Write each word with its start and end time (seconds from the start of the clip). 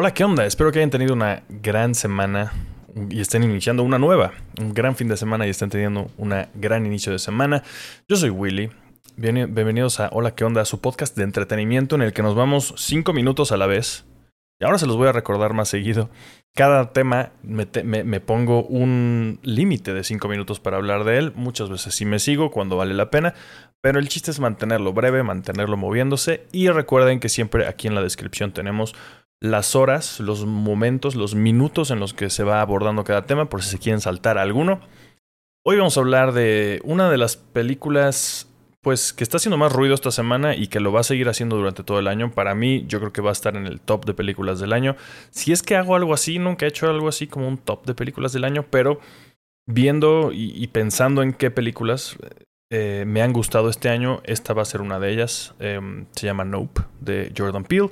Hola, 0.00 0.14
¿qué 0.14 0.24
onda? 0.24 0.46
Espero 0.46 0.72
que 0.72 0.78
hayan 0.78 0.88
tenido 0.88 1.12
una 1.12 1.42
gran 1.50 1.94
semana 1.94 2.54
y 3.10 3.20
estén 3.20 3.42
iniciando 3.42 3.82
una 3.82 3.98
nueva, 3.98 4.32
un 4.58 4.72
gran 4.72 4.96
fin 4.96 5.08
de 5.08 5.16
semana 5.18 5.46
y 5.46 5.50
estén 5.50 5.68
teniendo 5.68 6.10
un 6.16 6.32
gran 6.54 6.86
inicio 6.86 7.12
de 7.12 7.18
semana. 7.18 7.62
Yo 8.08 8.16
soy 8.16 8.30
Willy. 8.30 8.70
bienvenidos 9.18 10.00
a 10.00 10.08
Hola, 10.10 10.34
¿qué 10.34 10.44
onda? 10.44 10.64
Su 10.64 10.80
podcast 10.80 11.14
de 11.18 11.24
entretenimiento 11.24 11.96
en 11.96 12.00
el 12.00 12.14
que 12.14 12.22
nos 12.22 12.34
vamos 12.34 12.72
cinco 12.78 13.12
minutos 13.12 13.52
a 13.52 13.58
la 13.58 13.66
vez. 13.66 14.06
Y 14.58 14.64
ahora 14.64 14.78
se 14.78 14.86
los 14.86 14.96
voy 14.96 15.08
a 15.08 15.12
recordar 15.12 15.52
más 15.52 15.68
seguido. 15.68 16.08
Cada 16.54 16.94
tema 16.94 17.32
me, 17.42 17.66
me 17.84 18.20
pongo 18.20 18.64
un 18.64 19.38
límite 19.42 19.92
de 19.92 20.02
cinco 20.02 20.28
minutos 20.28 20.60
para 20.60 20.78
hablar 20.78 21.04
de 21.04 21.18
él. 21.18 21.32
Muchas 21.34 21.68
veces 21.68 21.94
sí 21.94 22.06
me 22.06 22.20
sigo 22.20 22.50
cuando 22.50 22.78
vale 22.78 22.94
la 22.94 23.10
pena. 23.10 23.34
Pero 23.82 23.98
el 23.98 24.08
chiste 24.08 24.30
es 24.30 24.40
mantenerlo 24.40 24.94
breve, 24.94 25.22
mantenerlo 25.22 25.76
moviéndose. 25.76 26.46
Y 26.52 26.70
recuerden 26.70 27.20
que 27.20 27.28
siempre 27.28 27.66
aquí 27.66 27.86
en 27.86 27.94
la 27.94 28.02
descripción 28.02 28.52
tenemos 28.52 28.94
las 29.40 29.74
horas, 29.74 30.20
los 30.20 30.44
momentos, 30.44 31.14
los 31.14 31.34
minutos 31.34 31.90
en 31.90 31.98
los 31.98 32.14
que 32.14 32.30
se 32.30 32.44
va 32.44 32.60
abordando 32.60 33.04
cada 33.04 33.26
tema, 33.26 33.48
por 33.48 33.62
si 33.62 33.70
se 33.70 33.78
quieren 33.78 34.00
saltar 34.00 34.38
alguno. 34.38 34.80
Hoy 35.64 35.76
vamos 35.76 35.96
a 35.96 36.00
hablar 36.00 36.32
de 36.32 36.80
una 36.84 37.10
de 37.10 37.18
las 37.18 37.36
películas 37.36 38.46
pues 38.82 39.12
que 39.12 39.24
está 39.24 39.36
haciendo 39.36 39.58
más 39.58 39.72
ruido 39.72 39.94
esta 39.94 40.10
semana 40.10 40.56
y 40.56 40.68
que 40.68 40.80
lo 40.80 40.90
va 40.90 41.00
a 41.00 41.04
seguir 41.04 41.28
haciendo 41.28 41.56
durante 41.56 41.84
todo 41.84 41.98
el 41.98 42.08
año. 42.08 42.30
Para 42.30 42.54
mí, 42.54 42.84
yo 42.86 42.98
creo 42.98 43.12
que 43.12 43.20
va 43.20 43.30
a 43.30 43.32
estar 43.32 43.56
en 43.56 43.66
el 43.66 43.80
top 43.80 44.06
de 44.06 44.14
películas 44.14 44.58
del 44.58 44.72
año. 44.72 44.96
Si 45.30 45.52
es 45.52 45.62
que 45.62 45.76
hago 45.76 45.96
algo 45.96 46.14
así, 46.14 46.38
nunca 46.38 46.64
he 46.64 46.70
hecho 46.70 46.88
algo 46.88 47.08
así 47.08 47.26
como 47.26 47.46
un 47.46 47.58
top 47.58 47.84
de 47.84 47.94
películas 47.94 48.32
del 48.32 48.44
año, 48.44 48.64
pero 48.70 49.00
viendo 49.66 50.30
y, 50.32 50.66
pensando 50.68 51.22
en 51.22 51.34
qué 51.34 51.50
películas 51.50 52.16
eh, 52.70 53.04
me 53.06 53.20
han 53.20 53.34
gustado 53.34 53.68
este 53.68 53.90
año, 53.90 54.22
esta 54.24 54.54
va 54.54 54.62
a 54.62 54.66
ser 54.66 54.80
una 54.80 54.98
de 54.98 55.12
ellas. 55.12 55.54
Em, 55.58 56.06
se 56.12 56.26
llama 56.26 56.44
Nope, 56.44 56.80
de 57.00 57.32
Jordan 57.36 57.64
Peele. 57.64 57.90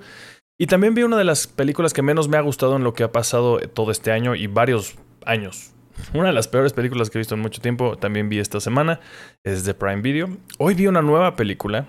Y 0.61 0.67
también 0.67 0.93
vi 0.95 1.05
una 1.05 1.17
de 1.17 1.23
las 1.23 1.47
películas 1.47 1.95
que 1.95 2.03
menos 2.03 2.29
me 2.29 2.37
ha 2.37 2.41
gustado 2.41 2.75
en 2.75 2.83
lo 2.83 2.93
que 2.93 3.05
ha 3.05 3.13
pasado 3.13 3.61
todo 3.61 3.93
este 3.93 4.11
año 4.11 4.35
y 4.35 4.49
varios 4.49 4.97
años. 5.25 5.73
Una 6.15 6.29
de 6.29 6.33
las 6.33 6.49
peores 6.49 6.73
películas 6.73 7.11
que 7.11 7.19
he 7.19 7.21
visto 7.21 7.37
en 7.37 7.41
mucho 7.41 7.61
tiempo, 7.61 7.97
también 7.97 8.29
vi 8.29 8.41
esta 8.41 8.59
semana, 8.59 8.99
es 9.45 9.65
de 9.65 9.75
Prime 9.75 10.03
Video. 10.03 10.29
Hoy 10.59 10.75
vi 10.75 10.89
una 10.89 11.01
nueva 11.01 11.37
película. 11.37 11.87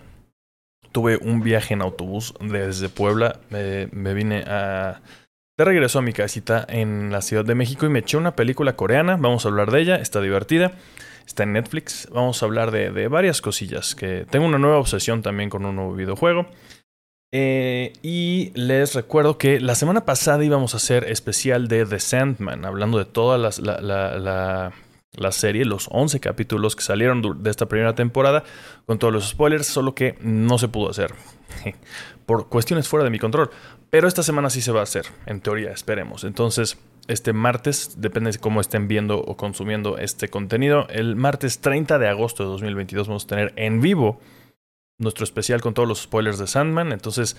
Tuve 0.91 1.17
un 1.17 1.41
viaje 1.41 1.73
en 1.73 1.81
autobús 1.81 2.35
desde 2.41 2.89
Puebla. 2.89 3.39
me 3.49 4.13
vine 4.13 4.43
a... 4.47 5.01
De 5.57 5.65
regreso 5.65 5.99
a 5.99 6.01
mi 6.03 6.13
casita 6.13 6.65
en 6.69 7.11
la 7.11 7.21
Ciudad 7.21 7.43
de 7.43 7.55
México 7.55 7.87
y 7.87 7.89
me 7.89 7.99
eché 7.99 8.17
una 8.17 8.35
película 8.35 8.75
coreana. 8.75 9.17
Vamos 9.17 9.45
a 9.45 9.49
hablar 9.49 9.71
de 9.71 9.81
ella, 9.81 9.95
está 9.95 10.21
divertida. 10.21 10.73
Está 11.25 11.43
en 11.43 11.53
Netflix. 11.53 12.07
Vamos 12.13 12.41
a 12.41 12.45
hablar 12.45 12.71
de, 12.71 12.91
de 12.91 13.07
varias 13.07 13.41
cosillas. 13.41 13.93
Que 13.95 14.25
tengo 14.29 14.45
una 14.45 14.59
nueva 14.59 14.77
obsesión 14.77 15.21
también 15.21 15.49
con 15.49 15.65
un 15.65 15.75
nuevo 15.75 15.93
videojuego. 15.95 16.47
Eh, 17.31 17.93
y 18.01 18.51
les 18.55 18.95
recuerdo 18.95 19.37
que 19.37 19.59
la 19.59 19.75
semana 19.75 20.03
pasada 20.05 20.43
íbamos 20.43 20.73
a 20.73 20.77
hacer 20.77 21.03
especial 21.05 21.67
de 21.67 21.85
The 21.85 21.99
Sandman, 21.99 22.65
hablando 22.65 22.97
de 22.97 23.05
toda 23.05 23.37
la, 23.37 24.71
la, 25.13 25.31
serie, 25.31 25.63
los 25.63 25.87
11 25.91 26.19
capítulos 26.19 26.75
que 26.75 26.81
salieron 26.81 27.43
de 27.43 27.49
esta 27.49 27.67
primera 27.67 27.93
temporada, 27.93 28.43
con 28.87 28.97
todos 28.97 29.13
los 29.13 29.29
spoilers, 29.29 29.67
solo 29.67 29.93
que 29.93 30.17
no 30.21 30.57
se 30.57 30.69
pudo 30.69 30.89
hacer, 30.89 31.13
por 32.25 32.49
cuestiones 32.49 32.87
fuera 32.87 33.03
de 33.03 33.11
mi 33.11 33.19
control. 33.19 33.51
Pero 33.91 34.07
esta 34.07 34.23
semana 34.23 34.49
sí 34.49 34.61
se 34.61 34.71
va 34.71 34.79
a 34.79 34.83
hacer, 34.83 35.05
en 35.27 35.41
teoría, 35.41 35.71
esperemos. 35.71 36.23
Entonces, 36.23 36.77
este 37.07 37.33
martes, 37.33 37.95
depende 37.97 38.31
de 38.31 38.39
cómo 38.39 38.61
estén 38.61 38.87
viendo 38.87 39.19
o 39.19 39.37
consumiendo 39.37 39.97
este 39.97 40.29
contenido, 40.29 40.87
el 40.89 41.15
martes 41.15 41.59
30 41.59 41.99
de 41.99 42.07
agosto 42.07 42.43
de 42.43 42.49
2022 42.49 43.07
vamos 43.07 43.25
a 43.25 43.27
tener 43.27 43.53
en 43.55 43.81
vivo 43.81 44.19
nuestro 44.99 45.23
especial 45.23 45.61
con 45.61 45.73
todos 45.73 45.87
los 45.87 46.03
spoilers 46.03 46.37
de 46.37 46.47
Sandman. 46.47 46.91
Entonces, 46.91 47.35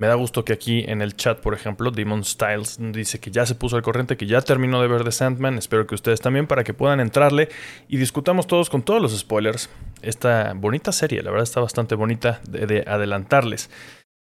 me 0.00 0.06
da 0.06 0.14
gusto 0.14 0.46
que 0.46 0.54
aquí 0.54 0.82
en 0.88 1.02
el 1.02 1.14
chat, 1.14 1.40
por 1.40 1.52
ejemplo, 1.52 1.90
Demon 1.90 2.24
Styles 2.24 2.78
dice 2.80 3.20
que 3.20 3.30
ya 3.30 3.44
se 3.44 3.54
puso 3.54 3.76
al 3.76 3.82
corriente, 3.82 4.16
que 4.16 4.24
ya 4.24 4.40
terminó 4.40 4.80
de 4.80 4.88
ver 4.88 5.04
de 5.04 5.12
Sandman. 5.12 5.58
Espero 5.58 5.86
que 5.86 5.94
ustedes 5.94 6.22
también, 6.22 6.46
para 6.46 6.64
que 6.64 6.72
puedan 6.72 7.00
entrarle 7.00 7.50
y 7.86 7.98
discutamos 7.98 8.46
todos 8.46 8.70
con 8.70 8.80
todos 8.80 9.02
los 9.02 9.18
spoilers. 9.18 9.68
Esta 10.00 10.54
bonita 10.54 10.90
serie, 10.92 11.22
la 11.22 11.30
verdad 11.30 11.42
está 11.42 11.60
bastante 11.60 11.96
bonita 11.96 12.40
de, 12.48 12.82
adelantarles. 12.86 13.68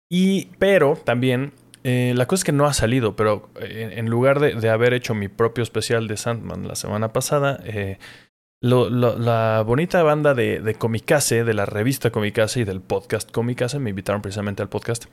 Y, 0.09 0.45
pero 0.59 0.95
también, 1.03 1.51
eh, 1.83 2.13
la 2.15 2.25
cosa 2.25 2.39
es 2.39 2.43
que 2.45 2.53
no 2.53 2.67
ha 2.67 2.73
salido, 2.73 3.17
pero 3.17 3.49
eh, 3.59 3.95
en 3.97 4.09
lugar 4.09 4.39
de, 4.39 4.55
de, 4.55 4.69
haber 4.69 4.93
hecho 4.93 5.13
mi 5.13 5.27
propio 5.27 5.61
especial 5.61 6.07
de 6.07 6.15
Sandman 6.15 6.69
la 6.69 6.75
semana 6.75 7.11
pasada, 7.11 7.59
eh, 7.65 7.97
la 8.61 9.63
bonita 9.65 10.01
banda 10.03 10.33
de, 10.33 10.59
de 10.59 10.75
Comicase, 10.75 11.43
de 11.43 11.53
la 11.53 11.65
revista 11.65 12.11
Comicase 12.11 12.61
y 12.61 12.63
del 12.63 12.81
podcast 12.81 13.31
Comicase, 13.31 13.79
me 13.79 13.91
invitaron 13.91 14.21
precisamente 14.21 14.61
al 14.61 14.69
podcast 14.69 15.05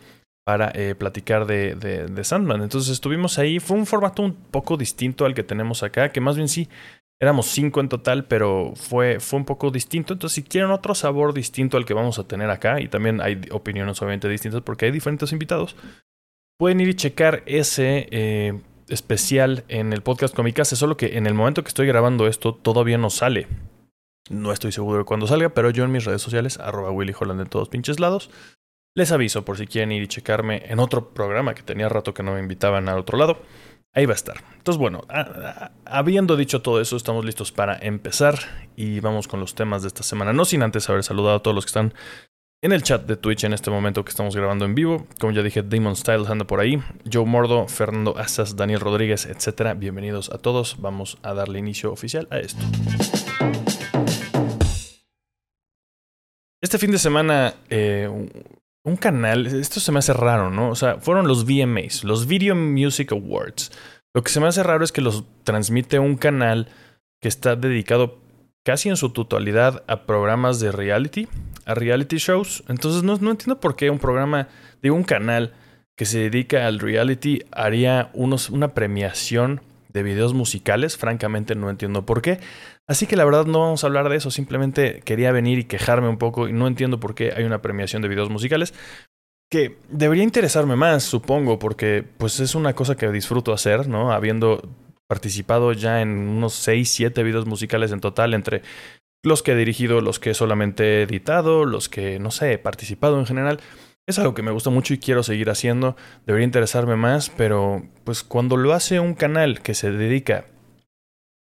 para 0.44 0.72
eh, 0.74 0.94
platicar 0.94 1.46
de, 1.46 1.74
de, 1.74 2.24
Sandman. 2.24 2.62
Entonces 2.62 2.92
estuvimos 2.92 3.38
ahí, 3.38 3.60
fue 3.60 3.76
un 3.76 3.86
formato 3.86 4.22
un 4.22 4.34
poco 4.34 4.76
distinto 4.76 5.24
al 5.24 5.34
que 5.34 5.44
tenemos 5.44 5.82
acá, 5.82 6.10
que 6.10 6.20
más 6.20 6.36
bien 6.36 6.48
sí, 6.48 6.68
éramos 7.20 7.46
cinco 7.46 7.80
en 7.80 7.88
total, 7.88 8.24
pero 8.24 8.72
fue, 8.74 9.20
fue 9.20 9.38
un 9.38 9.44
poco 9.44 9.70
distinto. 9.70 10.14
Entonces 10.14 10.34
si 10.34 10.42
quieren 10.42 10.70
otro 10.70 10.94
sabor 10.94 11.32
distinto 11.32 11.76
al 11.76 11.84
que 11.84 11.94
vamos 11.94 12.18
a 12.18 12.26
tener 12.26 12.50
acá, 12.50 12.80
y 12.80 12.88
también 12.88 13.20
hay 13.20 13.40
opiniones 13.50 14.00
obviamente 14.02 14.28
distintas 14.28 14.62
porque 14.62 14.86
hay 14.86 14.90
diferentes 14.90 15.30
invitados, 15.32 15.76
pueden 16.58 16.80
ir 16.80 16.88
y 16.88 16.94
checar 16.94 17.42
ese... 17.46 18.08
Eh, 18.10 18.60
especial 18.88 19.64
en 19.68 19.92
el 19.92 20.02
podcast 20.02 20.34
Comicase, 20.34 20.76
solo 20.76 20.96
que 20.96 21.16
en 21.16 21.26
el 21.26 21.34
momento 21.34 21.62
que 21.62 21.68
estoy 21.68 21.86
grabando 21.86 22.26
esto 22.26 22.54
todavía 22.54 22.98
no 22.98 23.10
sale. 23.10 23.48
No 24.30 24.52
estoy 24.52 24.72
seguro 24.72 24.98
de 24.98 25.04
cuándo 25.04 25.26
salga, 25.26 25.50
pero 25.50 25.70
yo 25.70 25.84
en 25.84 25.92
mis 25.92 26.04
redes 26.04 26.22
sociales, 26.22 26.58
arroba 26.58 26.90
Willy 26.90 27.14
Holland 27.18 27.40
en 27.40 27.48
todos 27.48 27.68
pinches 27.68 28.00
lados, 28.00 28.30
les 28.94 29.10
aviso 29.10 29.44
por 29.44 29.56
si 29.56 29.66
quieren 29.66 29.92
ir 29.92 30.02
y 30.02 30.08
checarme 30.08 30.62
en 30.66 30.78
otro 30.78 31.10
programa 31.14 31.54
que 31.54 31.62
tenía 31.62 31.88
rato 31.88 32.14
que 32.14 32.22
no 32.22 32.34
me 32.34 32.40
invitaban 32.40 32.88
al 32.88 32.98
otro 32.98 33.18
lado. 33.18 33.38
Ahí 33.94 34.06
va 34.06 34.12
a 34.12 34.16
estar. 34.16 34.42
Entonces, 34.56 34.78
bueno, 34.78 35.02
habiendo 35.84 36.36
dicho 36.36 36.62
todo 36.62 36.80
eso, 36.80 36.96
estamos 36.96 37.24
listos 37.24 37.52
para 37.52 37.76
empezar 37.76 38.38
y 38.74 39.00
vamos 39.00 39.28
con 39.28 39.40
los 39.40 39.54
temas 39.54 39.82
de 39.82 39.88
esta 39.88 40.02
semana. 40.02 40.32
No 40.32 40.44
sin 40.46 40.62
antes 40.62 40.88
haber 40.88 41.02
saludado 41.02 41.36
a 41.36 41.42
todos 41.42 41.54
los 41.54 41.66
que 41.66 41.70
están 41.70 41.94
en 42.64 42.70
el 42.70 42.84
chat 42.84 43.04
de 43.04 43.16
Twitch 43.16 43.42
en 43.42 43.52
este 43.52 43.70
momento 43.70 44.04
que 44.04 44.10
estamos 44.10 44.36
grabando 44.36 44.64
en 44.64 44.76
vivo. 44.76 45.04
Como 45.18 45.32
ya 45.32 45.42
dije, 45.42 45.62
Demon 45.62 45.96
Styles 45.96 46.30
anda 46.30 46.46
por 46.46 46.60
ahí. 46.60 46.80
Joe 47.12 47.26
Mordo, 47.26 47.66
Fernando 47.66 48.16
Asas, 48.16 48.54
Daniel 48.54 48.78
Rodríguez, 48.78 49.26
etc. 49.26 49.76
Bienvenidos 49.76 50.30
a 50.30 50.38
todos. 50.38 50.80
Vamos 50.80 51.18
a 51.22 51.34
darle 51.34 51.58
inicio 51.58 51.90
oficial 51.90 52.28
a 52.30 52.38
esto. 52.38 52.62
Este 56.62 56.78
fin 56.78 56.92
de 56.92 56.98
semana, 56.98 57.54
eh, 57.68 58.08
un 58.84 58.96
canal, 58.96 59.46
esto 59.46 59.80
se 59.80 59.90
me 59.90 59.98
hace 59.98 60.12
raro, 60.12 60.48
¿no? 60.48 60.70
O 60.70 60.76
sea, 60.76 60.98
fueron 61.00 61.26
los 61.26 61.44
VMAs, 61.44 62.04
los 62.04 62.28
Video 62.28 62.54
Music 62.54 63.10
Awards. 63.10 63.72
Lo 64.14 64.22
que 64.22 64.30
se 64.30 64.38
me 64.38 64.46
hace 64.46 64.62
raro 64.62 64.84
es 64.84 64.92
que 64.92 65.00
los 65.00 65.24
transmite 65.42 65.98
un 65.98 66.16
canal 66.16 66.68
que 67.20 67.26
está 67.26 67.56
dedicado 67.56 68.18
casi 68.64 68.88
en 68.88 68.96
su 68.96 69.10
totalidad 69.10 69.82
a 69.86 70.02
programas 70.02 70.60
de 70.60 70.72
reality, 70.72 71.28
a 71.64 71.74
reality 71.74 72.16
shows. 72.18 72.64
Entonces 72.68 73.02
no, 73.02 73.16
no 73.16 73.30
entiendo 73.30 73.60
por 73.60 73.76
qué 73.76 73.90
un 73.90 73.98
programa, 73.98 74.48
de 74.82 74.90
un 74.90 75.04
canal 75.04 75.54
que 75.96 76.04
se 76.06 76.18
dedica 76.18 76.66
al 76.66 76.78
reality 76.78 77.42
haría 77.52 78.10
unos, 78.14 78.50
una 78.50 78.74
premiación 78.74 79.60
de 79.92 80.02
videos 80.02 80.34
musicales. 80.34 80.96
Francamente 80.96 81.54
no 81.54 81.70
entiendo 81.70 82.06
por 82.06 82.22
qué. 82.22 82.40
Así 82.88 83.06
que 83.06 83.16
la 83.16 83.24
verdad 83.24 83.46
no 83.46 83.60
vamos 83.60 83.84
a 83.84 83.86
hablar 83.86 84.08
de 84.08 84.16
eso. 84.16 84.30
Simplemente 84.30 85.02
quería 85.04 85.32
venir 85.32 85.58
y 85.58 85.64
quejarme 85.64 86.08
un 86.08 86.18
poco 86.18 86.48
y 86.48 86.52
no 86.52 86.66
entiendo 86.66 86.98
por 86.98 87.14
qué 87.14 87.32
hay 87.36 87.44
una 87.44 87.62
premiación 87.62 88.02
de 88.02 88.08
videos 88.08 88.30
musicales. 88.30 88.74
Que 89.50 89.76
debería 89.90 90.24
interesarme 90.24 90.76
más, 90.76 91.02
supongo, 91.02 91.58
porque 91.58 92.04
pues 92.16 92.40
es 92.40 92.54
una 92.54 92.72
cosa 92.72 92.96
que 92.96 93.10
disfruto 93.10 93.52
hacer, 93.52 93.86
¿no? 93.86 94.10
Habiendo 94.10 94.62
participado 95.12 95.74
ya 95.74 96.00
en 96.00 96.08
unos 96.08 96.54
6, 96.54 96.90
7 96.90 97.22
videos 97.22 97.44
musicales 97.44 97.92
en 97.92 98.00
total, 98.00 98.32
entre 98.32 98.62
los 99.22 99.42
que 99.42 99.52
he 99.52 99.54
dirigido, 99.54 100.00
los 100.00 100.18
que 100.18 100.32
solamente 100.32 100.84
he 100.84 101.02
editado, 101.02 101.66
los 101.66 101.90
que, 101.90 102.18
no 102.18 102.30
sé, 102.30 102.54
he 102.54 102.58
participado 102.58 103.18
en 103.18 103.26
general. 103.26 103.60
Es 104.08 104.18
algo 104.18 104.32
que 104.32 104.40
me 104.40 104.52
gusta 104.52 104.70
mucho 104.70 104.94
y 104.94 104.98
quiero 104.98 105.22
seguir 105.22 105.50
haciendo. 105.50 105.96
Debería 106.24 106.46
interesarme 106.46 106.96
más, 106.96 107.28
pero 107.28 107.86
pues 108.04 108.24
cuando 108.24 108.56
lo 108.56 108.72
hace 108.72 109.00
un 109.00 109.12
canal 109.12 109.60
que 109.60 109.74
se 109.74 109.92
dedica 109.92 110.46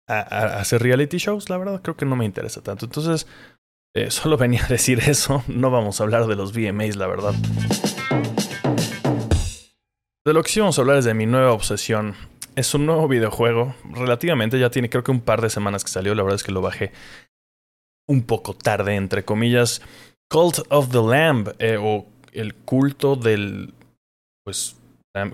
a, 0.09 0.59
hacer 0.59 0.83
reality 0.83 1.19
shows, 1.19 1.49
la 1.49 1.57
verdad 1.57 1.83
creo 1.83 1.97
que 1.97 2.05
no 2.05 2.17
me 2.17 2.25
interesa 2.25 2.63
tanto. 2.63 2.87
Entonces, 2.87 3.29
eh, 3.95 4.11
solo 4.11 4.37
venía 4.37 4.65
a 4.65 4.69
decir 4.69 4.99
eso. 5.07 5.45
No 5.47 5.71
vamos 5.71 6.01
a 6.01 6.03
hablar 6.03 6.27
de 6.27 6.35
los 6.35 6.53
VMAs, 6.53 6.97
la 6.97 7.07
verdad. 7.07 7.35
De 10.27 10.33
lo 10.33 10.43
que 10.43 10.51
sí 10.51 10.59
vamos 10.59 10.77
a 10.79 10.83
hablar 10.83 10.97
es 10.97 11.05
de 11.05 11.15
mi 11.15 11.27
nueva 11.27 11.53
obsesión 11.53 12.32
es 12.57 12.75
un 12.75 12.87
nuevo 12.87 13.09
videojuego. 13.09 13.75
Relativamente 13.91 14.59
ya 14.59 14.71
tiene 14.71 14.91
creo 14.91 15.05
que 15.05 15.11
un 15.11 15.21
par 15.21 15.41
de 15.41 15.51
semanas 15.51 15.85
que 15.85 15.91
salió. 15.91 16.15
La 16.15 16.23
verdad 16.23 16.37
es 16.37 16.43
que 16.43 16.53
lo 16.53 16.61
bajé 16.61 16.93
un 18.09 18.23
poco 18.23 18.55
tarde, 18.55 18.95
entre 18.95 19.25
comillas. 19.25 19.83
Cult 20.31 20.61
of 20.71 20.91
the 20.91 21.03
Lamb 21.03 21.55
eh, 21.59 21.77
o 21.81 22.07
el 22.33 22.55
culto 22.55 23.17
del 23.17 23.75
pues 24.45 24.77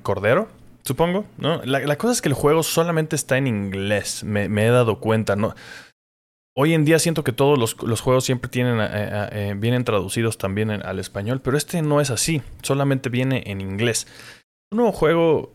cordero, 0.02 0.48
supongo. 0.82 1.24
¿no? 1.38 1.62
La, 1.64 1.96
cosa 1.96 2.12
es 2.12 2.22
que 2.22 2.28
el 2.28 2.34
juego 2.34 2.62
solamente 2.62 3.16
está 3.16 3.38
en 3.38 3.46
inglés. 3.46 4.24
Me, 4.24 4.44
he 4.44 4.70
dado 4.70 4.98
cuenta. 5.00 5.36
¿no? 5.36 5.54
Hoy 6.56 6.74
en 6.74 6.84
día 6.84 6.98
siento 6.98 7.24
que 7.24 7.32
todos 7.32 7.58
los, 7.58 8.00
juegos 8.00 8.24
siempre 8.24 8.50
tienen, 8.50 8.80
eh, 8.80 9.28
eh, 9.32 9.54
vienen 9.56 9.84
traducidos 9.84 10.38
también 10.38 10.70
al 10.70 10.98
español, 10.98 11.40
pero 11.40 11.56
este 11.56 11.80
no 11.82 12.00
es 12.00 12.10
así. 12.10 12.42
Solamente 12.62 13.08
viene 13.08 13.44
en 13.46 13.60
inglés. 13.60 14.06
Un 14.70 14.78
nuevo 14.78 14.92
juego 14.92 15.52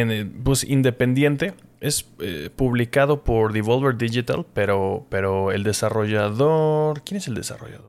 en, 0.00 0.42
pues 0.42 0.64
independiente. 0.64 1.54
Es 1.80 2.08
eh, 2.20 2.50
publicado 2.54 3.22
por 3.22 3.52
Devolver 3.52 3.96
Digital, 3.96 4.46
pero, 4.54 5.06
pero 5.10 5.52
el 5.52 5.62
desarrollador. 5.62 7.02
¿Quién 7.02 7.18
es 7.18 7.28
el 7.28 7.34
desarrollador? 7.34 7.88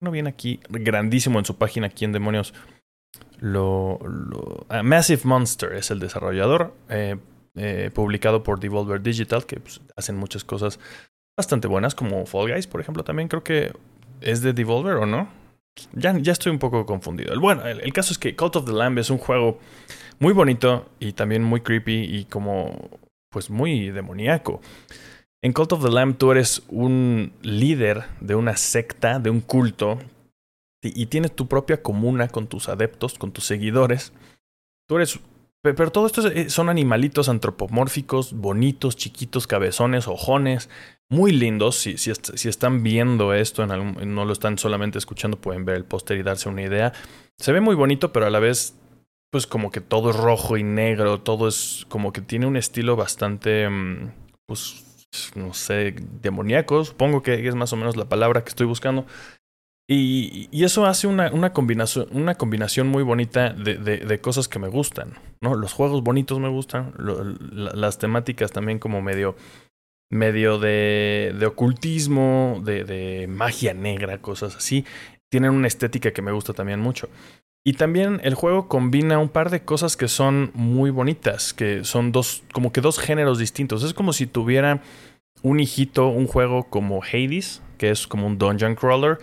No 0.00 0.10
viene 0.10 0.30
aquí, 0.30 0.60
grandísimo 0.68 1.38
en 1.38 1.44
su 1.44 1.56
página, 1.56 1.88
¿quién 1.88 2.12
demonios? 2.12 2.54
Lo, 3.40 3.98
ah, 4.68 4.82
Massive 4.82 5.22
Monster 5.24 5.72
es 5.74 5.90
el 5.90 5.98
desarrollador, 5.98 6.74
eh, 6.88 7.16
eh, 7.56 7.90
publicado 7.92 8.42
por 8.42 8.60
Devolver 8.60 9.02
Digital, 9.02 9.44
que 9.44 9.60
pues, 9.60 9.80
hacen 9.96 10.16
muchas 10.16 10.44
cosas 10.44 10.78
bastante 11.36 11.68
buenas, 11.68 11.94
como 11.94 12.26
Fall 12.26 12.52
Guys, 12.52 12.66
por 12.66 12.80
ejemplo, 12.80 13.04
también 13.04 13.28
creo 13.28 13.44
que 13.44 13.72
es 14.20 14.42
de 14.42 14.52
Devolver 14.52 14.94
o 14.94 15.06
no. 15.06 15.28
Ya, 15.92 16.16
ya 16.18 16.32
estoy 16.32 16.50
un 16.50 16.58
poco 16.58 16.86
confundido. 16.86 17.38
Bueno, 17.40 17.64
el, 17.66 17.92
caso 17.92 18.12
es 18.12 18.18
que 18.18 18.34
Cult 18.34 18.56
of 18.56 18.64
the 18.64 18.72
Lamb 18.72 18.98
es 18.98 19.10
un 19.10 19.18
juego 19.18 19.60
muy 20.18 20.32
bonito 20.32 20.88
y 20.98 21.12
también 21.12 21.42
muy 21.42 21.60
creepy 21.60 22.04
y 22.04 22.24
como 22.24 22.90
pues 23.30 23.50
muy 23.50 23.90
demoníaco. 23.90 24.60
En 25.42 25.52
Cult 25.52 25.72
of 25.72 25.84
the 25.84 25.90
Lamb 25.90 26.16
tú 26.16 26.32
eres 26.32 26.62
un 26.68 27.32
líder 27.42 28.04
de 28.20 28.34
una 28.34 28.56
secta, 28.56 29.20
de 29.20 29.30
un 29.30 29.40
culto, 29.40 29.98
y 30.82 31.06
tienes 31.06 31.34
tu 31.34 31.48
propia 31.48 31.82
comuna 31.82 32.28
con 32.28 32.46
tus 32.46 32.68
adeptos, 32.68 33.14
con 33.18 33.32
tus 33.32 33.44
seguidores. 33.44 34.12
Tú 34.88 34.96
eres... 34.96 35.18
Pero 35.60 35.90
todo 35.90 36.06
esto 36.06 36.26
eh, 36.28 36.50
son 36.50 36.68
animalitos 36.68 37.28
antropomórficos, 37.28 38.32
bonitos, 38.32 38.96
chiquitos, 38.96 39.48
cabezones, 39.48 40.06
ojones, 40.06 40.70
muy 41.10 41.32
lindos. 41.32 41.76
Si, 41.76 41.98
si, 41.98 42.48
están 42.48 42.84
viendo 42.84 43.34
esto, 43.34 43.64
en 43.64 44.14
no 44.14 44.24
lo 44.24 44.32
están 44.32 44.56
solamente 44.56 44.98
escuchando, 44.98 45.36
pueden 45.36 45.64
ver 45.64 45.74
el 45.74 45.84
póster 45.84 46.16
y 46.16 46.22
darse 46.22 46.48
una 46.48 46.62
idea. 46.62 46.92
Se 47.38 47.52
ve 47.52 47.60
muy 47.60 47.74
bonito, 47.74 48.12
pero 48.12 48.26
a 48.26 48.30
la 48.30 48.38
vez 48.38 48.78
pues 49.30 49.46
como 49.46 49.70
que 49.70 49.80
todo 49.80 50.10
es 50.10 50.16
rojo 50.16 50.56
y 50.56 50.62
negro, 50.62 51.20
todo 51.20 51.48
es 51.48 51.86
como 51.88 52.12
que 52.12 52.20
tiene 52.20 52.46
un 52.46 52.56
estilo 52.56 52.96
bastante, 52.96 53.68
mm, 53.68 54.12
pues, 54.46 55.06
no 55.34 55.54
sé, 55.54 55.94
demoníaco, 56.22 56.84
supongo 56.84 57.22
que 57.22 57.46
es 57.46 57.54
más 57.54 57.72
o 57.72 57.76
menos 57.76 57.96
la 57.96 58.08
palabra 58.08 58.42
que 58.42 58.50
estoy 58.50 58.66
buscando. 58.66 59.06
Y, 59.90 60.50
eso 60.62 60.84
hace 60.84 61.06
una, 61.06 61.32
una, 61.32 61.54
combinación, 61.54 62.08
una 62.12 62.34
combinación 62.34 62.88
muy 62.88 63.02
bonita 63.02 63.54
de, 63.54 63.76
de, 63.78 64.20
cosas 64.20 64.46
que 64.46 64.58
me 64.58 64.68
gustan, 64.68 65.14
¿no? 65.40 65.54
Los 65.54 65.72
juegos 65.72 66.02
bonitos 66.02 66.38
me 66.40 66.50
gustan, 66.50 66.92
las 66.98 67.96
temáticas 67.96 68.52
también 68.52 68.78
como 68.78 69.00
medio, 69.00 69.34
medio 70.10 70.58
de, 70.58 71.34
de 71.38 71.46
ocultismo, 71.46 72.60
de 72.62 73.26
magia 73.30 73.72
negra, 73.72 74.20
cosas 74.20 74.56
así. 74.56 74.84
Tienen 75.30 75.52
una 75.52 75.68
estética 75.68 76.12
que 76.12 76.20
me 76.20 76.32
gusta 76.32 76.52
también 76.52 76.80
mucho. 76.80 77.08
Y 77.64 77.74
también 77.74 78.20
el 78.22 78.34
juego 78.34 78.68
combina 78.68 79.18
un 79.18 79.28
par 79.28 79.50
de 79.50 79.62
cosas 79.62 79.96
que 79.96 80.08
son 80.08 80.50
muy 80.54 80.90
bonitas, 80.90 81.52
que 81.52 81.84
son 81.84 82.12
dos, 82.12 82.42
como 82.52 82.72
que 82.72 82.80
dos 82.80 82.98
géneros 82.98 83.38
distintos. 83.38 83.82
Es 83.82 83.92
como 83.92 84.12
si 84.12 84.26
tuviera 84.26 84.80
un 85.42 85.60
hijito, 85.60 86.08
un 86.08 86.26
juego 86.26 86.64
como 86.64 87.02
Hades, 87.02 87.62
que 87.76 87.90
es 87.90 88.06
como 88.06 88.26
un 88.26 88.38
dungeon 88.38 88.74
crawler, 88.74 89.18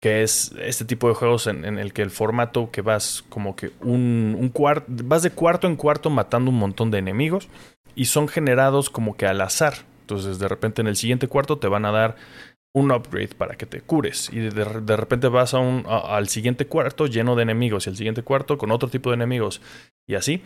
que 0.00 0.22
es 0.22 0.52
este 0.60 0.84
tipo 0.84 1.08
de 1.08 1.14
juegos 1.14 1.46
en, 1.46 1.64
el 1.64 1.92
que 1.92 2.02
el 2.02 2.10
formato 2.10 2.70
que 2.72 2.82
vas 2.82 3.24
como 3.28 3.54
que 3.54 3.70
un, 3.80 4.50
cuarto, 4.52 4.86
vas 4.88 5.22
de 5.22 5.30
cuarto 5.30 5.68
en 5.68 5.76
cuarto 5.76 6.10
matando 6.10 6.50
un 6.50 6.58
montón 6.58 6.90
de 6.90 6.98
enemigos 6.98 7.48
y 7.94 8.06
son 8.06 8.26
generados 8.26 8.90
como 8.90 9.16
que 9.16 9.26
al 9.26 9.40
azar. 9.40 9.74
Entonces 10.00 10.40
de 10.40 10.48
repente 10.48 10.80
en 10.80 10.88
el 10.88 10.96
siguiente 10.96 11.28
cuarto 11.28 11.58
te 11.58 11.68
van 11.68 11.84
a 11.84 11.92
dar 11.92 12.16
un 12.74 12.90
upgrade 12.90 13.34
para 13.36 13.56
que 13.56 13.66
te 13.66 13.80
cures. 13.80 14.30
Y 14.32 14.38
de, 14.38 14.64
repente 14.96 15.28
vas 15.28 15.54
a 15.54 15.58
un, 15.58 15.84
al 15.86 16.28
siguiente 16.28 16.66
cuarto 16.66 17.06
lleno 17.06 17.36
de 17.36 17.42
enemigos 17.42 17.86
y 17.86 17.90
al 17.90 17.96
siguiente 17.96 18.22
cuarto 18.22 18.58
con 18.58 18.70
otro 18.70 18.88
tipo 18.88 19.10
de 19.10 19.14
enemigos. 19.14 19.60
Y 20.06 20.14
así. 20.14 20.42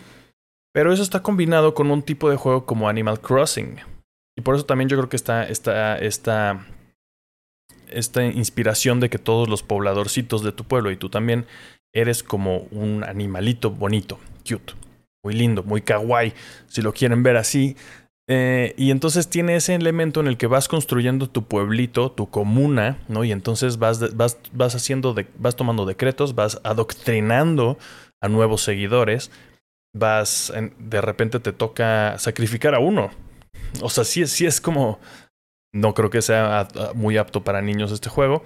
Pero 0.73 0.93
eso 0.93 1.02
está 1.02 1.23
combinado 1.23 1.75
con 1.75 1.90
un 1.90 2.02
tipo 2.02 2.28
de 2.28 2.37
juego 2.37 2.67
como 2.67 2.88
Animal 2.88 3.20
Crossing. 3.20 3.76
Y 4.37 4.43
por 4.43 4.55
eso 4.55 4.67
también 4.67 4.88
yo 4.88 4.96
creo 4.99 5.08
que 5.08 5.17
está 5.17 5.49
esta, 5.49 5.99
esta 5.99 6.67
inspiración 8.25 9.00
de 9.00 9.08
que 9.08 9.19
todos 9.19 9.49
los 9.49 9.62
pobladorcitos 9.62 10.43
de 10.43 10.52
tu 10.52 10.64
pueblo 10.64 10.90
y 10.90 10.96
tú 10.96 11.08
también 11.08 11.46
eres 11.94 12.22
como 12.22 12.58
un 12.70 13.05
animalito 13.05 13.70
bonito, 13.70 14.19
cute, 14.46 14.75
muy 15.25 15.32
lindo, 15.32 15.62
muy 15.62 15.81
kawaii, 15.81 16.34
si 16.67 16.82
lo 16.82 16.93
quieren 16.93 17.22
ver 17.22 17.38
así. 17.38 17.76
Eh, 18.28 18.75
y 18.76 18.90
entonces 18.90 19.28
tiene 19.28 19.55
ese 19.55 19.75
elemento 19.75 20.20
en 20.20 20.26
el 20.26 20.37
que 20.37 20.49
vas 20.49 20.67
construyendo 20.67 21.28
tu 21.28 21.44
pueblito, 21.44 22.11
tu 22.11 22.28
comuna, 22.28 22.99
¿no? 23.08 23.23
Y 23.23 23.31
entonces 23.31 23.78
vas, 23.78 24.17
vas, 24.17 24.38
vas 24.52 24.75
haciendo, 24.75 25.14
vas 25.38 25.55
tomando 25.55 25.87
decretos, 25.87 26.34
vas 26.34 26.61
adoctrinando 26.64 27.78
a 28.20 28.28
nuevos 28.28 28.62
seguidores, 28.62 29.31
vas, 29.94 30.52
de 30.78 31.00
repente 31.00 31.38
te 31.38 31.52
toca 31.52 32.19
sacrificar 32.19 32.75
a 32.75 32.81
uno. 32.81 33.11
O 33.81 33.90
sea, 33.90 34.02
sí, 34.05 34.26
sí 34.26 34.44
es 34.44 34.61
como, 34.61 34.99
no 35.72 35.94
creo 35.94 36.11
que 36.11 36.22
sea 36.22 36.69
muy 36.94 37.17
apto 37.19 37.44
para 37.44 37.62
niños 37.62 37.93
este 37.93 38.08
juego. 38.08 38.43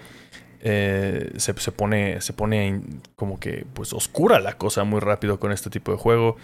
Eh, 0.62 1.32
se, 1.36 1.54
se, 1.58 1.72
pone, 1.72 2.20
se 2.20 2.34
pone 2.34 2.82
como 3.16 3.40
que, 3.40 3.64
pues, 3.72 3.94
oscura 3.94 4.40
la 4.40 4.58
cosa 4.58 4.84
muy 4.84 5.00
rápido 5.00 5.40
con 5.40 5.52
este 5.52 5.70
tipo 5.70 5.90
de 5.90 5.98
juego. 5.98 6.36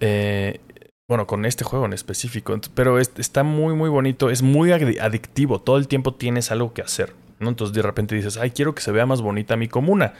Eh, 0.00 0.60
bueno, 1.08 1.26
con 1.26 1.44
este 1.44 1.64
juego 1.64 1.86
en 1.86 1.92
específico. 1.92 2.58
Pero 2.74 2.98
está 2.98 3.42
muy, 3.42 3.74
muy 3.74 3.88
bonito. 3.88 4.30
Es 4.30 4.42
muy 4.42 4.72
adictivo. 4.72 5.60
Todo 5.60 5.76
el 5.76 5.88
tiempo 5.88 6.14
tienes 6.14 6.50
algo 6.50 6.72
que 6.72 6.82
hacer. 6.82 7.14
¿no? 7.38 7.48
Entonces 7.48 7.74
de 7.74 7.82
repente 7.82 8.14
dices, 8.14 8.36
ay, 8.36 8.50
quiero 8.50 8.74
que 8.74 8.82
se 8.82 8.92
vea 8.92 9.06
más 9.06 9.20
bonita 9.20 9.56
mi 9.56 9.68
comuna. 9.68 10.14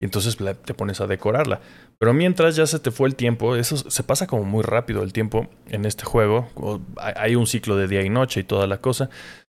Y 0.00 0.06
entonces 0.06 0.38
te 0.64 0.74
pones 0.74 1.00
a 1.02 1.06
decorarla. 1.06 1.60
Pero 1.98 2.14
mientras 2.14 2.56
ya 2.56 2.66
se 2.66 2.78
te 2.78 2.90
fue 2.90 3.06
el 3.06 3.16
tiempo, 3.16 3.54
eso 3.54 3.76
se 3.76 4.02
pasa 4.02 4.26
como 4.26 4.44
muy 4.44 4.62
rápido 4.62 5.02
el 5.02 5.12
tiempo 5.12 5.48
en 5.68 5.84
este 5.84 6.04
juego. 6.04 6.48
Hay 6.96 7.36
un 7.36 7.46
ciclo 7.46 7.76
de 7.76 7.86
día 7.86 8.02
y 8.02 8.08
noche 8.08 8.40
y 8.40 8.44
toda 8.44 8.66
la 8.66 8.80
cosa. 8.80 9.10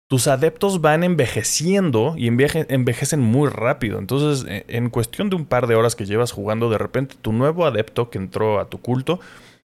Tus 0.08 0.28
adeptos 0.28 0.82
van 0.82 1.04
envejeciendo 1.04 2.14
y 2.16 2.28
envejecen 2.28 3.22
muy 3.22 3.50
rápido. 3.50 3.98
Entonces, 3.98 4.48
e, 4.48 4.66
en 4.68 4.92
cuestión 4.92 5.32
de 5.32 5.36
un 5.36 5.48
par 5.48 5.66
de 5.66 5.74
horas 5.74 5.96
que 5.96 6.06
llevas 6.06 6.32
jugando, 6.32 6.70
de 6.70 6.78
repente 6.78 7.16
tu 7.20 7.34
nuevo 7.34 7.66
adepto 7.66 8.12
que 8.12 8.20
entró 8.20 8.60
a 8.60 8.70
tu 8.70 8.80
culto 8.80 9.20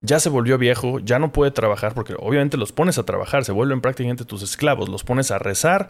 ya 0.06 0.20
se 0.20 0.30
volvió 0.30 0.58
viejo, 0.58 1.00
ya 1.00 1.20
no 1.20 1.32
puede 1.32 1.52
trabajar, 1.52 1.94
porque 1.94 2.16
obviamente 2.20 2.58
los 2.58 2.72
pones 2.72 2.98
a 2.98 3.04
trabajar, 3.04 3.44
se 3.44 3.52
vuelven 3.52 3.82
prácticamente 3.82 4.26
tus 4.26 4.42
esclavos, 4.42 4.90
los 4.90 5.04
pones 5.04 5.32
a 5.32 5.40
rezar 5.40 5.90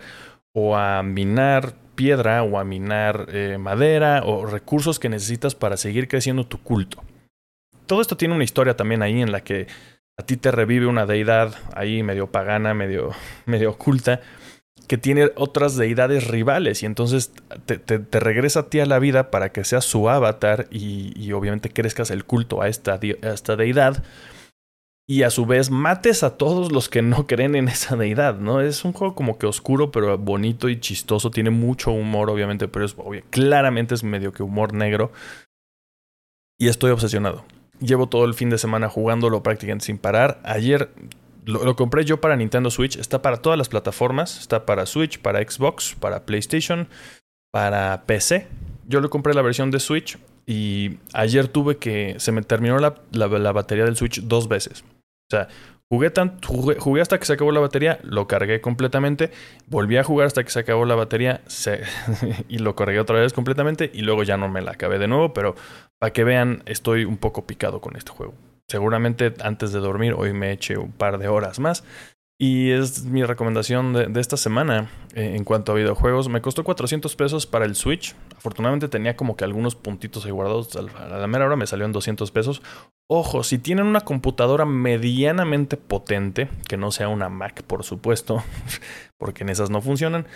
o 0.54 0.76
a 0.76 1.04
minar 1.04 1.76
piedra 1.96 2.44
o 2.44 2.58
a 2.58 2.64
minar 2.64 3.28
eh, 3.32 3.58
madera 3.58 4.24
o 4.26 4.46
recursos 4.46 5.00
que 5.00 5.10
necesitas 5.10 5.56
para 5.56 5.78
seguir 5.78 6.08
creciendo 6.08 6.46
tu 6.46 6.60
culto. 6.60 7.04
Todo 7.86 8.02
esto 8.02 8.18
tiene 8.18 8.36
una 8.36 8.44
historia 8.44 8.76
también 8.76 9.02
ahí 9.04 9.22
en 9.22 9.32
la 9.32 9.44
que 9.44 9.68
a 10.18 10.24
ti 10.24 10.38
te 10.38 10.52
revive 10.52 10.88
una 10.88 11.06
deidad 11.06 11.56
ahí 11.74 12.04
medio 12.04 12.32
pagana, 12.32 12.74
medio, 12.74 13.12
medio 13.46 13.72
oculta, 13.72 14.22
que 14.88 14.98
tiene 14.98 15.32
otras 15.36 15.76
deidades 15.76 16.28
rivales 16.28 16.84
y 16.84 16.86
entonces 16.86 17.32
te, 17.66 18.20
regresa 18.20 18.62
a 18.62 18.70
ti 18.70 18.80
a 18.80 18.86
la 18.86 19.00
vida 19.00 19.32
para 19.32 19.52
que 19.52 19.64
seas 19.64 19.86
su 19.86 20.10
avatar 20.10 20.68
y, 20.72 21.32
obviamente 21.32 21.70
crezcas 21.70 22.12
el 22.12 22.26
culto 22.26 22.62
a 22.62 22.68
esta, 22.68 22.94
a 22.94 23.34
esta, 23.34 23.56
deidad 23.56 24.04
y 25.08 25.24
a 25.24 25.30
su 25.30 25.46
vez 25.46 25.70
mates 25.72 26.24
a 26.24 26.38
todos 26.38 26.72
los 26.72 26.90
que 26.90 27.02
no 27.02 27.28
creen 27.28 27.56
en 27.56 27.68
esa 27.68 27.96
deidad, 27.96 28.40
¿no? 28.40 28.62
Es 28.62 28.86
un 28.86 28.94
juego 28.94 29.16
como 29.16 29.38
que 29.38 29.48
oscuro 29.48 29.92
pero 29.92 30.18
bonito 30.18 30.70
y 30.70 30.80
chistoso, 30.80 31.32
tiene 31.32 31.50
mucho 31.50 31.92
humor 31.92 32.30
obviamente, 32.30 32.68
pero 32.68 32.86
es 32.86 32.96
claramente 33.30 33.96
es 33.96 34.04
medio 34.04 34.34
que 34.34 34.44
humor 34.44 34.74
negro 34.74 35.12
y 36.60 36.68
estoy 36.68 36.92
obsesionado. 36.92 37.44
Llevo 37.80 38.08
todo 38.08 38.24
el 38.26 38.34
fin 38.34 38.50
de 38.50 38.58
semana 38.58 38.88
jugándolo 38.88 39.44
prácticamente 39.44 39.86
sin 39.86 39.98
parar. 39.98 40.40
Ayer 40.44 40.90
lo, 41.46 41.76
compré 41.76 42.06
yo 42.06 42.20
para 42.20 42.36
Nintendo 42.36 42.72
Switch. 42.72 42.98
Está 42.98 43.22
para 43.22 43.38
todas 43.38 43.58
las 43.58 43.70
plataformas. 43.70 44.40
Está 44.40 44.66
para 44.66 44.86
Switch, 44.86 45.20
para 45.20 45.40
Xbox, 45.40 45.96
para 46.00 46.26
PlayStation, 46.26 46.88
para 47.52 48.04
PC. 48.06 48.48
Yo 48.88 49.02
le 49.02 49.10
compré 49.10 49.34
la 49.34 49.42
versión 49.42 49.72
de 49.72 49.80
Switch 49.80 50.18
y 50.46 50.98
ayer 51.14 51.48
tuve 51.48 51.78
que... 51.78 52.16
Se 52.20 52.32
me 52.32 52.42
terminó 52.42 52.80
la, 52.80 52.96
la, 53.12 53.52
batería 53.52 53.86
del 53.86 53.96
Switch 53.96 54.22
dos 54.22 54.48
veces. 54.48 54.84
O 54.84 55.32
sea, 55.32 55.48
jugué, 55.90 56.12
jugué, 56.78 57.02
hasta 57.02 57.20
que 57.20 57.26
se 57.26 57.34
acabó 57.34 57.52
la 57.52 57.60
batería, 57.60 58.00
lo 58.04 58.28
cargué 58.28 58.62
completamente, 58.62 59.32
volví 59.68 59.98
a 59.98 60.04
jugar 60.04 60.28
hasta 60.28 60.44
que 60.44 60.52
se 60.52 60.60
acabó 60.60 60.86
la 60.86 60.96
batería 60.96 61.42
y 62.50 62.60
lo 62.60 62.76
cargué 62.76 63.00
otra 63.00 63.20
vez 63.20 63.34
completamente 63.34 63.90
y 63.92 64.02
luego 64.02 64.24
ya 64.24 64.38
no 64.38 64.50
me 64.50 64.62
la 64.62 64.72
acabé 64.72 65.00
de 65.00 65.08
nuevo, 65.08 65.34
pero 65.34 65.56
para 66.00 66.14
que 66.14 66.24
vean, 66.24 66.62
estoy 66.68 67.06
un 67.06 67.18
poco 67.18 67.48
picado 67.48 67.82
con 67.82 67.96
este 67.96 68.12
juego 68.12 68.36
seguramente 68.68 69.34
antes 69.42 69.72
de 69.72 69.80
dormir 69.80 70.14
hoy 70.14 70.34
me 70.34 70.52
eche 70.52 70.78
un 70.78 70.92
par 70.92 71.18
de 71.18 71.28
horas 71.28 71.60
más. 71.60 71.84
Y 72.38 72.72
es 72.72 73.06
mi 73.06 73.24
recomendación 73.24 73.94
de, 73.94 74.20
esta 74.20 74.36
semana 74.36 74.90
eh, 75.14 75.36
en 75.38 75.46
cuanto 75.46 75.72
a 75.72 75.76
videojuegos. 75.76 76.28
Me 76.28 76.42
costó 76.42 76.66
400 76.66 77.16
pesos 77.16 77.46
para 77.46 77.64
el 77.64 77.76
Switch. 77.76 78.14
Afortunadamente 78.36 78.90
tenía 78.90 79.16
como 79.16 79.38
que 79.38 79.46
algunos 79.46 79.76
puntitos 79.76 80.26
ahí 80.26 80.32
guardados. 80.32 80.76
A 80.76 81.18
la 81.18 81.28
mera 81.28 81.46
hora 81.46 81.56
me 81.56 81.66
salió 81.66 81.86
en 81.86 81.94
200 81.94 82.32
pesos. 82.32 82.62
Ojo, 83.08 83.44
si 83.44 83.58
tienen 83.58 83.86
una 83.86 84.02
computadora 84.02 84.66
medianamente 84.66 85.78
potente, 85.78 86.50
que 86.68 86.76
no 86.76 86.92
sea 86.92 87.08
una 87.08 87.30
Mac 87.30 87.64
por 87.64 87.86
supuesto, 87.86 88.44
porque 89.18 89.44
en 89.44 89.50
esas 89.50 89.70
no 89.70 89.82
funcionan, 89.82 90.28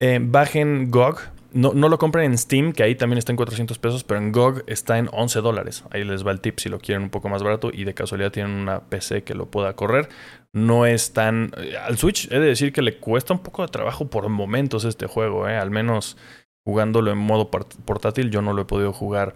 Eh, 0.00 0.18
bajen 0.20 0.90
GOG. 0.90 1.20
No, 1.52 1.72
no, 1.72 1.88
lo 1.88 1.98
compren 1.98 2.32
en 2.32 2.36
Steam, 2.36 2.72
que 2.72 2.82
ahí 2.82 2.96
también 2.96 3.16
está 3.16 3.32
en 3.32 3.36
400 3.36 3.78
pesos, 3.78 4.04
pero 4.04 4.20
en 4.20 4.30
GOG 4.30 4.64
está 4.66 4.98
en 4.98 5.08
11 5.10 5.40
dólares. 5.40 5.84
Ahí 5.90 6.04
les 6.04 6.26
va 6.26 6.32
el 6.32 6.40
tip 6.40 6.58
si 6.58 6.68
lo 6.68 6.78
quieren 6.78 7.04
un 7.04 7.10
poco 7.10 7.30
más 7.30 7.42
barato 7.42 7.70
y 7.72 7.84
de 7.84 7.94
casualidad 7.94 8.30
tienen 8.30 8.52
una 8.52 8.80
PC 8.80 9.22
que 9.22 9.34
lo 9.34 9.46
pueda 9.46 9.74
correr. 9.74 10.10
No 10.52 10.84
es 10.84 11.12
tan... 11.14 11.52
Eh, 11.56 11.76
al 11.78 11.96
Switch 11.96 12.30
he 12.30 12.38
de 12.38 12.46
decir 12.46 12.72
que 12.72 12.82
le 12.82 12.98
cuesta 12.98 13.32
un 13.32 13.42
poco 13.42 13.62
de 13.62 13.68
trabajo 13.68 14.08
por 14.08 14.28
momentos 14.28 14.84
este 14.84 15.06
juego, 15.06 15.48
¿eh? 15.48 15.56
al 15.56 15.70
menos 15.70 16.18
jugándolo 16.66 17.10
en 17.10 17.18
modo 17.18 17.50
portátil. 17.50 18.30
Yo 18.30 18.42
no 18.42 18.52
lo 18.52 18.62
he 18.62 18.66
podido 18.66 18.92
jugar 18.92 19.34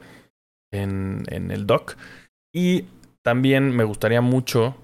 en, 0.70 1.22
en 1.28 1.50
el 1.50 1.66
dock. 1.66 1.96
Y 2.52 2.84
también 3.22 3.74
me 3.74 3.84
gustaría 3.84 4.20
mucho 4.20 4.76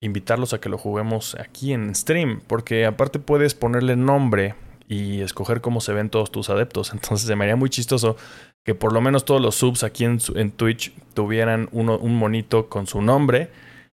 invitarlos 0.00 0.52
a 0.52 0.60
que 0.60 0.68
lo 0.68 0.78
juguemos 0.78 1.36
aquí 1.36 1.72
en 1.72 1.94
stream, 1.94 2.40
porque 2.46 2.86
aparte 2.86 3.18
puedes 3.18 3.54
ponerle 3.54 3.96
nombre 3.96 4.54
y 4.92 5.22
escoger 5.22 5.62
cómo 5.62 5.80
se 5.80 5.94
ven 5.94 6.10
todos 6.10 6.30
tus 6.30 6.50
adeptos. 6.50 6.92
Entonces 6.92 7.26
se 7.26 7.34
me 7.34 7.44
haría 7.44 7.56
muy 7.56 7.70
chistoso 7.70 8.16
que 8.62 8.74
por 8.74 8.92
lo 8.92 9.00
menos 9.00 9.24
todos 9.24 9.40
los 9.40 9.54
subs 9.54 9.84
aquí 9.84 10.04
en, 10.04 10.50
Twitch 10.50 10.92
tuvieran 11.14 11.68
uno, 11.72 11.98
un 11.98 12.14
monito 12.16 12.68
con 12.68 12.86
su 12.86 13.00
nombre 13.00 13.50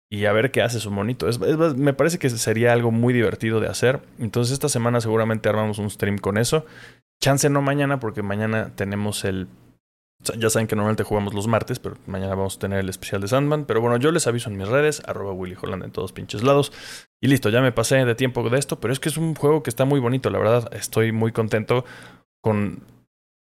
y 0.09 0.27
a 0.27 0.33
ver 0.33 0.53
qué 0.53 0.63
hace 0.63 0.79
su 0.79 0.93
monito. 0.93 1.27
me 1.77 1.95
parece 1.95 2.21
que 2.21 2.31
sería 2.31 2.73
algo 2.73 2.93
muy 2.93 3.13
divertido 3.13 3.59
de 3.59 3.67
hacer. 3.67 4.01
Entonces 4.21 4.53
esta 4.53 4.69
semana 4.69 5.01
seguramente 5.01 5.49
armamos 5.49 5.79
un 5.79 5.91
stream 5.91 6.19
con 6.19 6.39
eso. 6.39 6.65
Chance 7.21 7.51
no 7.51 7.61
mañana 7.61 7.99
porque 7.99 8.23
mañana 8.23 8.71
tenemos 8.77 9.25
el 9.25 9.49
ya 10.37 10.51
saben 10.51 10.67
que 10.67 10.77
normalmente 10.77 11.03
jugamos 11.03 11.35
los 11.35 11.47
martes, 11.47 11.79
pero 11.79 11.97
mañana 12.07 12.35
vamos 12.35 12.57
a 12.57 12.59
tener 12.59 12.81
el 12.81 12.89
especial 12.89 13.21
de 13.21 13.29
Sandman. 13.29 13.65
Pero 13.65 13.81
bueno, 13.81 13.97
yo 13.97 14.11
les 14.11 14.27
aviso 14.27 14.51
en 14.51 14.57
mis 14.57 14.69
redes, 14.69 15.03
arroba 15.07 15.33
Willy 15.33 15.57
Holland 15.61 15.85
en 15.85 15.91
todos 15.91 16.13
pinches 16.13 16.43
lados. 16.43 16.73
Y 17.21 17.29
listo, 17.29 17.49
ya 17.51 17.61
me 17.61 17.73
pasé 17.73 18.05
de 18.05 18.15
tiempo 18.15 18.49
de 18.49 18.59
esto, 18.59 18.81
pero 18.81 18.93
es 18.93 19.01
que 19.01 19.09
es 19.09 19.17
un 19.17 19.35
juego 19.35 19.63
que 19.63 19.71
está 19.71 19.85
muy 19.85 20.01
bonito, 20.01 20.31
la 20.31 20.39
verdad. 20.39 20.69
Estoy 20.75 21.13
muy 21.13 21.33
contento 21.33 21.85
con 22.43 22.83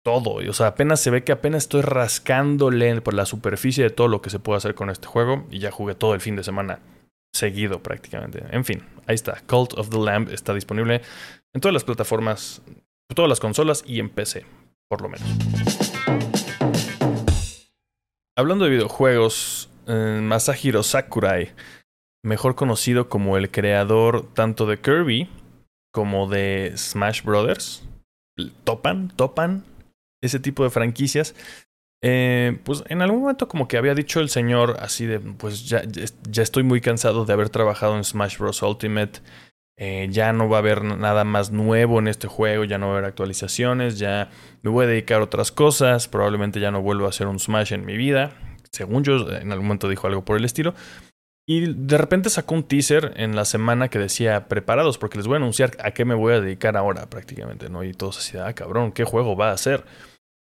todo. 0.03 0.35
O 0.47 0.53
sea, 0.53 0.67
apenas 0.67 0.99
se 0.99 1.09
ve 1.09 1.23
que 1.23 1.31
apenas 1.31 1.63
estoy 1.63 1.81
rascándole 1.81 3.01
por 3.01 3.13
la 3.13 3.25
superficie 3.25 3.83
de 3.83 3.89
todo 3.89 4.07
lo 4.07 4.21
que 4.21 4.29
se 4.29 4.39
puede 4.39 4.57
hacer 4.57 4.75
con 4.75 4.89
este 4.89 5.07
juego. 5.07 5.45
Y 5.49 5.59
ya 5.59 5.71
jugué 5.71 5.95
todo 5.95 6.13
el 6.13 6.21
fin 6.21 6.35
de 6.35 6.43
semana 6.43 6.79
seguido 7.35 7.81
prácticamente. 7.83 8.43
En 8.51 8.63
fin, 8.63 8.83
ahí 9.07 9.15
está. 9.15 9.41
Cult 9.47 9.73
of 9.77 9.89
the 9.89 9.97
Lamb 9.97 10.29
está 10.29 10.53
disponible 10.53 11.01
en 11.53 11.61
todas 11.61 11.73
las 11.73 11.83
plataformas, 11.83 12.61
todas 13.13 13.29
las 13.29 13.39
consolas 13.39 13.83
y 13.85 13.99
en 13.99 14.09
PC, 14.09 14.45
por 14.87 15.01
lo 15.01 15.09
menos. 15.09 15.84
Hablando 18.37 18.65
de 18.65 18.71
videojuegos, 18.71 19.69
eh, 19.87 20.19
Masahiro 20.21 20.83
Sakurai, 20.83 21.53
mejor 22.21 22.55
conocido 22.55 23.07
como 23.07 23.37
el 23.37 23.49
creador 23.49 24.27
tanto 24.33 24.65
de 24.65 24.77
Kirby 24.77 25.29
como 25.93 26.27
de 26.27 26.73
Smash 26.75 27.23
Brothers, 27.23 27.87
topan, 28.65 29.07
topan 29.15 29.63
ese 30.21 30.41
tipo 30.41 30.65
de 30.65 30.69
franquicias. 30.69 31.33
Eh, 32.03 32.59
pues 32.65 32.83
en 32.89 33.01
algún 33.01 33.21
momento 33.21 33.47
como 33.47 33.69
que 33.69 33.77
había 33.77 33.95
dicho 33.95 34.19
el 34.19 34.27
señor 34.27 34.75
así 34.81 35.05
de, 35.05 35.21
pues 35.21 35.69
ya, 35.69 35.83
ya 35.85 36.43
estoy 36.43 36.63
muy 36.63 36.81
cansado 36.81 37.23
de 37.23 37.31
haber 37.31 37.49
trabajado 37.49 37.95
en 37.95 38.03
Smash 38.03 38.37
Bros. 38.37 38.61
Ultimate, 38.61 39.21
eh, 39.77 40.07
ya 40.09 40.31
no 40.31 40.47
va 40.47 40.57
a 40.57 40.59
haber 40.59 40.83
nada 40.83 41.25
más 41.25 41.51
nuevo 41.51 41.99
en 41.99 42.07
este 42.07 42.27
juego, 42.27 42.63
ya 42.63 42.77
no 42.77 42.87
va 42.87 42.93
a 42.93 42.97
haber 42.97 43.09
actualizaciones, 43.09 43.99
ya 43.99 44.29
me 44.61 44.71
voy 44.71 44.85
a 44.85 44.87
dedicar 44.87 45.19
a 45.19 45.25
otras 45.25 45.51
cosas, 45.51 46.07
probablemente 46.07 46.59
ya 46.59 46.71
no 46.71 46.81
vuelvo 46.81 47.05
a 47.05 47.09
hacer 47.09 47.27
un 47.27 47.39
Smash 47.39 47.73
en 47.73 47.85
mi 47.85 47.97
vida, 47.97 48.31
según 48.71 49.03
yo 49.03 49.29
en 49.29 49.51
algún 49.51 49.67
momento 49.67 49.89
dijo 49.89 50.07
algo 50.07 50.23
por 50.23 50.37
el 50.37 50.45
estilo. 50.45 50.73
Y 51.47 51.73
de 51.73 51.97
repente 51.97 52.31
sacó 52.31 52.55
un 52.55 52.63
teaser 52.63 53.13
en 53.17 53.35
la 53.35 53.45
semana 53.45 53.89
que 53.89 53.99
decía 53.99 54.47
preparados 54.47 54.97
porque 54.97 55.17
les 55.17 55.27
voy 55.27 55.35
a 55.35 55.37
anunciar 55.37 55.71
a 55.83 55.91
qué 55.91 56.03
me 56.03 56.15
voy 56.15 56.33
a 56.33 56.41
dedicar 56.41 56.75
ahora 56.75 57.07
prácticamente, 57.07 57.69
¿no? 57.69 57.83
Y 57.83 57.93
todos 57.93 58.17
así, 58.17 58.37
ah, 58.37 58.53
cabrón, 58.53 58.91
¿qué 58.91 59.03
juego 59.03 59.35
va 59.35 59.49
a 59.49 59.53
hacer? 59.53 59.85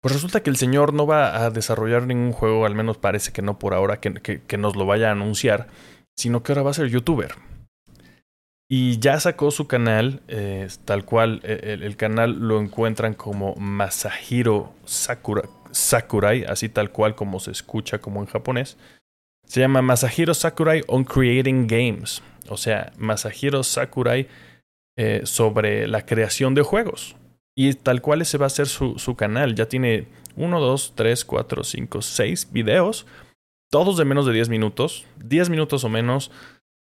Pues 0.02 0.14
resulta 0.14 0.44
que 0.44 0.52
el 0.52 0.58
señor 0.58 0.94
no 0.94 1.08
va 1.08 1.44
a 1.44 1.50
desarrollar 1.50 2.06
ningún 2.06 2.34
juego, 2.34 2.66
al 2.66 2.76
menos 2.76 2.98
parece 2.98 3.32
que 3.32 3.42
no 3.42 3.58
por 3.58 3.74
ahora, 3.74 4.02
que, 4.02 4.42
que 4.46 4.58
nos 4.58 4.76
lo 4.76 4.86
vaya 4.86 5.10
a 5.10 5.14
anunciar, 5.14 5.68
sino 6.16 6.44
que 6.44 6.52
ahora 6.52 6.64
va 6.64 6.72
a 6.72 6.76
ser 6.76 6.90
youtuber. 6.90 7.34
Y 8.70 9.00
ya 9.00 9.20
sacó 9.20 9.52
su 9.52 9.68
canal, 9.68 10.22
eh, 10.28 10.68
tal 10.86 11.06
cual, 11.06 11.42
eh, 11.44 11.78
el, 11.82 11.96
canal 11.96 12.40
lo 12.40 12.60
encuentran 12.60 13.14
como 13.14 13.56
Masahiro 13.56 14.74
Sakurai, 14.86 16.46
así 16.46 16.70
tal 16.70 16.92
cual 16.92 17.16
como 17.16 17.40
se 17.40 17.52
escucha 17.52 18.00
como 18.00 18.22
en 18.22 18.28
japonés. 18.28 18.78
Se 19.46 19.60
llama 19.60 19.82
Masahiro 19.82 20.34
Sakurai 20.34 20.82
on 20.88 21.04
Creating 21.04 21.68
Games, 21.68 22.24
o 22.50 22.58
sea, 22.58 22.94
Masahiro 22.98 23.64
Sakurai 23.64 24.28
eh, 24.98 25.22
sobre 25.26 25.88
la 25.88 26.06
creación 26.06 26.56
de 26.56 26.62
juegos. 26.62 27.16
Y 27.56 27.74
tal 27.74 28.02
cual 28.02 28.22
ese 28.22 28.38
va 28.38 28.48
a 28.48 28.50
ser 28.50 28.68
su, 28.68 28.98
su 28.98 29.16
canal. 29.16 29.54
Ya 29.54 29.68
tiene 29.68 30.08
1, 30.36 30.60
2, 30.60 30.94
3, 30.96 31.26
4, 31.26 31.64
5, 31.64 32.02
6 32.02 32.52
videos, 32.52 33.06
todos 33.70 33.98
de 33.98 34.06
menos 34.06 34.26
de 34.26 34.34
10 34.34 34.50
minutos, 34.50 35.06
10 35.18 35.50
minutos 35.50 35.84
o 35.84 35.90
menos 35.90 36.32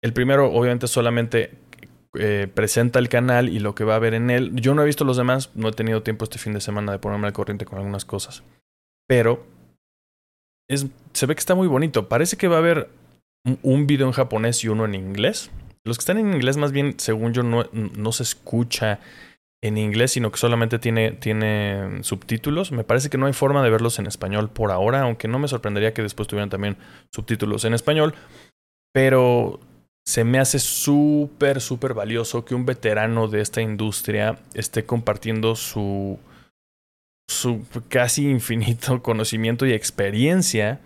el 0.07 0.13
primero, 0.13 0.53
obviamente, 0.53 0.87
solamente 0.87 1.51
eh, 2.15 2.49
presenta 2.53 2.99
el 2.99 3.09
canal 3.09 3.49
y 3.49 3.59
lo 3.59 3.75
que 3.75 3.85
va 3.85 3.97
a 3.97 3.99
ver 3.99 4.15
en 4.15 4.31
él. 4.31 4.53
Yo 4.55 4.75
no 4.75 4.83
he 4.83 4.87
visto 4.87 5.05
los 5.05 5.17
demás, 5.17 5.51
no 5.55 5.69
he 5.69 5.73
tenido 5.73 6.03
tiempo 6.03 6.25
este 6.25 6.39
fin 6.39 6.53
de 6.55 6.61
semana 6.61 6.93
de 6.93 6.99
ponerme 6.99 7.27
al 7.27 7.33
corriente 7.33 7.67
con 7.67 7.79
algunas 7.79 8.05
cosas. 8.05 8.43
Pero 9.09 9.45
se 11.13 11.27
ve 11.27 11.35
que 11.35 11.41
está 11.41 11.55
muy 11.55 11.69
bonito. 11.69 12.09
Parece 12.09 12.37
que 12.37 12.49
va 12.49 12.57
a 12.57 12.61
haber 12.61 12.89
un 13.63 13.87
video 13.87 14.07
en 14.07 14.13
japonés 14.13 14.63
y 14.65 14.69
uno 14.69 14.85
en 14.85 14.95
inglés. 14.95 15.51
Los 15.85 15.99
que 15.99 16.03
están 16.03 16.19
en 16.19 16.33
inglés, 16.33 16.57
más 16.57 16.73
bien, 16.73 16.99
según 16.99 17.33
yo, 17.33 17.43
no, 17.43 18.13
se 18.13 18.23
escucha 18.23 19.01
en 19.63 19.77
inglés, 19.77 20.13
sino 20.13 20.31
que 20.31 20.39
solamente 20.39 20.79
tiene 20.79 22.03
subtítulos. 22.03 22.73
Me 22.73 22.85
parece 22.85 23.11
que 23.11 23.19
no 23.19 23.27
hay 23.27 23.33
forma 23.33 23.63
de 23.63 23.71
verlos 23.71 23.99
en 23.99 24.07
español 24.07 24.51
por 24.51 24.71
ahora, 24.71 25.03
aunque 25.03 25.29
no 25.29 25.39
me 25.39 25.49
sorprendería 25.49 25.95
que 25.95 26.03
después 26.03 26.29
tuvieran 26.29 26.51
también 26.51 26.77
subtítulos 27.13 27.65
en 27.65 27.75
español. 27.75 28.15
Pero 28.93 29.61
se 30.07 30.23
me 30.23 30.39
hace 30.39 30.61
súper, 30.61 31.61
súper 31.61 31.93
valioso 31.93 32.45
que 32.45 32.55
un 32.55 32.65
veterano 32.65 33.27
de 33.27 33.41
esta 33.41 33.61
industria 33.61 34.39
esté 34.55 34.85
compartiendo 34.85 35.57
su, 35.57 36.19
su 37.29 37.65
casi 37.89 38.29
infinito 38.31 39.03
conocimiento 39.03 39.67
y 39.67 39.73
experiencia 39.73 40.81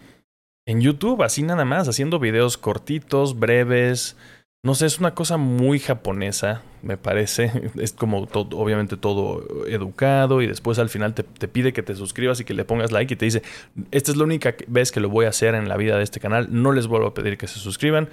en 0.67 0.81
YouTube, 0.81 1.23
así 1.23 1.43
nada 1.43 1.65
más, 1.65 1.89
haciendo 1.89 2.19
videos 2.19 2.57
cortitos, 2.57 3.39
breves. 3.39 4.17
No 4.62 4.75
sé, 4.75 4.87
es 4.87 4.99
una 4.99 5.15
cosa 5.15 5.37
muy 5.37 5.79
japonesa, 5.81 6.62
me 6.83 6.97
parece. 6.97 7.50
Es 7.77 7.93
como 7.93 8.27
todo, 8.27 8.57
obviamente 8.59 8.97
todo 8.97 9.67
educado 9.67 10.41
y 10.41 10.47
después 10.47 10.79
al 10.79 10.89
final 10.89 11.12
te, 11.12 11.25
te, 11.25 11.49
pide 11.49 11.73
que 11.73 11.83
te 11.83 11.95
suscribas 11.95 12.41
y 12.41 12.45
que 12.45 12.55
le 12.55 12.65
pongas 12.65 12.93
like 12.93 13.12
y 13.12 13.17
te 13.17 13.25
dice, 13.27 13.43
esta 13.91 14.12
es 14.12 14.17
la 14.17 14.25
única 14.25 14.55
vez 14.67 14.93
que 14.93 15.00
lo 15.00 15.11
voy 15.11 15.27
a 15.27 15.31
hacer 15.31 15.55
en 15.55 15.69
la 15.69 15.77
vida 15.77 15.99
de 15.99 16.05
este 16.05 16.21
canal, 16.21 16.49
no 16.50 16.73
les 16.73 16.87
vuelvo 16.87 17.09
a 17.09 17.15
pedir 17.15 17.37
que 17.37 17.49
se 17.49 17.59
suscriban. 17.59 18.09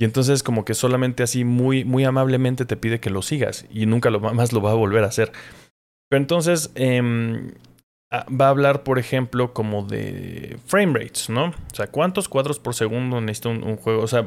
Y 0.00 0.04
entonces 0.04 0.42
como 0.42 0.64
que 0.64 0.74
solamente 0.74 1.22
así 1.22 1.44
muy, 1.44 1.84
muy 1.84 2.04
amablemente 2.04 2.64
te 2.64 2.76
pide 2.76 3.00
que 3.00 3.10
lo 3.10 3.22
sigas 3.22 3.66
y 3.70 3.86
nunca 3.86 4.10
más 4.18 4.52
lo 4.52 4.62
va 4.62 4.70
a 4.70 4.74
volver 4.74 5.04
a 5.04 5.08
hacer. 5.08 5.32
Pero 6.08 6.22
entonces 6.22 6.70
em, 6.76 7.52
va 8.12 8.46
a 8.46 8.50
hablar, 8.50 8.84
por 8.84 8.98
ejemplo, 8.98 9.52
como 9.52 9.82
de 9.82 10.58
frame 10.66 10.98
rates, 10.98 11.28
¿no? 11.28 11.48
O 11.48 11.74
sea, 11.74 11.88
¿cuántos 11.88 12.28
cuadros 12.28 12.58
por 12.58 12.74
segundo 12.74 13.20
necesita 13.20 13.50
un, 13.50 13.76
juego? 13.76 14.02
O 14.02 14.06
sea, 14.06 14.26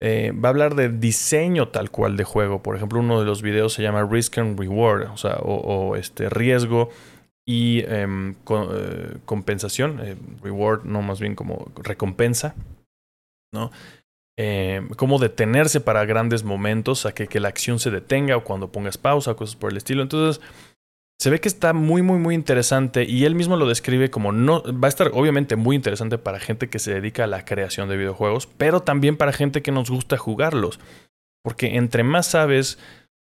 eh, 0.00 0.32
va 0.32 0.48
a 0.48 0.50
hablar 0.50 0.74
de 0.74 0.88
diseño 0.88 1.68
tal 1.68 1.90
cual 1.90 2.16
de 2.16 2.24
juego. 2.24 2.62
Por 2.62 2.76
ejemplo, 2.76 3.00
uno 3.00 3.20
de 3.20 3.26
los 3.26 3.42
videos 3.42 3.74
se 3.74 3.82
llama 3.82 4.06
Risk 4.08 4.38
and 4.38 4.58
Reward, 4.58 5.10
o 5.10 5.16
sea, 5.16 5.36
o, 5.42 5.96
este 5.96 6.30
riesgo 6.30 6.90
y 7.46 7.80
em, 7.86 8.34
eh, 8.48 9.16
compensación, 9.24 10.00
eh, 10.00 10.16
reward, 10.42 10.84
no 10.84 11.02
más 11.02 11.20
bien 11.20 11.34
como 11.34 11.70
recompensa, 11.76 12.54
¿no? 13.52 13.72
Eh, 14.38 14.80
cómo 14.96 15.18
detenerse 15.18 15.80
para 15.80 16.04
grandes 16.04 16.42
momentos, 16.42 17.06
a 17.06 17.12
que, 17.12 17.26
que, 17.26 17.40
la 17.40 17.48
acción 17.48 17.78
se 17.78 17.90
detenga 17.90 18.36
o 18.36 18.44
cuando 18.44 18.72
pongas 18.72 18.98
pausa, 18.98 19.34
cosas 19.34 19.56
por 19.56 19.70
el 19.70 19.76
estilo. 19.76 20.02
Entonces, 20.02 20.42
se 21.22 21.30
ve 21.30 21.40
que 21.40 21.48
está 21.48 21.72
muy, 21.72 22.02
muy, 22.02 22.18
muy 22.18 22.34
interesante 22.34 23.04
y 23.04 23.26
él 23.26 23.34
mismo 23.34 23.56
lo 23.56 23.68
describe 23.68 24.10
como 24.10 24.32
no, 24.32 24.62
va 24.64 24.88
a 24.88 24.88
estar 24.88 25.10
obviamente 25.14 25.54
muy 25.54 25.76
interesante 25.76 26.18
para 26.18 26.40
gente 26.40 26.68
que 26.68 26.78
se 26.78 26.94
dedica 26.94 27.24
a 27.24 27.28
la 27.28 27.44
creación 27.44 27.88
de 27.88 27.96
videojuegos, 27.96 28.46
pero 28.46 28.80
también 28.80 29.16
para 29.16 29.32
gente 29.32 29.62
que 29.62 29.70
nos 29.70 29.90
gusta 29.90 30.16
jugarlos. 30.16 30.80
Porque 31.44 31.76
entre 31.76 32.02
más 32.02 32.26
sabes 32.26 32.78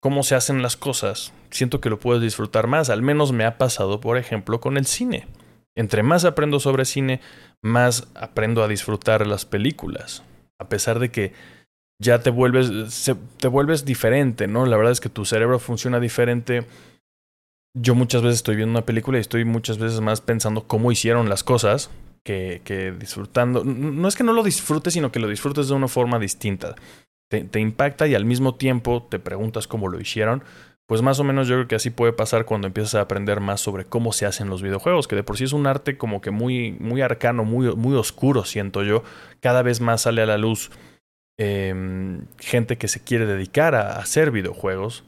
cómo 0.01 0.23
se 0.23 0.35
hacen 0.35 0.63
las 0.63 0.77
cosas, 0.77 1.33
siento 1.51 1.81
que 1.81 1.91
lo 1.91 2.01
puedes 2.01 2.23
disfrutar 2.23 2.67
más. 2.67 2.91
Al 2.91 3.03
menos 3.03 3.33
me 3.33 3.45
ha 3.45 3.59
pasado, 3.59 4.01
por 4.01 4.19
ejemplo, 4.19 4.61
con 4.61 4.77
el 4.77 4.87
cine. 4.87 5.29
Entre 5.77 6.03
más 6.03 6.25
aprendo 6.25 6.61
sobre 6.61 6.85
cine, 6.85 7.21
más 7.63 8.09
aprendo 8.15 8.65
a 8.65 8.69
disfrutar 8.69 9.27
las 9.27 9.45
películas 9.45 10.25
a 10.61 10.69
pesar 10.69 10.99
de 10.99 11.11
que 11.11 11.33
ya 12.01 12.21
te 12.21 12.31
vuelves, 12.31 13.11
te 13.39 13.49
vuelves 13.49 13.85
diferente, 13.85 14.47
¿no? 14.47 14.67
La 14.67 14.77
verdad 14.77 14.93
es 14.93 15.01
que 15.01 15.09
tu 15.09 15.25
cerebro 15.25 15.59
funciona 15.59 16.01
diferente. 16.01 16.67
Yo 17.77 17.95
muchas 17.95 18.23
veces 18.23 18.37
estoy 18.37 18.57
viendo 18.57 18.73
una 18.73 18.87
película 18.87 19.19
y 19.19 19.21
estoy 19.21 19.45
muchas 19.45 19.79
veces 19.79 20.01
más 20.01 20.21
pensando 20.21 20.67
cómo 20.67 20.93
hicieron 20.93 21.29
las 21.29 21.45
cosas 21.45 21.91
que, 22.25 22.95
disfrutando. 22.99 23.65
No 23.65 24.09
es 24.09 24.17
que 24.17 24.25
no 24.25 24.33
lo 24.33 24.43
disfrutes, 24.43 24.95
sino 24.95 25.13
que 25.13 25.21
lo 25.21 25.29
disfrutes 25.29 25.69
de 25.69 25.75
una 25.75 25.89
forma 25.89 26.19
distinta. 26.19 26.75
Te 27.29 27.59
impacta 27.61 28.07
y 28.07 28.15
al 28.15 28.25
mismo 28.25 28.55
tiempo 28.55 29.07
te 29.11 29.19
preguntas 29.19 29.67
cómo 29.67 29.89
lo 29.89 30.01
hicieron. 30.01 30.45
Pues 30.87 31.01
más 31.01 31.19
o 31.19 31.25
menos 31.25 31.49
yo 31.49 31.55
creo 31.57 31.69
que 31.69 31.77
así 31.77 31.91
puede 31.91 32.13
pasar 32.13 32.45
cuando 32.45 32.67
empiezas 32.67 32.95
a 32.97 33.01
aprender 33.01 33.41
más 33.41 33.61
sobre 33.61 33.85
cómo 33.85 34.13
se 34.13 34.27
hacen 34.27 34.51
los 34.51 34.63
videojuegos, 34.63 35.09
que 35.09 35.17
de 35.17 35.23
por 35.23 35.39
sí 35.39 35.45
es 35.45 35.53
un 35.53 35.67
arte 35.67 35.97
como 35.97 36.21
que 36.21 36.31
muy, 36.31 36.73
muy 36.73 37.01
arcano, 37.01 37.45
muy, 37.45 37.75
muy 37.75 37.95
oscuro, 37.97 38.45
siento 38.45 38.83
yo. 38.83 39.03
Cada 39.41 39.63
vez 39.63 39.81
más 39.81 40.03
sale 40.03 40.23
a 40.23 40.27
la 40.27 40.37
luz 40.37 40.71
em, 41.39 42.27
gente 42.39 42.77
que 42.77 42.89
se 42.89 43.03
quiere 43.03 43.25
dedicar 43.27 43.75
a 43.75 43.99
hacer 43.99 44.31
videojuegos. 44.31 45.05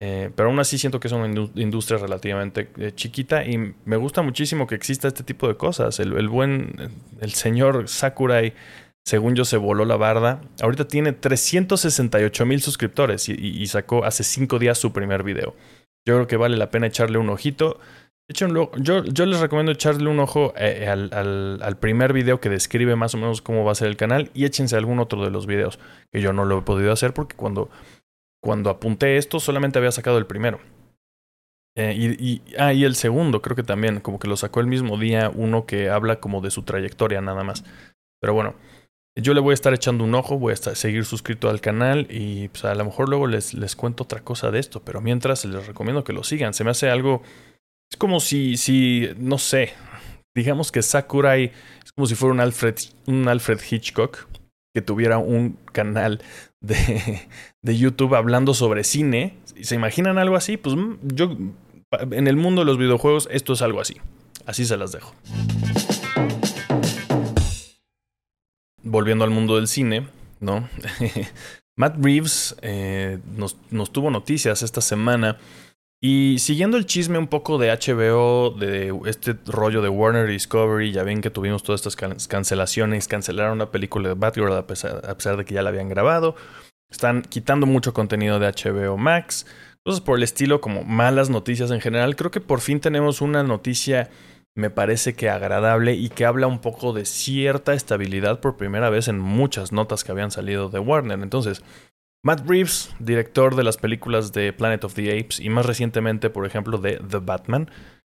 Eh, 0.00 0.30
pero 0.34 0.48
aún 0.48 0.58
así 0.58 0.76
siento 0.76 0.98
que 0.98 1.06
es 1.06 1.12
una 1.12 1.28
industria 1.54 1.98
relativamente 1.98 2.68
eh, 2.76 2.92
chiquita 2.94 3.46
y 3.46 3.74
me 3.84 3.96
gusta 3.96 4.20
muchísimo 4.20 4.66
que 4.66 4.74
exista 4.74 5.06
este 5.08 5.22
tipo 5.22 5.46
de 5.46 5.56
cosas. 5.56 6.00
El, 6.00 6.14
el 6.16 6.28
buen, 6.28 6.90
el 7.20 7.32
señor 7.32 7.88
Sakurai 7.88 8.52
según 9.04 9.34
yo 9.34 9.44
se 9.44 9.56
voló 9.56 9.84
la 9.84 9.96
barda. 9.96 10.40
Ahorita 10.60 10.88
tiene 10.88 11.12
368 11.12 12.46
mil 12.46 12.60
suscriptores 12.60 13.28
y, 13.28 13.66
sacó 13.66 14.04
hace 14.04 14.24
5 14.24 14.58
días 14.58 14.78
su 14.78 14.92
primer 14.92 15.22
video. 15.22 15.54
Yo 16.06 16.14
creo 16.14 16.26
que 16.26 16.36
vale 16.36 16.56
la 16.56 16.70
pena 16.70 16.86
echarle 16.86 17.18
un 17.18 17.30
ojito. 17.30 17.78
Yo, 18.28 18.70
les 18.72 19.40
recomiendo 19.40 19.72
echarle 19.72 20.08
un 20.08 20.18
ojo 20.18 20.54
eh, 20.56 20.88
al, 20.88 21.10
al, 21.12 21.76
primer 21.76 22.14
video 22.14 22.40
que 22.40 22.48
describe 22.48 22.96
más 22.96 23.14
o 23.14 23.18
menos 23.18 23.42
cómo 23.42 23.64
va 23.64 23.72
a 23.72 23.74
ser 23.74 23.88
el 23.88 23.98
canal 23.98 24.30
y 24.32 24.46
échense 24.46 24.76
algún 24.76 24.98
otro 24.98 25.22
de 25.22 25.30
los 25.30 25.46
videos 25.46 25.78
que 26.10 26.22
yo 26.22 26.32
no 26.32 26.46
lo 26.46 26.58
he 26.58 26.62
podido 26.62 26.90
hacer 26.90 27.12
porque 27.12 27.36
cuando, 27.36 27.68
cuando 28.42 28.70
apunté 28.70 29.18
esto 29.18 29.40
solamente 29.40 29.78
había 29.78 29.92
sacado 29.92 30.16
el 30.16 30.24
primero. 30.24 30.58
Eh, 31.76 31.94
y, 31.94 32.32
y, 32.32 32.42
ah, 32.58 32.72
y 32.72 32.84
el 32.84 32.94
segundo 32.94 33.42
creo 33.42 33.56
que 33.56 33.62
también, 33.62 34.00
como 34.00 34.18
que 34.18 34.28
lo 34.28 34.38
sacó 34.38 34.60
el 34.60 34.68
mismo 34.68 34.96
día, 34.96 35.30
uno 35.34 35.66
que 35.66 35.90
habla 35.90 36.20
como 36.20 36.40
de 36.40 36.50
su 36.50 36.62
trayectoria 36.62 37.20
nada 37.20 37.44
más. 37.44 37.62
Pero 38.20 38.32
bueno, 38.32 38.54
yo 39.16 39.32
le 39.34 39.40
voy 39.40 39.52
a 39.52 39.54
estar 39.54 39.72
echando 39.72 40.04
un 40.04 40.14
ojo, 40.14 40.38
voy 40.38 40.50
a 40.50 40.54
estar, 40.54 40.74
seguir 40.74 41.04
suscrito 41.04 41.48
al 41.48 41.60
canal 41.60 42.06
y 42.10 42.48
pues, 42.48 42.64
a 42.64 42.74
lo 42.74 42.84
mejor 42.84 43.08
luego 43.08 43.26
les, 43.26 43.54
les 43.54 43.76
cuento 43.76 44.04
otra 44.04 44.20
cosa 44.20 44.50
de 44.50 44.58
esto, 44.58 44.82
pero 44.82 45.00
mientras 45.00 45.44
les 45.44 45.66
recomiendo 45.66 46.04
que 46.04 46.12
lo 46.12 46.24
sigan. 46.24 46.54
Se 46.54 46.64
me 46.64 46.70
hace 46.70 46.90
algo... 46.90 47.22
Es 47.92 47.96
como 47.96 48.18
si, 48.18 48.56
si 48.56 49.10
no 49.18 49.38
sé, 49.38 49.72
digamos 50.34 50.72
que 50.72 50.82
Sakurai 50.82 51.52
es 51.84 51.92
como 51.92 52.06
si 52.06 52.16
fuera 52.16 52.32
un 52.32 52.40
Alfred, 52.40 52.74
un 53.06 53.28
Alfred 53.28 53.60
Hitchcock 53.70 54.26
que 54.74 54.82
tuviera 54.82 55.18
un 55.18 55.58
canal 55.72 56.20
de, 56.60 57.28
de 57.62 57.78
YouTube 57.78 58.14
hablando 58.16 58.52
sobre 58.52 58.82
cine. 58.82 59.38
¿Se 59.62 59.76
imaginan 59.76 60.18
algo 60.18 60.34
así? 60.34 60.56
Pues 60.56 60.74
mm, 60.74 60.96
yo, 61.14 61.36
en 62.10 62.26
el 62.26 62.36
mundo 62.36 62.62
de 62.62 62.66
los 62.66 62.78
videojuegos, 62.78 63.28
esto 63.30 63.52
es 63.52 63.62
algo 63.62 63.80
así. 63.80 63.96
Así 64.46 64.64
se 64.64 64.76
las 64.76 64.90
dejo. 64.90 65.14
Volviendo 68.94 69.24
al 69.24 69.30
mundo 69.30 69.56
del 69.56 69.66
cine, 69.66 70.06
¿no? 70.40 70.68
Matt 71.76 71.96
Reeves 72.00 72.54
eh, 72.62 73.18
nos, 73.36 73.56
nos, 73.70 73.92
tuvo 73.92 74.08
noticias 74.10 74.62
esta 74.62 74.80
semana 74.80 75.38
y 76.00 76.38
siguiendo 76.38 76.76
el 76.76 76.86
chisme 76.86 77.18
un 77.18 77.26
poco 77.26 77.58
de 77.58 77.72
HBO, 77.72 78.50
de 78.50 78.96
este 79.06 79.36
rollo 79.46 79.82
de 79.82 79.88
Warner 79.88 80.28
Discovery, 80.28 80.92
ya 80.92 81.02
ven 81.02 81.22
que 81.22 81.30
tuvimos 81.30 81.64
todas 81.64 81.84
estas 81.84 81.96
cancelaciones, 82.28 83.08
cancelaron 83.08 83.58
la 83.58 83.70
película 83.70 84.10
de 84.10 84.14
Batgirl 84.14 84.52
a 84.52 84.66
pesar, 84.66 85.02
a 85.08 85.14
pesar 85.16 85.38
de 85.38 85.44
que 85.44 85.54
ya 85.54 85.62
la 85.62 85.70
habían 85.70 85.88
grabado, 85.88 86.36
están 86.88 87.22
quitando 87.22 87.66
mucho 87.66 87.94
contenido 87.94 88.38
de 88.38 88.46
HBO 88.46 88.96
Max, 88.96 89.46
cosas 89.82 90.02
por 90.02 90.18
el 90.18 90.22
estilo 90.22 90.60
como 90.60 90.84
malas 90.84 91.30
noticias 91.30 91.70
en 91.72 91.80
general. 91.80 92.14
Creo 92.14 92.30
que 92.30 92.40
por 92.40 92.60
fin 92.60 92.78
tenemos 92.78 93.20
una 93.20 93.42
noticia 93.42 94.10
me 94.56 94.70
parece 94.70 95.14
que 95.14 95.28
agradable 95.28 95.94
y 95.94 96.08
que 96.08 96.24
habla 96.24 96.46
un 96.46 96.60
poco 96.60 96.92
de 96.92 97.04
cierta 97.04 97.74
estabilidad 97.74 98.40
por 98.40 98.56
primera 98.56 98.88
vez 98.88 99.08
en 99.08 99.18
muchas 99.18 99.72
notas 99.72 100.04
que 100.04 100.12
habían 100.12 100.30
salido 100.30 100.68
de 100.68 100.78
Warner. 100.78 101.20
Entonces, 101.20 101.62
Matt 102.24 102.48
Reeves, 102.48 102.94
director 103.00 103.56
de 103.56 103.64
las 103.64 103.76
películas 103.76 104.32
de 104.32 104.52
Planet 104.52 104.84
of 104.84 104.94
the 104.94 105.18
Apes 105.18 105.40
y 105.40 105.50
más 105.50 105.66
recientemente, 105.66 106.30
por 106.30 106.46
ejemplo, 106.46 106.78
de 106.78 106.96
The 106.96 107.18
Batman, 107.18 107.70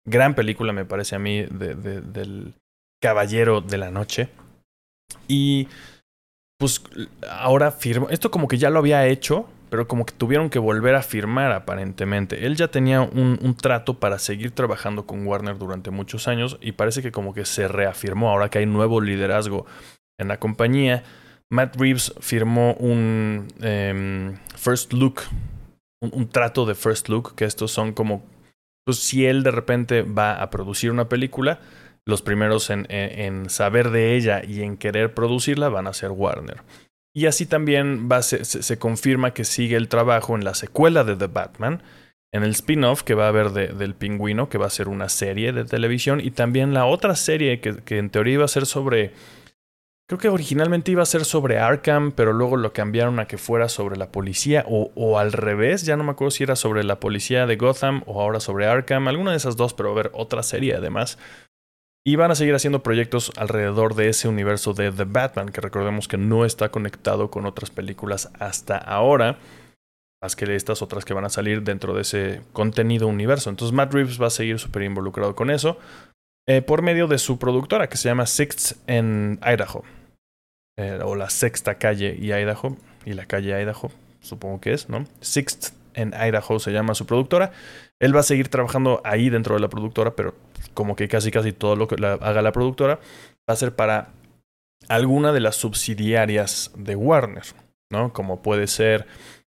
gran 0.06 0.34
película 0.34 0.72
me 0.72 0.84
parece 0.84 1.14
a 1.14 1.18
mí 1.18 1.42
del 1.42 2.54
Caballero 3.00 3.60
de 3.60 3.78
la 3.78 3.90
Noche. 3.90 4.30
Y 5.28 5.68
pues 6.58 6.82
ahora 7.28 7.70
firma, 7.70 8.08
esto 8.10 8.30
como 8.30 8.48
que 8.48 8.58
ya 8.58 8.70
lo 8.70 8.78
había 8.80 9.06
hecho, 9.06 9.48
pero 9.70 9.86
como 9.86 10.04
que 10.04 10.12
tuvieron 10.12 10.50
que 10.50 10.58
volver 10.58 10.96
a 10.96 11.02
firmar 11.02 11.52
aparentemente. 11.52 12.44
Él 12.44 12.56
ya 12.56 12.68
tenía 12.68 13.00
un, 13.00 13.56
trato 13.60 13.98
para 13.98 14.18
seguir 14.18 14.50
trabajando 14.50 15.06
con 15.06 15.26
Warner 15.26 15.56
durante 15.58 15.90
muchos 15.90 16.28
años 16.28 16.58
y 16.60 16.72
parece 16.72 17.02
que 17.02 17.12
como 17.12 17.32
que 17.32 17.44
se 17.44 17.68
reafirmó 17.68 18.30
ahora 18.30 18.48
que 18.48 18.58
hay 18.58 18.66
nuevo 18.66 19.00
liderazgo 19.00 19.66
en 20.18 20.28
la 20.28 20.38
compañía. 20.38 21.04
Matt 21.50 21.76
Reeves 21.76 22.12
firmó 22.20 22.74
un 22.74 23.48
em, 23.60 24.36
First 24.56 24.92
Look, 24.92 25.22
un, 26.00 26.28
trato 26.28 26.66
de 26.66 26.74
First 26.74 27.08
Look, 27.08 27.34
que 27.34 27.44
estos 27.44 27.70
son 27.70 27.92
como, 27.92 28.24
pues 28.84 28.98
si 28.98 29.26
él 29.26 29.42
de 29.42 29.50
repente 29.50 30.02
va 30.02 30.34
a 30.34 30.50
producir 30.50 30.90
una 30.90 31.08
película, 31.08 31.60
los 32.06 32.22
primeros 32.22 32.70
en 32.70 33.50
saber 33.50 33.90
de 33.90 34.16
ella 34.16 34.42
y 34.44 34.62
en 34.62 34.76
querer 34.76 35.14
producirla 35.14 35.68
van 35.68 35.86
a 35.86 35.92
ser 35.92 36.10
Warner. 36.10 36.62
Y 37.12 37.26
así 37.26 37.46
también 37.46 38.08
se, 38.22 38.78
confirma 38.78 39.34
que 39.34 39.44
sigue 39.44 39.76
el 39.76 39.88
trabajo 39.88 40.36
en 40.36 40.44
la 40.44 40.54
secuela 40.54 41.02
de 41.02 41.16
The 41.16 41.26
Batman, 41.26 41.82
en 42.32 42.44
el 42.44 42.50
spin-off 42.50 43.02
que 43.02 43.14
va 43.14 43.24
a 43.24 43.28
haber 43.28 43.50
del 43.50 43.94
pingüino, 43.94 44.48
que 44.48 44.58
va 44.58 44.66
a 44.66 44.70
ser 44.70 44.86
una 44.88 45.08
serie 45.08 45.52
de 45.52 45.64
televisión, 45.64 46.20
y 46.20 46.30
también 46.30 46.72
la 46.72 46.86
otra 46.86 47.16
serie 47.16 47.60
que, 47.60 47.78
que 47.78 47.98
en 47.98 48.10
teoría 48.10 48.34
iba 48.34 48.44
a 48.44 48.48
ser 48.48 48.66
sobre... 48.66 49.12
Creo 50.08 50.18
que 50.18 50.28
originalmente 50.28 50.90
iba 50.90 51.04
a 51.04 51.06
ser 51.06 51.24
sobre 51.24 51.58
Arkham, 51.58 52.10
pero 52.10 52.32
luego 52.32 52.56
lo 52.56 52.72
cambiaron 52.72 53.20
a 53.20 53.26
que 53.26 53.38
fuera 53.38 53.68
sobre 53.68 53.96
la 53.96 54.10
policía, 54.10 54.64
o, 54.68 54.92
o 54.94 55.18
al 55.18 55.32
revés, 55.32 55.84
ya 55.84 55.96
no 55.96 56.04
me 56.04 56.12
acuerdo 56.12 56.32
si 56.32 56.42
era 56.44 56.56
sobre 56.56 56.82
la 56.84 56.98
policía 56.98 57.46
de 57.46 57.56
Gotham 57.56 58.02
o 58.06 58.20
ahora 58.20 58.40
sobre 58.40 58.66
Arkham, 58.66 59.06
alguna 59.08 59.32
de 59.32 59.36
esas 59.36 59.56
dos, 59.56 59.74
pero 59.74 59.90
va 59.90 59.96
a 59.96 60.00
haber 60.00 60.12
otra 60.14 60.42
serie 60.42 60.74
además. 60.74 61.18
Y 62.04 62.16
van 62.16 62.30
a 62.30 62.34
seguir 62.34 62.54
haciendo 62.54 62.82
proyectos 62.82 63.30
alrededor 63.36 63.94
de 63.94 64.08
ese 64.08 64.26
universo 64.26 64.72
de 64.72 64.90
The 64.90 65.04
Batman, 65.04 65.50
que 65.50 65.60
recordemos 65.60 66.08
que 66.08 66.16
no 66.16 66.46
está 66.46 66.70
conectado 66.70 67.30
con 67.30 67.44
otras 67.44 67.70
películas 67.70 68.30
hasta 68.38 68.78
ahora, 68.78 69.38
más 70.22 70.34
que 70.34 70.54
estas 70.54 70.80
otras 70.80 71.04
que 71.04 71.12
van 71.12 71.26
a 71.26 71.30
salir 71.30 71.62
dentro 71.62 71.94
de 71.94 72.02
ese 72.02 72.40
contenido 72.52 73.06
universo. 73.06 73.50
Entonces 73.50 73.74
Matt 73.74 73.92
Reeves 73.92 74.20
va 74.20 74.28
a 74.28 74.30
seguir 74.30 74.58
súper 74.58 74.82
involucrado 74.82 75.34
con 75.34 75.50
eso, 75.50 75.78
eh, 76.48 76.62
por 76.62 76.80
medio 76.80 77.06
de 77.06 77.18
su 77.18 77.38
productora, 77.38 77.88
que 77.88 77.98
se 77.98 78.08
llama 78.08 78.24
Sixth 78.26 78.78
en 78.86 79.38
Idaho, 79.42 79.84
eh, 80.78 81.00
o 81.04 81.16
la 81.16 81.28
Sexta 81.28 81.76
Calle 81.76 82.16
y 82.18 82.32
Idaho, 82.32 82.76
y 83.04 83.12
la 83.12 83.26
calle 83.26 83.60
Idaho, 83.60 83.90
supongo 84.20 84.60
que 84.60 84.72
es, 84.72 84.88
¿no? 84.88 85.04
Sixth 85.20 85.74
en 85.94 86.14
Idaho 86.14 86.58
se 86.58 86.72
llama 86.72 86.94
su 86.94 87.06
productora. 87.06 87.52
Él 87.98 88.14
va 88.16 88.20
a 88.20 88.24
seguir 88.24 88.48
trabajando 88.48 89.02
ahí 89.04 89.28
dentro 89.28 89.54
de 89.54 89.60
la 89.60 89.68
productora, 89.68 90.12
pero 90.16 90.34
como 90.74 90.96
que 90.96 91.08
casi 91.08 91.30
casi 91.30 91.52
todo 91.52 91.76
lo 91.76 91.88
que 91.88 91.96
haga 92.04 92.42
la 92.42 92.52
productora 92.52 92.96
va 93.48 93.54
a 93.54 93.56
ser 93.56 93.74
para 93.74 94.08
alguna 94.88 95.32
de 95.32 95.40
las 95.40 95.56
subsidiarias 95.56 96.72
de 96.76 96.96
Warner, 96.96 97.44
¿no? 97.90 98.12
Como 98.12 98.42
puede 98.42 98.66
ser 98.66 99.06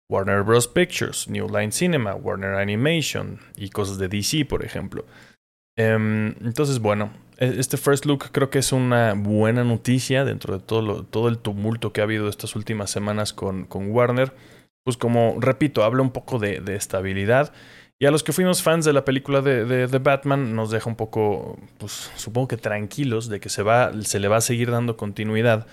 Warner 0.10 0.43
Bros. 0.43 0.67
Pictures, 0.67 1.28
New 1.28 1.48
Line 1.48 1.72
Cinema, 1.72 2.15
Warner 2.15 2.56
Animation 2.56 3.39
y 3.56 3.69
cosas 3.69 3.98
de 4.00 4.08
DC, 4.08 4.45
por 4.45 4.65
ejemplo. 4.65 5.06
Em, 5.78 6.36
entonces, 6.41 6.80
bueno, 6.80 7.13
e, 7.38 7.60
este 7.60 7.78
first 7.78 8.06
look 8.06 8.32
creo 8.32 8.50
que 8.50 8.60
es 8.60 8.72
una 8.72 9.13
buena 9.13 9.63
noticia 9.63 10.26
dentro 10.26 10.58
de 10.58 10.63
todo, 10.63 11.04
todo 11.04 11.30
el 11.30 11.38
tumulto 11.38 11.93
que 11.93 12.02
ha 12.02 12.06
habido 12.06 12.28
estas 12.28 12.56
últimas 12.56 12.89
semanas 12.89 13.34
con, 13.34 13.65
con 13.65 13.91
Warner. 13.91 14.34
Pues 14.84 14.98
como 14.98 15.38
repito, 15.39 15.84
habla 15.84 16.02
un 16.02 16.12
poco 16.12 16.39
de, 16.39 16.60
de 16.60 16.76
estabilidad 16.76 17.54
y 18.02 18.06
a 18.06 18.12
los 18.12 18.24
que 18.24 18.32
fuimos 18.32 18.64
fans 18.64 18.86
de 18.86 18.94
la 18.94 19.04
película 19.04 19.42
de, 19.42 19.66
de, 19.66 20.00
Batman 20.00 20.56
nos 20.56 20.72
deja 20.72 20.90
un 20.90 20.96
poco, 20.96 21.60
pues 21.78 22.10
supongo 22.16 22.48
que 22.48 22.56
tranquilos 22.56 23.28
de 23.28 23.42
que 23.42 23.50
se, 23.50 23.62
va, 23.62 23.92
se 24.04 24.22
le 24.22 24.30
va 24.30 24.38
a 24.38 24.42
seguir 24.42 24.72
dando 24.72 24.96
continuidad 24.96 25.68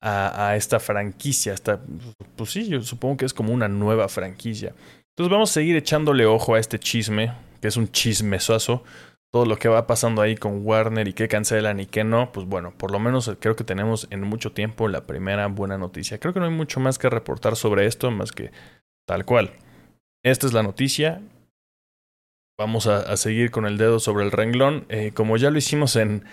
a, 0.00 0.56
esta 0.56 0.80
franquicia. 0.80 1.52
Esta, 1.52 1.80
pues 2.36 2.50
sí, 2.50 2.68
yo 2.68 2.80
supongo 2.82 3.18
que 3.18 3.26
es 3.26 3.34
como 3.34 3.52
una 3.52 3.68
nueva 3.68 4.08
franquicia. 4.08 4.74
Entonces 5.10 5.30
vamos 5.30 5.50
a 5.50 5.54
seguir 5.54 5.76
echándole 5.76 6.24
ojo 6.24 6.54
a 6.54 6.58
este 6.58 6.78
chisme, 6.78 7.32
que 7.60 7.68
es 7.68 7.76
un 7.76 7.90
chismesazo. 7.90 8.82
Todo 9.30 9.44
lo 9.44 9.58
que 9.58 9.68
va 9.68 9.86
pasando 9.86 10.22
ahí 10.22 10.34
con 10.34 10.64
Warner 10.64 11.08
y 11.08 11.12
qué 11.12 11.28
cancelan 11.28 11.80
y 11.80 11.86
qué 11.86 12.04
no, 12.04 12.32
pues 12.32 12.46
bueno, 12.46 12.72
por 12.78 12.90
lo 12.90 12.98
menos 12.98 13.30
creo 13.38 13.54
que 13.54 13.64
tenemos 13.64 14.06
en 14.10 14.22
mucho 14.22 14.52
tiempo 14.52 14.88
la 14.88 15.02
primera 15.02 15.46
buena 15.48 15.76
noticia. 15.76 16.18
Creo 16.18 16.32
que 16.32 16.40
no 16.40 16.46
hay 16.46 16.52
mucho 16.52 16.80
más 16.80 16.98
que 16.98 17.10
reportar 17.10 17.56
sobre 17.56 17.84
esto, 17.84 18.10
más 18.10 18.32
que 18.32 18.50
tal 19.06 19.26
cual. 19.26 19.52
Esta 20.24 20.46
es 20.46 20.54
la 20.54 20.62
noticia 20.62 21.20
vamos 22.58 22.86
a, 22.86 23.16
seguir 23.16 23.50
con 23.50 23.66
el 23.66 23.78
dedo 23.78 24.00
sobre 24.00 24.24
el 24.24 24.32
renglón. 24.32 24.86
Eh, 24.88 25.12
como 25.14 25.36
ya 25.36 25.50
lo 25.50 25.58
hicimos 25.58 25.96
en, 25.96 26.24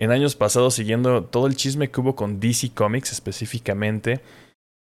años 0.00 0.34
pasados, 0.34 0.74
siguiendo 0.74 1.24
todo 1.24 1.46
el 1.46 1.54
chisme 1.54 1.90
que 1.90 2.00
hubo 2.00 2.16
con 2.16 2.40
DC 2.40 2.70
Comics 2.74 3.12
específicamente, 3.12 4.20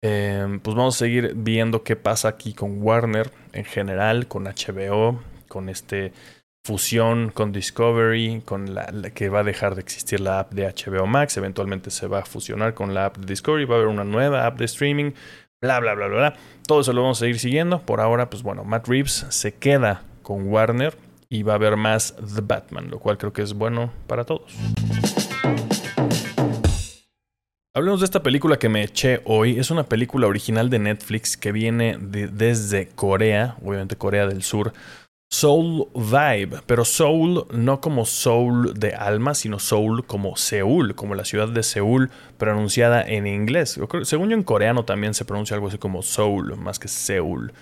em, 0.04 0.60
pues 0.60 0.76
vamos 0.76 0.96
a 0.96 1.00
seguir 1.00 1.34
viendo 1.36 1.84
qué 1.84 1.96
pasa 1.96 2.28
aquí 2.30 2.54
con 2.54 2.82
Warner 2.82 3.32
en 3.54 3.66
general, 3.66 4.28
con 4.28 4.46
HBO, 4.46 5.22
con 5.48 5.70
este 5.70 6.12
fusión 6.66 7.30
con 7.30 7.52
Discovery, 7.52 8.42
con 8.44 8.74
la, 8.74 8.88
que 9.14 9.30
va 9.30 9.42
a 9.42 9.44
dejar 9.44 9.76
de 9.76 9.82
existir 9.82 10.20
la 10.20 10.40
app 10.40 10.52
de 10.52 10.66
HBO 10.66 11.06
Max, 11.06 11.38
eventualmente 11.38 11.92
se 11.92 12.08
va 12.08 12.22
a 12.22 12.26
fusionar 12.26 12.74
con 12.74 12.96
la 12.96 13.06
app 13.06 13.18
de 13.18 13.28
Discovery, 13.28 13.66
va 13.66 13.76
a 13.76 13.78
haber 13.78 13.90
una 13.90 14.04
nueva 14.04 14.48
app 14.48 14.58
de 14.58 14.66
streaming, 14.66 15.12
bla, 15.62 15.80
bla, 15.80 15.94
bla, 15.94 16.08
bla. 16.08 16.34
Todo 16.68 16.82
eso 16.82 16.92
lo 16.94 17.04
vamos 17.04 17.20
a 17.20 17.26
seguir 17.26 17.38
siguiendo. 17.38 17.82
Por 17.82 18.02
ahora, 18.02 18.32
pues 18.32 18.42
bueno, 18.42 18.64
Matt 18.64 18.88
Reeves 18.88 19.28
se 19.30 19.54
queda 19.54 20.02
con 20.26 20.48
Warner 20.48 20.98
y 21.30 21.44
va 21.44 21.54
a 21.54 21.56
haber 21.56 21.78
más 21.78 22.16
The 22.16 22.42
Batman, 22.42 22.90
lo 22.90 22.98
cual 22.98 23.20
creo 23.20 23.32
que 23.32 23.44
es 23.44 23.54
bueno 23.54 23.92
para 24.08 24.24
todos. 24.24 24.56
Hablemos 27.76 28.00
de 28.00 28.06
esta 28.06 28.24
película 28.24 28.58
que 28.58 28.68
me 28.68 28.84
eché 28.84 29.22
hoy. 29.26 29.60
Es 29.60 29.70
una 29.70 29.84
película 29.84 30.26
original 30.26 30.70
de 30.72 30.80
Netflix 30.80 31.38
que 31.38 31.52
viene 31.52 31.98
desde 32.00 32.88
Corea, 32.88 33.56
obviamente 33.64 33.98
Corea 33.98 34.26
del 34.26 34.42
Sur. 34.42 34.74
Soul 35.30 35.90
Vibe, 35.94 36.62
pero 36.66 36.86
Soul 36.86 37.46
no 37.52 37.82
como 37.82 38.06
Soul 38.06 38.74
de 38.74 38.96
alma, 38.96 39.36
sino 39.36 39.60
Soul 39.60 40.06
como 40.06 40.38
Seúl, 40.38 40.96
como 40.96 41.14
la 41.14 41.26
ciudad 41.26 41.50
de 41.50 41.62
Seúl 41.62 42.10
pronunciada 42.38 43.04
en 43.04 43.28
inglés. 43.28 43.80
según 44.04 44.30
yo 44.30 44.38
en 44.38 44.44
coreano 44.44 44.86
también 44.86 45.14
se 45.14 45.26
pronuncia 45.26 45.56
algo 45.56 45.68
así 45.68 45.78
como 45.78 46.02
Soul, 46.02 46.56
más 46.58 46.80
que 46.80 46.88
Seúl. 46.88 47.54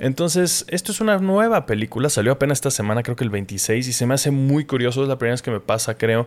Entonces, 0.00 0.64
esto 0.68 0.92
es 0.92 1.02
una 1.02 1.18
nueva 1.18 1.66
película, 1.66 2.08
salió 2.08 2.32
apenas 2.32 2.56
esta 2.56 2.70
semana, 2.70 3.02
creo 3.02 3.16
que 3.16 3.24
el 3.24 3.28
26, 3.28 3.86
y 3.86 3.92
se 3.92 4.06
me 4.06 4.14
hace 4.14 4.30
muy 4.30 4.64
curioso, 4.64 5.02
es 5.02 5.08
la 5.08 5.18
primera 5.18 5.34
vez 5.34 5.42
que 5.42 5.50
me 5.50 5.60
pasa, 5.60 5.98
creo, 5.98 6.26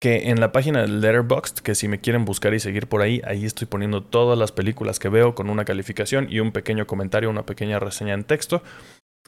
que 0.00 0.30
en 0.30 0.40
la 0.40 0.50
página 0.50 0.82
de 0.82 0.88
Letterboxd, 0.88 1.60
que 1.60 1.76
si 1.76 1.86
me 1.86 2.00
quieren 2.00 2.24
buscar 2.24 2.54
y 2.54 2.60
seguir 2.60 2.88
por 2.88 3.02
ahí, 3.02 3.22
ahí 3.24 3.44
estoy 3.44 3.68
poniendo 3.68 4.02
todas 4.02 4.36
las 4.36 4.50
películas 4.50 4.98
que 4.98 5.08
veo 5.08 5.36
con 5.36 5.48
una 5.48 5.64
calificación 5.64 6.26
y 6.28 6.40
un 6.40 6.50
pequeño 6.50 6.88
comentario, 6.88 7.30
una 7.30 7.46
pequeña 7.46 7.78
reseña 7.78 8.14
en 8.14 8.24
texto. 8.24 8.64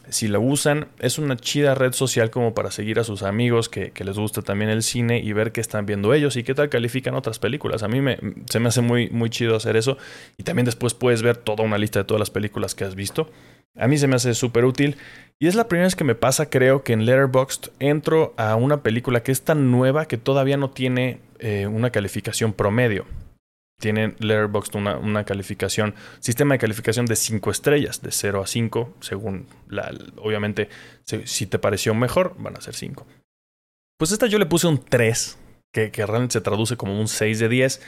Si 0.09 0.27
la 0.27 0.41
usan, 0.41 0.89
es 0.99 1.19
una 1.19 1.37
chida 1.37 1.77
red 1.77 1.93
social 1.93 2.31
como 2.31 2.55
para 2.55 2.73
seguir 2.73 2.99
a 2.99 3.05
sus 3.05 3.23
amigos 3.23 3.69
que, 3.69 3.93
les 3.97 4.19
gusta 4.19 4.43
también 4.43 4.71
el 4.71 4.83
cine 4.83 5.21
y 5.21 5.33
ver 5.33 5.53
qué 5.53 5.61
están 5.61 5.87
viendo 5.87 6.13
ellos 6.13 6.37
y 6.37 6.43
qué 6.43 6.55
tal 6.55 6.71
califican 6.71 7.15
otras 7.15 7.39
películas. 7.39 7.85
A 7.85 7.89
mí 7.89 8.01
me, 8.01 8.19
se 8.49 8.59
me 8.59 8.69
hace 8.69 8.81
muy, 8.81 9.11
muy 9.11 9.31
chido 9.31 9.55
hacer 9.55 9.77
eso 9.77 9.97
y 10.37 10.43
también 10.43 10.65
después 10.65 10.95
puedes 10.95 11.23
ver 11.23 11.37
toda 11.37 11.65
una 11.65 11.79
lista 11.79 12.01
de 12.01 12.05
todas 12.05 12.19
las 12.19 12.31
películas 12.31 12.75
que 12.75 12.83
has 12.83 12.97
visto. 12.97 13.31
A 13.77 13.89
mí 13.89 13.99
se 13.99 14.07
me 14.07 14.17
hace 14.17 14.35
súper 14.35 14.65
útil. 14.65 14.97
Y 15.39 15.47
es 15.47 15.55
la 15.55 15.69
primera 15.69 15.87
vez 15.87 15.97
que 15.97 16.05
me 16.05 16.15
pasa, 16.15 16.51
creo, 16.51 16.85
que 16.85 16.93
en 16.93 17.07
Letterboxd 17.07 17.71
entro 17.79 18.35
a 18.37 18.57
una 18.57 18.83
película 18.83 19.23
que 19.23 19.33
es 19.33 19.43
tan 19.43 19.71
nueva 19.71 20.07
que 20.07 20.19
todavía 20.19 20.59
no 20.59 20.71
tiene 20.71 21.21
eh, 21.39 21.67
una 21.67 21.91
calificación 21.91 22.53
promedio. 22.53 23.07
Tiene 23.81 24.15
Letterboxd 24.19 24.75
una, 24.75 25.25
calificación, 25.25 25.95
sistema 26.19 26.55
de 26.55 26.59
calificación 26.59 27.07
de 27.07 27.17
5 27.17 27.51
estrellas, 27.51 28.03
de 28.03 28.13
0 28.13 28.43
a 28.43 28.47
5, 28.47 28.97
según 29.01 29.47
la. 29.67 29.91
Obviamente, 30.19 30.69
si 31.25 31.47
te 31.47 31.59
pareció 31.59 31.95
mejor, 31.95 32.35
van 32.39 32.59
a 32.59 32.61
ser 32.61 32.75
5. 32.75 33.07
Pues 33.99 34.13
esta 34.13 34.27
yo 34.27 34.39
le 34.39 34.45
puse 34.45 34.67
un 34.67 34.85
3, 34.85 35.39
que, 35.73 35.91
que 35.91 36.05
realmente 36.05 36.35
se 36.35 36.41
traduce 36.43 36.77
como 36.77 37.01
un 37.01 37.09
6 37.09 37.39
de 37.39 37.49
10. 37.49 37.81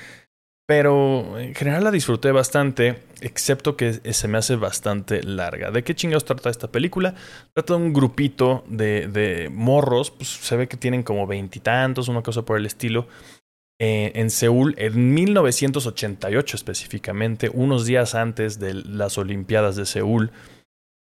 Pero 0.66 1.38
en 1.40 1.55
general 1.55 1.85
la 1.85 1.90
disfruté 1.90 2.31
bastante, 2.31 3.03
excepto 3.20 3.77
que 3.77 3.92
se 3.92 4.29
me 4.29 4.38
hace 4.38 4.57
bastante 4.57 5.22
larga. 5.22 5.70
¿De 5.70 5.83
qué 5.83 5.94
chingados 5.94 6.25
trata 6.25 6.51
esta 6.51 6.70
película? 6.70 7.14
Trata 7.53 7.75
de 7.75 7.81
un 7.81 7.92
grupito 7.92 8.64
de, 8.68 9.09
de 9.09 9.48
morros, 9.51 10.12
pues 10.12 10.29
se 10.29 10.57
ve 10.57 10.68
que 10.68 10.77
tienen 10.77 11.03
como 11.03 11.27
veintitantos, 11.27 12.09
una 12.09 12.22
cosa 12.22 12.42
por 12.42 12.59
el 12.59 12.66
estilo, 12.66 13.09
eh, 13.85 14.12
en 14.14 14.31
Seúl 14.31 14.77
en 14.79 15.12
1988 15.12 16.57
específicamente, 16.57 17.51
unos 17.53 17.85
días 17.85 18.14
antes 18.14 18.61
de 18.61 18.75
las 18.75 19.18
Olimpiadas 19.18 19.75
de 19.75 19.87
Seúl, 19.87 20.31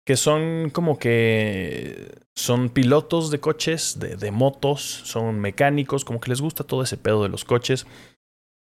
que 0.06 0.16
son 0.16 0.70
como 0.70 1.00
que 1.00 2.12
son 2.36 2.70
pilotos 2.70 3.32
de 3.32 3.40
coches, 3.40 3.98
de, 4.00 4.18
de 4.18 4.30
motos, 4.30 4.82
son 4.82 5.40
mecánicos, 5.40 6.06
como 6.06 6.20
que 6.20 6.30
les 6.30 6.42
gusta 6.42 6.64
todo 6.64 6.84
ese 6.84 6.98
pedo 6.98 7.24
de 7.24 7.30
los 7.30 7.44
coches 7.44 7.88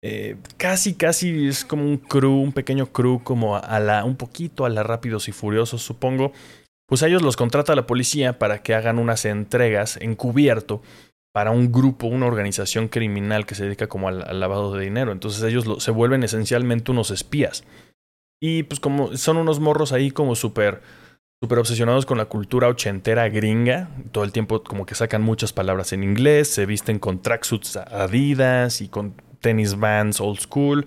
eh, 0.08 0.36
casi, 0.56 0.94
casi 0.94 1.48
es 1.48 1.64
como 1.64 1.82
un 1.82 1.96
crew, 1.96 2.40
un 2.40 2.52
pequeño 2.52 2.86
crew, 2.86 3.24
como 3.24 3.56
a 3.56 3.80
la, 3.80 4.04
un 4.04 4.14
poquito 4.14 4.64
a 4.64 4.68
la 4.68 4.84
Rápidos 4.84 5.26
y 5.26 5.32
Furiosos, 5.32 5.82
supongo. 5.82 6.30
Pues 6.86 7.02
ellos 7.02 7.22
los 7.22 7.36
contrata 7.36 7.74
la 7.74 7.88
policía 7.88 8.38
para 8.38 8.62
que 8.62 8.76
hagan 8.76 9.00
unas 9.00 9.24
entregas 9.24 9.96
encubierto 9.96 10.80
para 11.34 11.50
un 11.50 11.72
grupo, 11.72 12.06
una 12.06 12.26
organización 12.26 12.86
criminal 12.86 13.46
que 13.46 13.56
se 13.56 13.64
dedica 13.64 13.88
como 13.88 14.06
al, 14.06 14.38
lavado 14.38 14.72
de 14.72 14.84
dinero. 14.84 15.10
Entonces 15.10 15.42
ellos 15.42 15.82
se 15.82 15.90
vuelven 15.90 16.22
esencialmente 16.22 16.92
unos 16.92 17.10
espías. 17.10 17.64
Y 18.40 18.62
pues 18.62 18.78
como 18.78 19.16
son 19.16 19.38
unos 19.38 19.58
morros 19.58 19.90
ahí 19.90 20.12
como 20.12 20.36
súper 20.36 20.82
súper 21.42 21.58
obsesionados 21.58 22.06
con 22.06 22.16
la 22.16 22.26
cultura 22.26 22.68
ochentera 22.68 23.28
gringa. 23.28 23.90
Todo 24.12 24.22
el 24.22 24.30
tiempo 24.30 24.62
como 24.62 24.86
que 24.86 24.94
sacan 24.94 25.22
muchas 25.22 25.52
palabras 25.52 25.92
en 25.92 26.04
inglés, 26.04 26.48
se 26.48 26.64
visten 26.64 27.00
con 27.00 27.20
tracksuits 27.20 27.76
adidas 27.76 28.80
y 28.80 28.88
con 28.88 29.14
tenis 29.46 29.78
vans 29.78 30.20
old 30.20 30.40
school. 30.40 30.84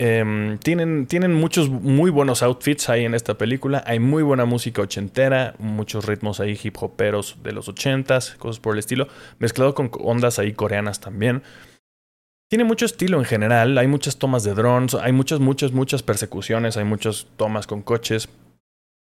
Em, 0.00 0.58
tienen, 0.58 1.06
tienen 1.06 1.32
muchos 1.32 1.68
muy 1.68 2.10
buenos 2.10 2.42
outfits 2.42 2.88
ahí 2.88 3.04
en 3.04 3.14
esta 3.14 3.38
película. 3.38 3.84
Hay 3.86 4.00
muy 4.00 4.24
buena 4.24 4.44
música 4.44 4.82
ochentera, 4.82 5.54
muchos 5.58 6.06
ritmos 6.06 6.40
ahí 6.40 6.58
hip 6.60 6.76
hoperos 6.80 7.36
de 7.44 7.52
los 7.52 7.68
ochentas, 7.68 8.34
cosas 8.38 8.58
por 8.58 8.74
el 8.74 8.80
estilo, 8.80 9.06
mezclado 9.38 9.76
con 9.76 9.92
ondas 10.00 10.40
ahí 10.40 10.54
coreanas 10.54 10.98
también. 10.98 11.44
Tiene 12.50 12.64
mucho 12.64 12.84
estilo 12.84 13.18
en 13.18 13.24
general, 13.24 13.78
hay 13.78 13.86
muchas 13.86 14.18
tomas 14.18 14.42
de 14.42 14.54
drones, 14.54 14.94
hay 14.94 15.12
muchas, 15.12 15.38
muchas, 15.38 15.70
muchas 15.70 16.02
persecuciones, 16.02 16.76
hay 16.76 16.84
muchas 16.84 17.28
tomas 17.36 17.68
con 17.68 17.82
coches. 17.82 18.28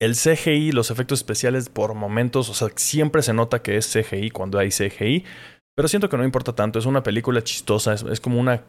El 0.00 0.14
CGI, 0.14 0.72
los 0.72 0.90
efectos 0.90 1.20
especiales 1.20 1.68
por 1.68 1.94
momentos, 1.94 2.48
o 2.48 2.54
sea, 2.54 2.68
siempre 2.76 3.20
se 3.22 3.34
nota 3.34 3.60
que 3.62 3.76
es 3.76 3.92
CGI 3.92 4.30
cuando 4.30 4.58
hay 4.58 4.70
CGI, 4.70 5.24
pero 5.74 5.88
siento 5.88 6.08
que 6.08 6.16
no 6.16 6.24
importa 6.24 6.54
tanto, 6.54 6.78
es 6.78 6.86
una 6.86 7.02
película 7.02 7.42
chistosa, 7.42 7.94
es, 7.94 8.20
como 8.20 8.38
una 8.38 8.62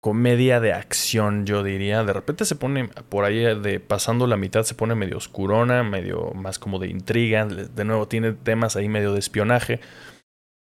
comedia 0.00 0.60
de 0.60 0.72
acción, 0.72 1.44
yo 1.46 1.62
diría. 1.62 2.04
De 2.04 2.12
repente 2.12 2.44
se 2.44 2.54
pone 2.54 2.88
por 3.08 3.24
ahí 3.24 3.78
pasando 3.80 4.26
la 4.26 4.36
mitad, 4.36 4.62
se 4.62 4.74
pone 4.74 4.94
medio 4.94 5.16
oscurona, 5.16 5.82
medio 5.82 6.32
más 6.34 6.58
como 6.58 6.78
de 6.78 6.88
intriga. 6.88 7.44
De 7.44 7.84
nuevo, 7.84 8.06
tiene 8.06 8.32
temas 8.32 8.76
ahí 8.76 8.88
medio 8.88 9.12
de 9.12 9.18
espionaje. 9.18 9.80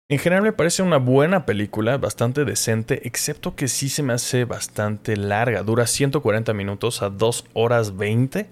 En 0.09 0.19
general 0.19 0.43
me 0.43 0.53
parece 0.53 0.83
una 0.83 0.97
buena 0.97 1.45
película, 1.45 1.97
bastante 1.97 2.43
decente, 2.43 3.07
excepto 3.07 3.55
que 3.55 3.69
sí 3.69 3.87
se 3.87 4.03
me 4.03 4.13
hace 4.13 4.43
bastante 4.43 5.15
larga. 5.15 5.63
Dura 5.63 5.87
140 5.87 6.53
minutos 6.53 7.01
a 7.01 7.09
2 7.09 7.45
horas 7.53 7.95
20. 7.95 8.49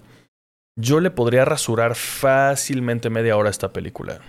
Yo 0.76 1.00
le 1.00 1.10
podría 1.10 1.44
rasurar 1.44 1.94
fácilmente 1.94 3.10
media 3.10 3.36
hora 3.36 3.48
a 3.48 3.50
esta 3.50 3.72
película. 3.72 4.20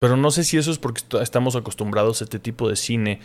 Pero 0.00 0.16
no 0.16 0.30
sé 0.30 0.44
si 0.44 0.56
eso 0.56 0.70
es 0.70 0.78
porque 0.78 1.02
estamos 1.20 1.56
acostumbrados 1.56 2.20
a 2.20 2.24
este 2.24 2.38
tipo 2.38 2.68
de 2.68 2.76
cine. 2.76 3.20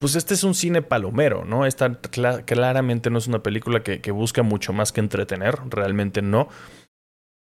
Pues 0.00 0.16
este 0.16 0.34
es 0.34 0.44
un 0.44 0.54
cine 0.54 0.82
palomero, 0.82 1.44
¿no? 1.44 1.66
Esta 1.66 1.94
claramente 2.00 3.10
no 3.10 3.18
es 3.18 3.26
una 3.26 3.42
película 3.42 3.82
que, 3.82 4.10
busca 4.10 4.42
mucho 4.42 4.72
más 4.72 4.92
que 4.92 5.00
entretener, 5.00 5.58
realmente 5.68 6.22
no. 6.22 6.48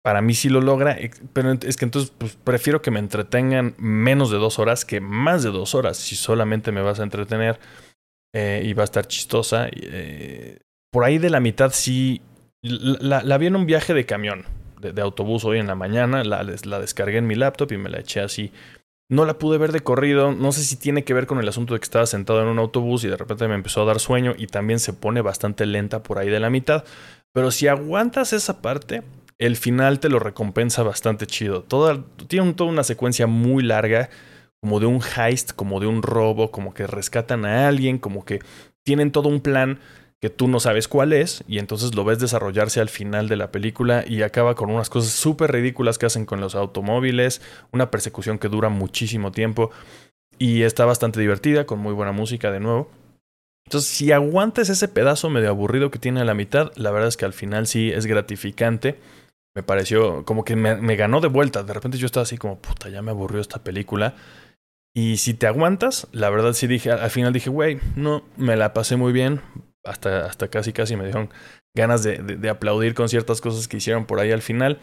Para 0.03 0.23
mí 0.23 0.35
sí 0.35 0.49
lo 0.49 0.61
logra, 0.61 0.97
pero 1.33 1.53
es 1.53 1.77
que 1.77 1.85
entonces 1.85 2.13
pues, 2.17 2.37
prefiero 2.37 2.81
que 2.81 2.91
me 2.91 3.01
entretengan 3.01 3.75
menos 3.77 4.31
de 4.31 4.39
dos 4.39 4.59
horas 4.59 4.85
que 4.85 5.01
más 5.01 5.43
de 5.43 5.51
dos 5.51 5.75
horas. 5.75 5.97
Si 5.97 6.17
solamente 6.17 6.71
me 6.71 6.81
vas 6.81 7.01
a 7.01 7.03
entretener 7.03 7.59
eh, 8.35 8.63
y 8.65 8.73
va 8.73 8.83
a 8.83 8.85
estar 8.85 9.07
chistosa. 9.07 9.69
Eh, 9.73 10.61
por 10.93 11.05
ahí 11.05 11.19
de 11.19 11.31
la 11.31 11.41
mitad 11.41 11.73
sí. 11.73 12.23
la 12.63 13.39
vi 13.39 13.47
en 13.47 13.57
un 13.57 13.67
viaje 13.67 13.95
de 13.95 14.07
camión 14.07 14.47
de, 14.81 15.01
autobús 15.03 15.45
hoy 15.45 15.59
en 15.59 15.67
la 15.67 15.75
mañana, 15.75 16.25
la, 16.25 16.43
la 16.43 16.81
descargué 16.81 17.19
en 17.19 17.27
mi 17.27 17.35
laptop 17.35 17.73
y 17.73 17.79
me 17.79 17.91
la 17.91 18.01
eché 18.01 18.21
así. 18.21 18.53
No 19.09 19.25
la 19.25 19.39
pude 19.39 19.59
ver 19.59 19.71
de 19.71 19.81
corrido, 19.81 20.33
no 20.33 20.51
sé 20.51 20.65
si 20.65 20.77
tiene 20.77 21.05
que 21.05 21.15
ver 21.15 21.27
con 21.27 21.39
el 21.39 21.49
asunto 21.49 21.75
de 21.75 21.81
que 21.81 21.85
estaba 21.85 22.07
sentado 22.07 22.43
en 22.43 22.49
un 22.49 22.59
autobús 22.59 23.05
y 23.05 23.09
de 23.09 23.17
repente 23.17 23.47
me 23.47 23.55
empezó 23.55 23.83
a 23.83 23.85
dar 23.85 24.01
sueño 24.01 24.35
y 24.37 24.49
también 24.49 24.81
se 24.81 24.93
pone 24.93 25.21
bastante 25.21 25.65
lenta 25.65 26.03
por 26.03 26.19
ahí 26.19 26.29
de 26.29 26.41
la 26.41 26.51
mitad. 26.51 26.85
Pero 27.33 27.51
si 27.51 27.69
aguantas 27.69 28.33
esa 28.33 28.61
parte, 28.61 29.03
el 29.39 29.57
final 29.57 30.01
te 30.01 30.09
lo 30.09 30.19
recompensa 30.19 30.83
bastante 30.83 31.27
chido. 31.27 31.63
Toda, 31.63 32.03
tiene 32.27 32.55
toda 32.55 32.71
una 32.71 32.83
secuencia 32.83 33.27
muy 33.27 33.63
larga, 33.63 34.11
como 34.61 34.81
de 34.81 34.87
un 34.87 35.01
heist, 35.17 35.53
como 35.53 35.79
de 35.79 35.87
un 35.87 36.03
robo, 36.03 36.51
como 36.51 36.75
que 36.75 36.87
rescatan 36.87 37.45
a 37.45 37.69
alguien, 37.69 37.99
como 37.99 38.25
que 38.25 38.41
tienen 38.83 39.13
todo 39.13 39.29
un 39.29 39.41
plan 39.41 39.79
que 40.21 40.31
tú 40.31 40.49
no 40.49 40.61
sabes 40.61 40.89
cuál 40.89 41.13
es 41.13 41.45
y 41.47 41.59
entonces 41.59 41.95
lo 41.95 42.05
ves 42.05 42.19
desarrollarse 42.19 42.81
al 42.81 42.89
final 42.89 43.29
de 43.29 43.37
la 43.37 43.53
película 43.53 44.05
y 44.07 44.23
acaba 44.23 44.55
con 44.55 44.71
unas 44.71 44.89
cosas 44.89 45.13
súper 45.13 45.53
ridículas 45.53 45.99
que 45.99 46.07
hacen 46.07 46.25
con 46.25 46.41
los 46.41 46.55
automóviles, 46.55 47.43
una 47.73 47.91
persecución 47.91 48.39
que 48.39 48.49
dura 48.49 48.69
muchísimo 48.69 49.31
tiempo 49.31 49.71
y 50.39 50.63
está 50.63 50.85
bastante 50.85 51.21
divertida, 51.21 51.67
con 51.67 51.79
muy 51.79 51.93
buena 51.93 52.13
música 52.13 52.51
de 52.51 52.61
nuevo. 52.61 52.91
Entonces, 53.67 53.91
si 53.91 54.13
aguantes 54.13 54.69
ese 54.69 54.89
pedazo 54.89 55.29
medio 55.29 55.49
aburrido 55.49 55.91
que 55.91 55.99
tiene 55.99 56.21
a 56.21 56.25
la 56.25 56.35
mitad, 56.35 56.71
la 56.77 56.91
verdad 56.91 57.09
es 57.09 57.17
que 57.17 57.25
al 57.25 57.33
final 57.33 57.67
sí 57.67 57.91
es 57.91 58.07
gratificante. 58.07 58.99
Me 59.57 59.63
pareció 59.63 60.25
como 60.25 60.45
que 60.45 60.55
me, 60.55 60.77
me 60.77 60.97
ganó 60.97 61.21
de 61.21 61.29
vuelta. 61.29 61.65
De 61.65 61.73
repente 61.73 61.99
yo 61.99 62.07
estaba 62.07 62.23
así 62.23 62.39
como, 62.39 62.61
puta, 62.61 62.89
ya 62.91 63.03
me 63.03 63.11
aburrió 63.11 63.41
esta 63.41 63.65
película. 63.65 64.15
Y 64.95 65.17
si 65.17 65.35
te 65.35 65.47
aguantas, 65.47 66.07
la 66.13 66.31
verdad 66.31 66.53
sí 66.53 66.67
dije, 66.67 66.91
al 66.93 67.11
final 67.11 67.33
dije, 67.33 67.51
güey, 67.51 67.81
no, 67.97 68.25
me 68.37 68.57
la 68.57 68.73
pasé 68.73 68.97
muy 68.97 69.13
bien, 69.13 69.41
hasta, 69.87 70.27
hasta 70.27 70.49
casi 70.49 70.73
casi 70.73 70.97
me 70.97 71.05
dieron 71.05 71.31
ganas 71.75 72.03
de, 72.03 72.19
de, 72.19 72.49
aplaudir 72.49 72.95
con 72.95 73.09
ciertas 73.09 73.41
cosas 73.41 73.69
que 73.69 73.77
hicieron 73.77 74.07
por 74.07 74.21
ahí 74.21 74.33
al 74.33 74.43
final. 74.43 74.79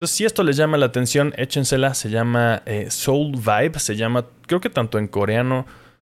Entonces, 0.00 0.16
si 0.16 0.24
esto 0.24 0.44
les 0.44 0.56
llama 0.56 0.76
la 0.76 0.86
atención, 0.86 1.34
échensela. 1.36 1.92
Se 1.92 2.08
llama 2.08 2.62
eh, 2.66 2.88
Soul 2.88 3.32
Vibe. 3.32 3.80
Se 3.80 3.96
llama, 3.96 4.26
creo 4.46 4.60
que 4.60 4.70
tanto 4.70 4.98
en 4.98 5.08
coreano 5.08 5.66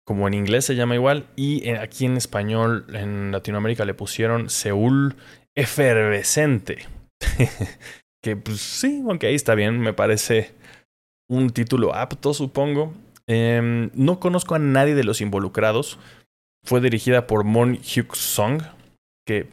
como 0.04 0.28
en 0.28 0.34
inglés 0.34 0.64
se 0.64 0.76
llama 0.76 0.94
igual. 0.94 1.26
Y 1.34 1.68
aquí 1.70 2.04
en 2.04 2.16
español, 2.16 2.86
en 2.92 3.32
Latinoamérica, 3.32 3.84
le 3.84 3.94
pusieron 3.94 4.50
Seúl 4.50 5.16
efervescente. 5.56 6.86
que 8.22 8.36
pues 8.36 8.60
sí, 8.60 9.02
aunque 9.08 9.26
ahí 9.26 9.34
está 9.34 9.56
bien, 9.56 9.80
me 9.80 9.92
parece 9.92 10.54
un 11.28 11.50
título 11.50 11.92
apto, 11.92 12.34
supongo. 12.34 12.94
Em, 13.26 13.90
no 13.94 14.20
conozco 14.20 14.54
a 14.54 14.60
nadie 14.60 14.94
de 14.94 15.02
los 15.02 15.20
involucrados. 15.20 15.98
Fue 16.64 16.80
dirigida 16.80 17.26
por 17.26 17.44
Mon 17.44 17.76
Hyuk 17.76 18.14
Song, 18.14 18.62
que 19.26 19.48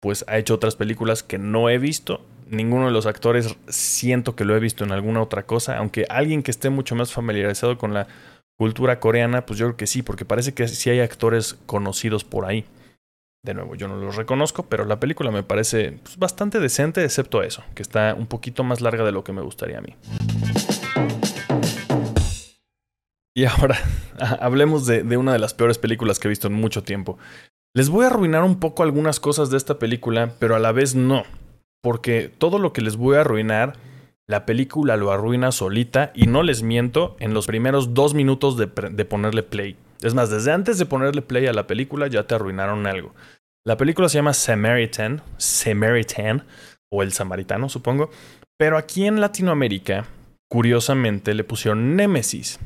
pues 0.00 0.24
ha 0.28 0.38
hecho 0.38 0.54
otras 0.54 0.76
películas 0.76 1.22
que 1.22 1.38
no 1.38 1.68
he 1.68 1.78
visto. 1.78 2.24
Ninguno 2.48 2.86
de 2.86 2.92
los 2.92 3.06
actores 3.06 3.56
siento 3.68 4.36
que 4.36 4.44
lo 4.44 4.56
he 4.56 4.60
visto 4.60 4.84
en 4.84 4.92
alguna 4.92 5.22
otra 5.22 5.44
cosa, 5.44 5.78
aunque 5.78 6.06
alguien 6.08 6.42
que 6.42 6.50
esté 6.50 6.70
mucho 6.70 6.94
más 6.94 7.12
familiarizado 7.12 7.78
con 7.78 7.94
la 7.94 8.08
cultura 8.58 9.00
coreana, 9.00 9.46
pues 9.46 9.58
yo 9.58 9.66
creo 9.66 9.76
que 9.76 9.86
sí, 9.86 10.02
porque 10.02 10.24
parece 10.24 10.52
que 10.52 10.68
sí 10.68 10.90
hay 10.90 11.00
actores 11.00 11.56
conocidos 11.66 12.24
por 12.24 12.44
ahí. 12.44 12.64
De 13.44 13.54
nuevo, 13.54 13.74
yo 13.74 13.88
no 13.88 13.96
los 13.96 14.14
reconozco, 14.14 14.64
pero 14.64 14.84
la 14.84 15.00
película 15.00 15.32
me 15.32 15.42
parece 15.42 15.98
pues, 16.02 16.16
bastante 16.16 16.60
decente, 16.60 17.04
excepto 17.04 17.42
eso, 17.42 17.64
que 17.74 17.82
está 17.82 18.14
un 18.14 18.26
poquito 18.26 18.62
más 18.62 18.80
larga 18.80 19.04
de 19.04 19.10
lo 19.10 19.24
que 19.24 19.32
me 19.32 19.42
gustaría 19.42 19.78
a 19.78 19.80
mí. 19.80 19.96
Y 23.34 23.44
ahora, 23.44 23.78
hablemos 24.40 24.86
de, 24.86 25.02
de, 25.02 25.16
una 25.16 25.32
de 25.32 25.38
las 25.38 25.54
peores 25.54 25.78
películas 25.78 26.18
que 26.18 26.28
he 26.28 26.30
visto 26.30 26.48
en 26.48 26.54
mucho 26.54 26.82
tiempo. 26.82 27.18
Les 27.74 27.88
voy 27.88 28.04
a 28.04 28.08
arruinar 28.08 28.44
un 28.44 28.60
poco 28.60 28.82
algunas 28.82 29.20
cosas 29.20 29.50
de 29.50 29.56
esta 29.56 29.78
película, 29.78 30.34
pero 30.38 30.54
a 30.54 30.58
la 30.58 30.72
vez 30.72 30.94
no, 30.94 31.24
porque 31.82 32.30
todo 32.36 32.58
lo 32.58 32.72
que 32.72 32.82
les 32.82 32.96
voy 32.96 33.16
a 33.16 33.22
arruinar 33.22 33.74
la 34.28 34.46
película 34.46 34.96
lo 34.96 35.12
arruina 35.12 35.52
solita 35.52 36.12
y 36.14 36.26
no 36.26 36.42
les 36.42 36.62
miento 36.62 37.16
en 37.18 37.34
los 37.34 37.46
primeros 37.46 37.92
dos 37.92 38.14
minutos 38.14 38.56
de, 38.56 38.66
ponerle 38.66 39.42
play. 39.42 39.76
Es 40.00 40.14
más, 40.14 40.30
desde 40.30 40.52
antes 40.52 40.78
de 40.78 40.86
ponerle 40.86 41.22
play 41.22 41.46
a 41.46 41.52
la 41.52 41.66
película 41.66 42.06
ya 42.06 42.26
te 42.26 42.34
arruinaron 42.34 42.86
algo. 42.86 43.14
La 43.66 43.76
película 43.76 44.08
se 44.08 44.18
llama 44.18 44.32
Samaritan, 44.32 45.22
Samaritan, 45.36 46.44
o 46.90 47.02
El 47.02 47.12
Samaritano, 47.12 47.68
supongo. 47.68 48.10
Pero 48.58 48.78
aquí 48.78 49.06
en 49.06 49.20
Latinoamérica, 49.20 50.06
curiosamente, 50.48 51.34
le 51.34 51.44
pusieron 51.44 51.96
Nemesis. 51.96 52.58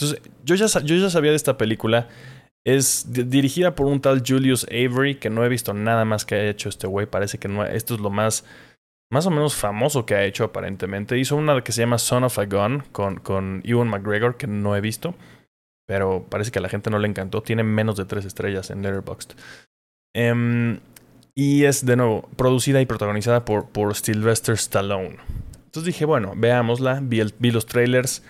Entonces, 0.00 0.22
yo 0.44 0.54
ya, 0.54 0.68
sabía 1.10 1.30
de 1.30 1.36
esta 1.36 1.58
película. 1.58 2.08
Es 2.64 3.06
dirigida 3.08 3.74
por 3.74 3.86
un 3.86 4.00
tal 4.00 4.22
Julius 4.26 4.66
Avery, 4.70 5.16
que 5.16 5.30
no 5.30 5.44
he 5.44 5.48
visto 5.48 5.74
nada 5.74 6.04
más 6.04 6.24
que 6.24 6.36
haya 6.36 6.50
hecho 6.50 6.68
este 6.68 6.86
güey. 6.86 7.06
Parece 7.06 7.38
que 7.38 7.48
no, 7.48 7.64
esto 7.64 7.94
es 7.94 8.00
lo 8.00 8.10
más 8.10 8.44
más 9.12 9.26
o 9.26 9.30
menos 9.30 9.56
famoso 9.56 10.06
que 10.06 10.14
ha 10.14 10.24
hecho 10.24 10.44
aparentemente. 10.44 11.18
Hizo 11.18 11.36
una 11.36 11.62
que 11.62 11.72
se 11.72 11.82
llama 11.82 11.98
Son 11.98 12.22
of 12.22 12.38
a 12.38 12.46
Gun 12.46 12.84
con, 12.92 13.16
con 13.16 13.60
Ewan 13.64 13.88
McGregor, 13.88 14.36
que 14.36 14.46
no 14.46 14.76
he 14.76 14.80
visto, 14.80 15.14
pero 15.86 16.26
parece 16.30 16.52
que 16.52 16.60
a 16.60 16.62
la 16.62 16.68
gente 16.68 16.90
no 16.90 16.98
le 16.98 17.08
encantó. 17.08 17.42
Tiene 17.42 17.64
menos 17.64 17.96
de 17.96 18.04
tres 18.04 18.24
estrellas 18.24 18.70
en 18.70 18.82
Letterboxd. 18.82 19.32
Em, 20.14 20.78
y 21.34 21.64
es, 21.64 21.84
de 21.84 21.96
nuevo, 21.96 22.28
producida 22.36 22.80
y 22.80 22.86
protagonizada 22.86 23.44
por, 23.44 23.68
por 23.68 23.96
Sylvester 23.96 24.54
Stallone. 24.54 25.16
Entonces 25.56 25.84
dije, 25.84 26.04
bueno, 26.04 26.34
veámosla, 26.36 27.00
vi 27.02 27.50
los 27.50 27.66
trailers 27.66 28.22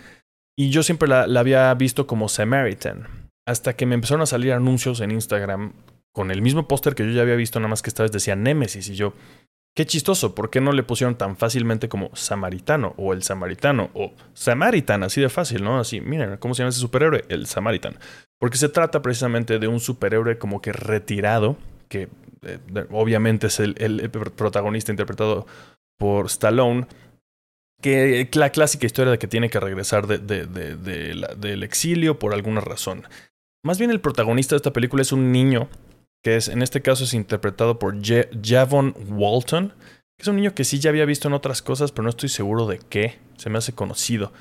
y 0.60 0.70
yo 0.70 0.82
siempre 0.82 1.08
la, 1.08 1.22
había 1.22 1.72
visto 1.74 2.06
como 2.06 2.28
Samaritan. 2.28 3.06
Hasta 3.46 3.74
que 3.74 3.86
me 3.86 3.94
empezaron 3.94 4.22
a 4.22 4.26
salir 4.26 4.52
anuncios 4.52 5.00
en 5.00 5.10
Instagram 5.10 5.72
con 6.12 6.30
el 6.30 6.42
mismo 6.42 6.68
póster 6.68 6.94
que 6.94 7.06
yo 7.06 7.12
ya 7.12 7.22
había 7.22 7.36
visto, 7.36 7.58
nada 7.60 7.70
más 7.70 7.82
que 7.82 7.90
esta 7.90 8.02
vez 8.02 8.12
decía 8.12 8.36
Nemesis. 8.36 8.88
Y 8.88 8.94
yo, 8.94 9.14
Qué 9.76 9.86
chistoso, 9.86 10.34
¿por 10.34 10.50
qué 10.50 10.60
no 10.60 10.72
le 10.72 10.82
pusieron 10.82 11.16
tan 11.16 11.36
fácilmente 11.36 11.88
como 11.88 12.10
Samaritano 12.14 12.92
o 12.96 13.12
el 13.12 13.22
Samaritano 13.22 13.90
o 13.94 14.12
Samaritan? 14.34 15.04
Así 15.04 15.20
de 15.20 15.28
fácil, 15.28 15.62
¿no? 15.62 15.78
Así, 15.78 16.00
miren, 16.00 16.36
¿cómo 16.38 16.54
se 16.54 16.62
llama 16.62 16.70
ese 16.70 16.80
superhéroe? 16.80 17.24
El 17.28 17.46
Samaritan. 17.46 17.96
Porque 18.40 18.58
se 18.58 18.68
trata 18.68 19.00
precisamente 19.00 19.60
de 19.60 19.68
un 19.68 19.78
superhéroe 19.78 20.38
como 20.38 20.60
que 20.60 20.72
retirado, 20.72 21.56
que 21.88 22.08
eh, 22.42 22.58
obviamente 22.90 23.46
es 23.46 23.60
el, 23.60 24.10
protagonista 24.10 24.90
interpretado 24.90 25.46
por 25.98 26.26
Stallone, 26.26 26.86
que 27.80 28.28
la 28.34 28.50
clásica 28.50 28.86
historia 28.86 29.12
de 29.12 29.18
que 29.18 29.28
tiene 29.28 29.50
que 29.50 29.60
regresar 29.60 30.06
de, 30.06 30.18
del 30.18 31.62
exilio 31.62 32.18
por 32.18 32.34
alguna 32.34 32.60
razón. 32.60 33.04
Más 33.62 33.78
bien 33.78 33.90
el 33.90 34.00
protagonista 34.00 34.54
de 34.54 34.58
esta 34.58 34.72
película 34.72 35.02
es 35.02 35.12
un 35.12 35.32
niño 35.32 35.68
que 36.22 36.36
es, 36.36 36.48
en 36.48 36.62
este 36.62 36.82
caso 36.82 37.04
es 37.04 37.14
interpretado 37.14 37.78
por 37.78 37.96
Javon 38.02 38.94
Walton, 39.08 39.70
que 40.16 40.22
es 40.22 40.28
un 40.28 40.36
niño 40.36 40.54
que 40.54 40.64
sí 40.64 40.78
ya 40.78 40.90
había 40.90 41.06
visto 41.06 41.28
en 41.28 41.34
otras 41.34 41.62
cosas, 41.62 41.92
pero 41.92 42.02
no 42.04 42.10
estoy 42.10 42.28
seguro 42.28 42.66
de 42.66 42.78
qué, 42.78 43.18
se 43.36 43.48
me 43.48 43.58
hace 43.58 43.72
conocido. 43.72 44.32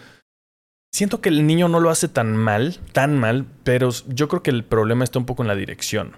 Siento 0.92 1.22
que 1.22 1.30
el 1.30 1.46
niño 1.46 1.70
no 1.70 1.80
lo 1.80 1.90
hace 1.90 2.08
tan 2.08 2.36
mal, 2.36 2.80
tan 2.92 3.18
mal, 3.18 3.46
pero 3.64 3.90
yo 4.08 4.28
creo 4.28 4.44
que 4.44 4.50
el 4.50 4.64
problema 4.64 5.04
está 5.04 5.20
un 5.20 5.26
poco 5.26 5.44
en 5.44 5.48
la 5.48 5.56
dirección. 5.56 6.18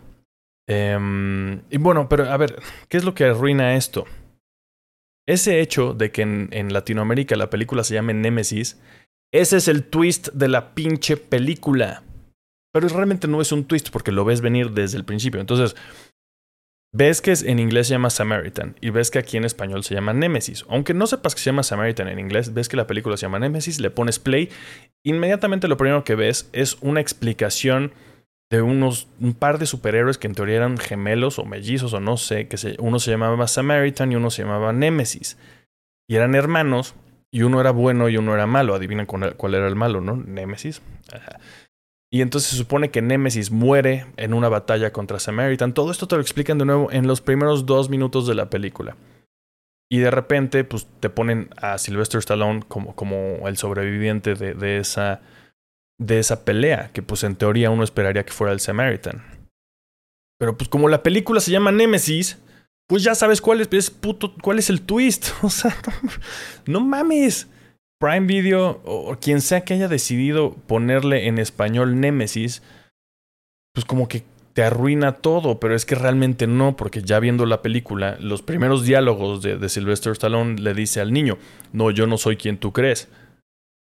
Em, 0.68 1.62
y 1.70 1.78
bueno, 1.78 2.08
pero 2.08 2.32
a 2.32 2.38
ver, 2.38 2.62
¿qué 2.88 2.98
es 2.98 3.04
lo 3.04 3.14
que 3.14 3.26
arruina 3.26 3.76
esto? 3.76 4.06
Ese 5.32 5.62
hecho 5.62 5.94
de 5.94 6.12
que 6.12 6.24
en, 6.24 6.74
Latinoamérica 6.74 7.38
la 7.38 7.50
película 7.50 7.86
se 7.86 7.94
llame 7.94 8.14
Nemesis, 8.14 8.82
ese 9.34 9.56
es 9.56 9.70
el 9.70 9.86
twist 9.86 10.28
de 10.34 10.50
la 10.50 10.76
pinche 10.76 11.16
película. 11.16 12.04
Pero 12.74 12.90
realmente 12.90 13.30
no 13.30 13.40
es 13.40 13.54
un 13.54 13.64
twist 13.64 13.92
porque 13.92 14.12
lo 14.12 14.26
ves 14.26 14.42
venir 14.42 14.72
desde 14.72 14.98
el 14.98 15.06
principio. 15.06 15.40
Entonces, 15.40 15.78
ves 16.94 17.22
que 17.22 17.32
en 17.32 17.60
inglés 17.60 17.88
se 17.88 17.94
llama 17.94 18.10
Samaritan 18.10 18.76
y 18.82 18.90
ves 18.90 19.10
que 19.10 19.20
aquí 19.20 19.38
en 19.38 19.46
español 19.46 19.86
se 19.86 19.96
llama 19.96 20.12
Nemesis. 20.12 20.66
Aunque 20.68 20.94
no 20.94 21.08
sepas 21.08 21.34
que 21.34 21.40
se 21.40 21.46
llama 21.46 21.64
Samaritan 21.64 22.10
en 22.10 22.20
inglés, 22.20 22.54
ves 22.54 22.68
que 22.68 22.76
la 22.76 22.86
película 22.86 23.16
se 23.16 23.22
llama 23.22 23.40
Nemesis, 23.40 23.80
le 23.80 23.90
pones 23.90 24.20
play. 24.20 24.50
Inmediatamente 25.06 25.70
lo 25.70 25.78
primero 25.78 26.04
que 26.04 26.16
ves 26.16 26.50
es 26.52 26.78
una 26.82 27.00
explicación 27.00 27.94
de 28.52 28.62
unos 28.62 29.08
un 29.20 29.34
par 29.34 29.58
de 29.58 29.66
superhéroes 29.66 30.18
que 30.18 30.28
en 30.28 30.36
teoría 30.36 30.58
eran 30.58 30.78
gemelos 30.78 31.40
o 31.40 31.46
mellizos 31.46 31.94
o 31.94 32.02
no 32.02 32.18
sé, 32.18 32.48
que 32.48 32.58
uno 32.80 33.00
se 33.00 33.10
llamaba 33.10 33.48
Samaritan 33.48 34.12
y 34.12 34.18
uno 34.18 34.30
se 34.30 34.44
llamaba 34.44 34.74
Nemesis. 34.74 35.38
Y 36.08 36.18
eran 36.18 36.36
hermanos 36.36 36.94
y 37.32 37.44
uno 37.44 37.62
era 37.62 37.72
bueno 37.72 38.10
y 38.10 38.18
uno 38.18 38.34
era 38.34 38.46
malo. 38.46 38.76
Adivinan 38.76 39.06
cuál 39.06 39.56
era 39.56 39.68
el 39.68 39.78
malo, 39.78 40.02
¿no? 40.02 40.18
Nemesis. 40.18 40.82
Y 42.12 42.22
entonces 42.22 42.50
se 42.50 42.58
supone 42.58 42.92
que 42.92 43.02
Nemesis 43.02 43.52
muere 43.52 44.06
en 44.18 44.34
una 44.34 44.50
batalla 44.50 44.92
contra 44.92 45.20
Samaritan. 45.20 45.74
Todo 45.74 45.90
esto 45.90 46.10
te 46.10 46.16
lo 46.16 46.22
explican 46.22 46.58
de 46.58 46.66
nuevo 46.66 46.92
en 46.92 47.08
los 47.08 47.22
primeros 47.22 47.66
dos 47.66 47.90
minutos 47.90 48.28
de 48.28 48.36
la 48.36 48.50
película. 48.50 48.98
Y 49.90 50.00
de 50.00 50.12
repente, 50.12 50.66
pues 50.66 50.88
te 51.00 51.10
ponen 51.10 51.50
a 51.56 51.78
Sylvester 51.78 52.20
Stallone 52.20 52.64
como, 52.68 52.96
como 52.96 53.48
el 53.48 53.56
sobreviviente 53.56 54.36
de, 54.36 54.54
de, 54.56 54.78
esa, 54.78 55.22
de 56.02 56.18
esa 56.18 56.44
pelea, 56.44 56.90
que 56.94 57.04
pues 57.04 57.24
en 57.24 57.36
teoría 57.36 57.70
uno 57.70 57.84
esperaría 57.84 58.26
que 58.26 58.34
fuera 58.34 58.52
el 58.52 58.60
Samaritan. 58.60 59.24
Pero 60.40 60.58
pues 60.58 60.68
como 60.68 60.90
la 60.90 61.04
película 61.04 61.40
se 61.40 61.52
llama 61.52 61.72
Nemesis, 61.72 62.40
pues 62.88 63.04
ya 63.04 63.14
sabes 63.14 63.40
cuál 63.40 63.62
es, 63.62 63.90
puto, 63.92 64.34
cuál 64.42 64.58
es 64.58 64.70
el 64.70 64.82
twist. 64.82 65.28
O 65.44 65.50
sea, 65.50 65.76
no 66.66 66.82
mames. 66.82 67.48
Prime 68.00 68.26
Video 68.26 68.82
o 68.84 69.16
quien 69.22 69.42
sea 69.42 69.62
que 69.62 69.76
haya 69.76 69.88
decidido 69.88 70.56
ponerle 70.66 71.28
en 71.28 71.38
español 71.38 72.00
Nemesis, 72.00 72.64
pues 73.76 73.86
como 73.86 74.08
que 74.08 74.24
te 74.54 74.64
arruina 74.64 75.18
todo, 75.18 75.60
pero 75.60 75.76
es 75.76 75.86
que 75.86 75.94
realmente 75.94 76.48
no, 76.48 76.76
porque 76.76 77.04
ya 77.04 77.20
viendo 77.20 77.46
la 77.46 77.62
película, 77.62 78.18
los 78.20 78.42
primeros 78.42 78.84
diálogos 78.86 79.44
de, 79.44 79.60
de 79.60 79.70
Sylvester 79.70 80.14
Stallone 80.14 80.60
le 80.60 80.74
dice 80.74 81.00
al 81.00 81.14
niño, 81.14 81.38
no, 81.74 81.92
yo 81.92 82.08
no 82.08 82.18
soy 82.18 82.38
quien 82.38 82.58
tú 82.58 82.74
crees. 82.74 83.08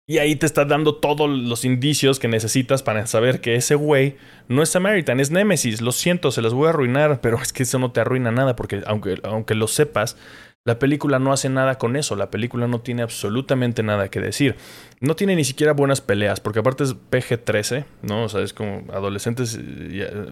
Y 0.07 0.19
ahí 0.19 0.37
te 0.37 0.45
está 0.45 0.67
dando 0.67 0.97
todos 0.97 1.31
los 1.31 1.65
indicios 1.65 2.19
que 2.19 2.29
necesitas 2.29 2.83
para 2.83 3.07
saber 3.07 3.41
que 3.41 3.55
ese 3.55 3.75
güey 3.75 4.17
no 4.49 4.63
es 4.63 4.69
Samaritan, 4.69 5.19
es 5.19 5.31
Nemesis. 5.31 5.81
Lo 5.81 5.93
siento, 5.93 6.31
se 6.31 6.43
las 6.43 6.53
voy 6.53 6.67
a 6.67 6.71
arruinar, 6.71 7.23
pero 7.23 7.41
es 7.41 7.55
que 7.55 7.63
eso 7.63 7.79
no 7.79 7.91
te 7.91 8.01
arruina 8.01 8.31
nada, 8.31 8.55
porque 8.55 8.83
aunque, 8.87 9.19
aunque 9.23 9.55
lo 9.55 9.67
sepas, 9.67 10.19
la 10.67 10.79
película 10.79 11.19
no 11.19 11.33
hace 11.33 11.49
nada 11.49 11.77
con 11.77 11.97
eso, 11.97 12.17
la 12.17 12.31
película 12.31 12.67
no 12.67 12.81
tiene 12.81 13.03
absolutamente 13.03 13.83
nada 13.83 14.09
que 14.09 14.21
decir. 14.21 14.57
No 15.01 15.17
tiene 15.17 15.37
ni 15.37 15.45
siquiera 15.45 15.73
buenas 15.73 16.01
peleas, 16.01 16.41
porque 16.41 16.59
aparte 16.59 16.85
es 16.85 16.95
PG-13, 16.95 17.85
¿no? 18.03 18.25
O 18.25 18.29
sea, 18.29 18.41
es 18.41 18.55
como 18.55 18.85
adolescentes, 18.93 19.59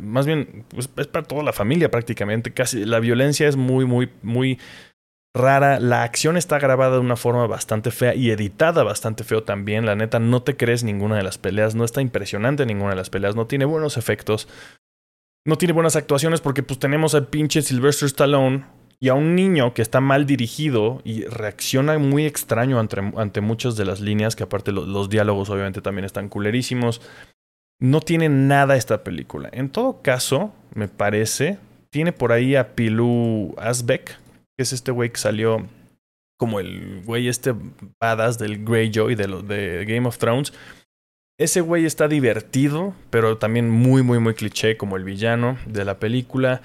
más 0.03 0.27
bien 0.27 0.65
pues, 0.69 0.91
es 0.97 1.07
para 1.07 1.27
toda 1.27 1.43
la 1.43 1.53
familia 1.53 1.91
prácticamente, 1.91 2.53
casi 2.53 2.85
la 2.85 3.01
violencia 3.01 3.47
es 3.47 3.57
muy, 3.57 3.85
muy, 3.85 4.11
muy 4.23 4.59
rara, 5.35 5.81
la 5.81 6.03
acción 6.03 6.37
está 6.37 6.59
grabada 6.59 6.95
de 6.95 7.01
una 7.01 7.17
forma 7.17 7.47
bastante 7.47 7.91
fea 7.91 8.15
y 8.15 8.31
editada 8.31 8.83
bastante 8.83 9.25
feo 9.25 9.43
también, 9.43 9.87
la 9.87 9.97
neta 9.97 10.19
no 10.19 10.43
te 10.43 10.57
crees 10.57 10.85
ninguna 10.85 11.17
de 11.17 11.23
las 11.23 11.39
peleas, 11.39 11.75
no 11.75 11.85
está 11.85 12.01
impresionante 12.03 12.67
ninguna 12.67 12.91
de 12.91 12.97
las 12.97 13.11
peleas, 13.11 13.37
no 13.37 13.47
tiene 13.47 13.65
buenos 13.65 13.97
efectos. 13.97 14.49
No 15.45 15.57
tiene 15.57 15.73
buenas 15.73 15.97
actuaciones 15.97 16.41
porque 16.41 16.63
pues 16.63 16.79
tenemos 16.79 17.17
al 17.17 17.27
pinche 17.27 17.63
Sylvester 17.63 18.07
Stallone 18.07 18.65
y 19.01 19.09
a 19.09 19.15
un 19.15 19.35
niño 19.35 19.75
que 19.75 19.83
está 19.83 20.01
mal 20.01 20.25
dirigido 20.25 21.01
y 21.03 21.25
reacciona 21.25 21.99
muy 21.99 22.27
extraño 22.27 22.79
ante, 22.79 23.01
ante 23.17 23.41
muchas 23.41 23.75
de 23.75 23.85
las 23.85 24.01
líneas, 24.01 24.37
que 24.37 24.45
aparte 24.45 24.71
los 24.71 25.11
diálogos 25.11 25.51
obviamente 25.51 25.81
también 25.81 26.05
están 26.05 26.29
culerísimos. 26.29 27.01
No 27.81 28.01
tiene 28.01 28.29
nada 28.29 28.77
esta 28.77 29.03
película. 29.03 29.49
En 29.51 29.71
todo 29.71 30.01
caso, 30.03 30.55
me 30.75 30.87
parece, 30.87 31.59
tiene 31.91 32.13
por 32.13 32.31
ahí 32.31 32.55
a 32.55 32.77
Pilú 32.77 33.57
Asbeck, 33.59 34.22
que 34.57 34.63
es 34.63 34.73
este 34.73 34.91
güey 34.91 35.11
que 35.11 35.19
salió 35.19 35.67
como 36.39 36.61
el 36.61 37.03
güey 37.05 37.29
este 37.29 37.55
badass 38.01 38.39
del 38.39 38.65
Greyjoy 38.65 39.15
de, 39.15 39.27
de 39.43 39.85
Game 39.85 40.09
of 40.09 40.19
Thrones. 40.19 40.53
Ese 41.39 41.61
güey 41.61 41.87
está 41.87 42.09
divertido, 42.09 42.95
pero 43.11 43.39
también 43.39 43.71
muy, 43.71 44.03
muy, 44.03 44.19
muy 44.19 44.35
cliché 44.35 44.77
como 44.77 44.97
el 44.97 45.05
villano 45.05 45.59
de 45.67 45.85
la 45.85 45.99
película. 45.99 46.63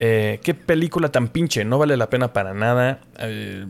Eh, 0.00 0.40
qué 0.42 0.54
película 0.54 1.10
tan 1.10 1.28
pinche, 1.28 1.64
no 1.64 1.78
vale 1.78 1.96
la 1.96 2.08
pena 2.08 2.32
para 2.32 2.54
nada. 2.54 3.00
Eh, 3.18 3.66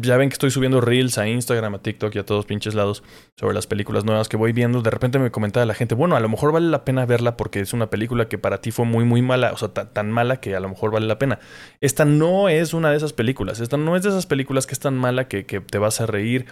ya 0.00 0.16
ven 0.16 0.28
que 0.28 0.34
estoy 0.34 0.52
subiendo 0.52 0.80
reels 0.80 1.18
a 1.18 1.28
Instagram, 1.28 1.74
a 1.74 1.82
TikTok 1.82 2.14
y 2.14 2.18
a 2.20 2.24
todos 2.24 2.46
pinches 2.46 2.74
lados 2.74 3.02
sobre 3.36 3.54
las 3.54 3.66
películas 3.66 4.04
nuevas 4.04 4.28
que 4.28 4.36
voy 4.36 4.52
viendo. 4.52 4.80
De 4.80 4.90
repente 4.90 5.18
me 5.18 5.32
comentaba 5.32 5.66
la 5.66 5.74
gente, 5.74 5.96
bueno, 5.96 6.14
a 6.14 6.20
lo 6.20 6.28
mejor 6.28 6.52
vale 6.52 6.68
la 6.68 6.84
pena 6.84 7.04
verla 7.04 7.36
porque 7.36 7.60
es 7.60 7.72
una 7.72 7.90
película 7.90 8.28
que 8.28 8.38
para 8.38 8.60
ti 8.60 8.70
fue 8.70 8.84
muy, 8.84 9.04
muy 9.04 9.22
mala, 9.22 9.52
o 9.52 9.56
sea, 9.56 9.68
tan 9.68 10.10
mala 10.10 10.40
que 10.40 10.54
a 10.54 10.60
lo 10.60 10.68
mejor 10.68 10.92
vale 10.92 11.06
la 11.06 11.18
pena. 11.18 11.40
Esta 11.80 12.04
no 12.04 12.48
es 12.48 12.74
una 12.74 12.90
de 12.90 12.96
esas 12.96 13.12
películas. 13.12 13.58
Esta 13.58 13.76
no 13.76 13.96
es 13.96 14.04
de 14.04 14.10
esas 14.10 14.26
películas 14.26 14.66
que 14.66 14.74
es 14.74 14.80
tan 14.80 14.96
mala 14.96 15.26
que, 15.26 15.42
te 15.42 15.78
vas 15.78 16.00
a 16.00 16.06
reír 16.06 16.46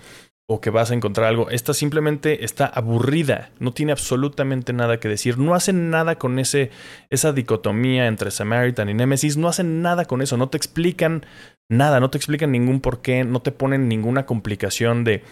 o 0.48 0.60
que 0.60 0.70
vas 0.70 0.90
a 0.90 0.94
encontrar 0.94 1.28
algo. 1.28 1.48
Esta 1.50 1.72
simplemente 1.72 2.44
está 2.44 2.66
aburrida, 2.66 3.50
no 3.60 3.72
tiene 3.72 3.92
absolutamente 3.92 4.72
nada 4.72 4.98
que 4.98 5.08
decir, 5.08 5.38
no 5.38 5.54
hacen 5.54 5.90
nada 5.90 6.16
con 6.16 6.38
ese, 6.38 6.70
esa 7.10 7.32
dicotomía 7.32 8.06
entre 8.06 8.30
Samaritan 8.30 8.88
y 8.88 8.94
Nemesis, 8.94 9.36
no 9.36 9.48
hacen 9.48 9.82
nada 9.82 10.04
con 10.04 10.22
eso, 10.22 10.36
no 10.36 10.48
te 10.48 10.56
explican 10.56 11.24
nada, 11.68 12.00
no 12.00 12.10
te 12.10 12.18
explican 12.18 12.52
ningún 12.52 12.80
por 12.80 13.02
qué, 13.02 13.24
no 13.24 13.40
te 13.40 13.52
ponen 13.52 13.88
ninguna 13.88 14.26
complicación 14.26 15.04
de, 15.04 15.22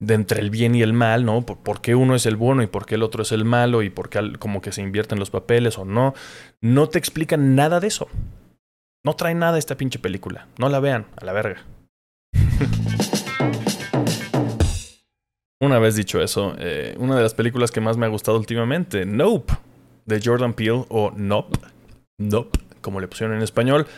de 0.00 0.14
entre 0.14 0.40
el 0.40 0.50
bien 0.50 0.74
y 0.74 0.82
el 0.82 0.92
mal, 0.92 1.24
¿no? 1.24 1.44
Por, 1.44 1.80
qué 1.80 1.94
uno 1.94 2.14
es 2.14 2.26
el 2.26 2.36
bueno 2.36 2.62
y 2.62 2.66
por 2.66 2.86
qué 2.86 2.94
el 2.94 3.02
otro 3.02 3.22
es 3.22 3.32
el 3.32 3.44
malo 3.44 3.82
y 3.82 3.90
por 3.90 4.08
qué 4.08 4.32
como 4.38 4.60
que 4.60 4.72
se 4.72 4.82
invierten 4.82 5.18
los 5.18 5.30
papeles 5.30 5.78
o 5.78 5.84
no. 5.84 6.14
No 6.60 6.88
te 6.88 6.98
explican 6.98 7.54
nada 7.56 7.80
de 7.80 7.88
eso. 7.88 8.08
No 9.04 9.14
trae 9.14 9.34
nada 9.34 9.58
esta 9.58 9.76
pinche 9.76 9.98
película. 9.98 10.46
No 10.58 10.68
la 10.68 10.80
vean, 10.80 11.06
a 11.16 11.24
la 11.24 11.32
verga. 11.32 11.64
Una 15.60 15.80
vez 15.80 15.96
dicho 15.96 16.22
eso, 16.22 16.54
eh, 16.58 16.94
una 16.98 17.16
de 17.16 17.22
las 17.22 17.34
películas 17.34 17.72
que 17.72 17.80
más 17.80 17.96
me 17.96 18.06
ha 18.06 18.08
gustado 18.08 18.38
últimamente, 18.38 19.04
Nope, 19.04 19.54
de 20.06 20.20
Jordan 20.24 20.52
Peele, 20.52 20.84
o 20.88 21.10
Nope, 21.16 21.58
Nope, 22.16 22.60
como 22.80 23.00
le 23.00 23.08
pusieron 23.08 23.36
en 23.36 23.42
español. 23.42 23.88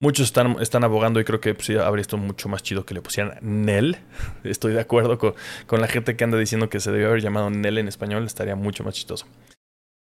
Muchos 0.00 0.26
están, 0.26 0.56
están 0.60 0.84
abogando 0.84 1.18
y 1.20 1.24
creo 1.24 1.40
que 1.40 1.54
pues, 1.54 1.70
habría 1.70 2.02
estado 2.02 2.22
mucho 2.22 2.48
más 2.48 2.62
chido 2.62 2.86
que 2.86 2.94
le 2.94 3.02
pusieran 3.02 3.38
Nell. 3.40 3.96
Estoy 4.44 4.72
de 4.72 4.80
acuerdo 4.80 5.18
con, 5.18 5.80
la 5.80 5.88
gente 5.88 6.16
que 6.16 6.24
anda 6.24 6.38
diciendo 6.38 6.68
que 6.68 6.80
se 6.80 6.92
debió 6.92 7.08
haber 7.08 7.22
llamado 7.22 7.50
Nell 7.50 7.78
en 7.78 7.88
español, 7.88 8.24
estaría 8.24 8.54
mucho 8.54 8.84
más 8.84 8.94
chistoso. 8.94 9.26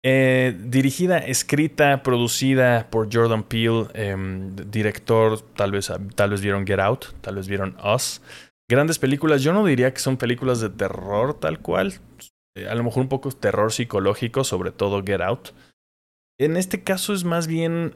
Eh, 0.06 0.58
dirigida, 0.60 1.19
escrita, 1.19 2.03
producida 2.03 2.89
por 2.89 3.08
Jordan 3.13 3.43
Peele, 3.43 3.88
em, 3.93 4.53
director, 4.56 5.39
tal 5.56 5.71
vez, 5.71 5.89
tal 6.15 6.32
vez 6.32 6.41
vieron 6.41 6.67
Get 6.67 6.79
Out, 6.79 7.06
tal 7.21 7.36
vez 7.36 7.47
vieron 7.47 7.77
Us 7.84 8.19
grandes 8.69 8.99
películas. 8.99 9.41
Yo 9.41 9.53
no 9.53 9.65
diría 9.65 9.93
que 9.93 9.99
son 9.99 10.17
películas 10.17 10.60
de 10.60 10.69
terror 10.69 11.39
tal 11.39 11.60
cual. 11.60 11.99
Eh, 12.56 12.67
a 12.67 12.75
lo 12.75 12.84
mejor 12.84 13.03
un 13.03 13.10
poco 13.10 13.32
terror 13.32 13.71
psicológico, 13.71 14.43
sobre 14.43 14.71
todo 14.71 15.03
Get 15.03 15.21
Out. 15.21 15.49
En 16.39 16.58
este 16.58 16.84
caso 16.84 17.13
es 17.13 17.23
más 17.23 17.47
bien... 17.47 17.95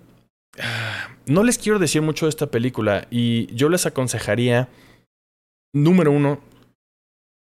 No 1.26 1.43
les 1.43 1.58
quiero 1.58 1.80
decir 1.80 2.02
mucho 2.02 2.26
de 2.26 2.30
esta 2.30 2.48
película 2.48 3.08
y 3.12 3.54
yo 3.54 3.70
les 3.70 3.86
aconsejaría, 3.86 4.70
número 5.74 6.12
uno, 6.12 6.41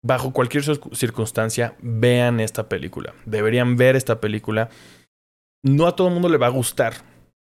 bajo 0.03 0.33
cualquier 0.33 0.63
circunstancia, 0.93 1.75
vean 1.81 2.39
esta 2.39 2.67
película. 2.67 3.13
Deberían 3.25 3.77
ver 3.77 3.95
esta 3.95 4.19
película. 4.19 4.69
No 5.63 5.87
a 5.87 5.95
todo 5.95 6.07
el 6.09 6.13
mundo 6.13 6.29
le 6.29 6.37
va 6.37 6.47
a 6.47 6.51
gustar. 6.51 6.95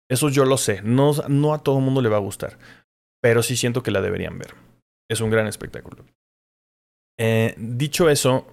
Eso 0.10 0.30
yo 0.30 0.46
lo 0.46 0.58
sé. 0.58 0.82
No, 0.84 1.13
no 1.30 1.54
a 1.54 1.63
todo 1.63 1.78
el 1.78 1.84
mundo 1.86 2.02
le 2.02 2.10
va 2.10 2.17
a 2.17 2.22
gustar. 2.22 2.58
Pero 3.22 3.41
sí 3.41 3.56
siento 3.56 3.84
que 3.84 3.91
la 3.91 4.02
deberían 4.02 4.38
ver 4.38 4.54
es 5.10 5.22
un 5.22 5.30
gran 5.30 5.48
espectáculo. 5.48 6.06
Eh, 7.20 7.56
dicho 7.58 8.10
eso, 8.10 8.48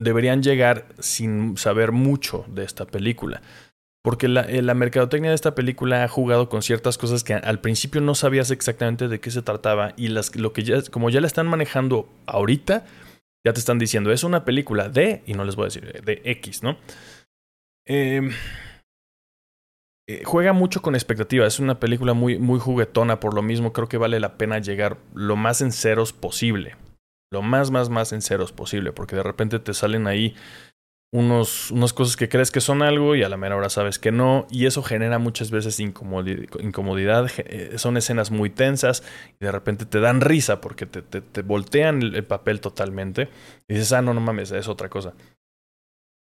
deberían 0.00 0.42
llegar 0.42 0.88
sin 0.98 1.56
saber 1.56 1.92
mucho 1.92 2.44
de 2.48 2.64
esta 2.64 2.86
película. 2.86 3.42
Porque 4.02 4.28
la, 4.28 4.42
eh, 4.42 4.62
la, 4.62 4.74
mercadotecnia 4.74 5.30
de 5.30 5.34
esta 5.34 5.54
película 5.54 6.04
ha 6.04 6.08
jugado 6.08 6.48
con 6.48 6.62
ciertas 6.62 6.96
cosas 6.96 7.22
que 7.22 7.34
al 7.34 7.60
principio 7.60 8.00
no 8.00 8.14
sabías 8.14 8.50
exactamente 8.50 9.08
de 9.08 9.20
qué 9.20 9.30
se 9.30 9.42
trataba. 9.42 9.92
Y 9.96 10.08
las, 10.08 10.34
lo 10.36 10.52
que 10.52 10.62
ya, 10.62 10.80
como 10.90 11.10
ya 11.10 11.20
la 11.20 11.26
están 11.26 11.46
manejando 11.46 12.08
ahorita, 12.26 12.86
ya 13.44 13.52
te 13.52 13.60
están 13.60 13.78
diciendo, 13.78 14.10
es 14.10 14.24
una 14.24 14.44
película 14.44 14.88
de, 14.88 15.22
y 15.26 15.34
no 15.34 15.44
les 15.44 15.54
voy 15.56 15.64
a 15.64 15.66
decir, 15.66 16.02
de 16.02 16.22
X, 16.24 16.62
¿no? 16.62 16.78
Eh, 17.86 18.30
eh, 20.10 20.22
juega 20.24 20.52
mucho 20.52 20.82
con 20.82 20.96
expectativa. 20.96 21.46
Es 21.46 21.60
una 21.60 21.78
película 21.78 22.14
muy, 22.14 22.36
muy 22.36 22.58
juguetona. 22.58 23.20
Por 23.20 23.32
lo 23.32 23.42
mismo, 23.42 23.72
creo 23.72 23.88
que 23.88 23.96
vale 23.96 24.18
la 24.18 24.36
pena 24.36 24.58
llegar 24.58 24.98
lo 25.14 25.36
más 25.36 25.60
en 25.60 25.70
ceros 25.70 26.12
posible. 26.12 26.74
Lo 27.32 27.42
más, 27.42 27.70
más, 27.70 27.90
más 27.90 28.12
en 28.12 28.20
ceros 28.20 28.50
posible. 28.50 28.90
Porque 28.90 29.14
de 29.14 29.22
repente 29.22 29.60
te 29.60 29.72
salen 29.72 30.08
ahí 30.08 30.34
unos, 31.12 31.72
unas 31.72 31.92
cosas 31.92 32.16
que 32.16 32.28
crees 32.28 32.52
que 32.52 32.60
son 32.60 32.82
algo 32.82 33.16
y 33.16 33.24
a 33.24 33.28
la 33.28 33.36
mera 33.36 33.56
hora 33.56 33.68
sabes 33.68 33.98
que 33.98 34.12
no. 34.12 34.46
Y 34.50 34.66
eso 34.66 34.82
genera 34.82 35.18
muchas 35.18 35.50
veces 35.50 35.80
incomodidad. 35.80 37.30
Eh, 37.38 37.78
son 37.78 37.96
escenas 37.96 38.30
muy 38.30 38.50
tensas 38.50 39.02
y 39.40 39.44
de 39.44 39.52
repente 39.52 39.86
te 39.86 40.00
dan 40.00 40.20
risa 40.20 40.60
porque 40.60 40.86
te, 40.86 41.02
te, 41.02 41.42
voltean 41.42 42.02
el, 42.02 42.24
papel 42.24 42.60
totalmente. 42.60 43.28
Y 43.68 43.74
dices, 43.74 43.92
ah, 43.92 44.02
no, 44.02 44.14
no 44.14 44.20
mames, 44.20 44.52
es 44.52 44.68
otra 44.68 44.88
cosa. 44.88 45.14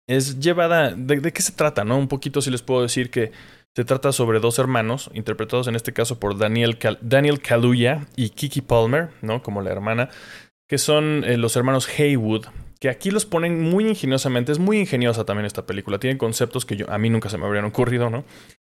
Es 0.09 0.41
llevada. 0.41 0.95
¿De, 0.95 1.33
qué 1.33 1.43
se 1.43 1.53
trata? 1.53 1.85
¿No? 1.85 1.99
Un 1.99 2.09
poquito 2.09 2.41
si 2.41 2.51
les 2.51 2.63
puedo 2.63 2.83
decir 2.83 3.11
que 3.11 3.33
se 3.77 3.85
trata 3.85 4.11
sobre 4.13 4.41
dos 4.41 4.59
hermanos, 4.59 5.11
interpretados 5.13 5.69
en 5.69 5.77
este 5.77 5.93
caso 5.93 6.19
por 6.19 6.39
Daniel, 6.39 6.79
Daniel 7.03 7.41
Kaluuya 7.41 8.07
y 8.17 8.31
Kiki 8.31 8.63
Palmer, 8.63 9.11
¿no? 9.21 9.43
Como 9.43 9.61
la 9.61 9.71
hermana, 9.71 10.09
que 10.67 10.79
son 10.79 11.23
eh, 11.25 11.37
los 11.37 11.55
hermanos 11.57 11.87
Haywood, 11.99 12.47
que 12.81 12.89
aquí 12.89 13.11
los 13.11 13.27
ponen 13.27 13.61
muy 13.61 13.89
ingeniosamente. 13.89 14.53
Es 14.53 14.59
muy 14.59 14.79
ingeniosa 14.79 15.25
también 15.25 15.47
esta 15.47 15.67
película. 15.67 15.99
Tienen 15.99 16.19
conceptos 16.19 16.65
que 16.65 16.77
yo, 16.77 16.91
a 16.91 16.99
mí 16.99 17.11
nunca 17.11 17.29
se 17.29 17.39
me 17.39 17.47
habrían 17.47 17.65
ocurrido, 17.65 18.11
¿no? 18.11 18.25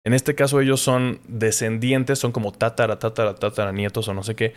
En 0.05 0.15
este 0.15 0.35
caso 0.37 0.61
ellos 0.61 0.81
son 0.81 1.21
descendientes, 1.27 2.19
son 2.21 2.31
como 2.31 2.53
tatara, 2.53 2.99
tatara, 2.99 3.35
tatara, 3.35 3.73
nietos 3.73 4.07
o 4.07 4.15
no 4.15 4.23
sé 4.23 4.37
qué. 4.37 4.55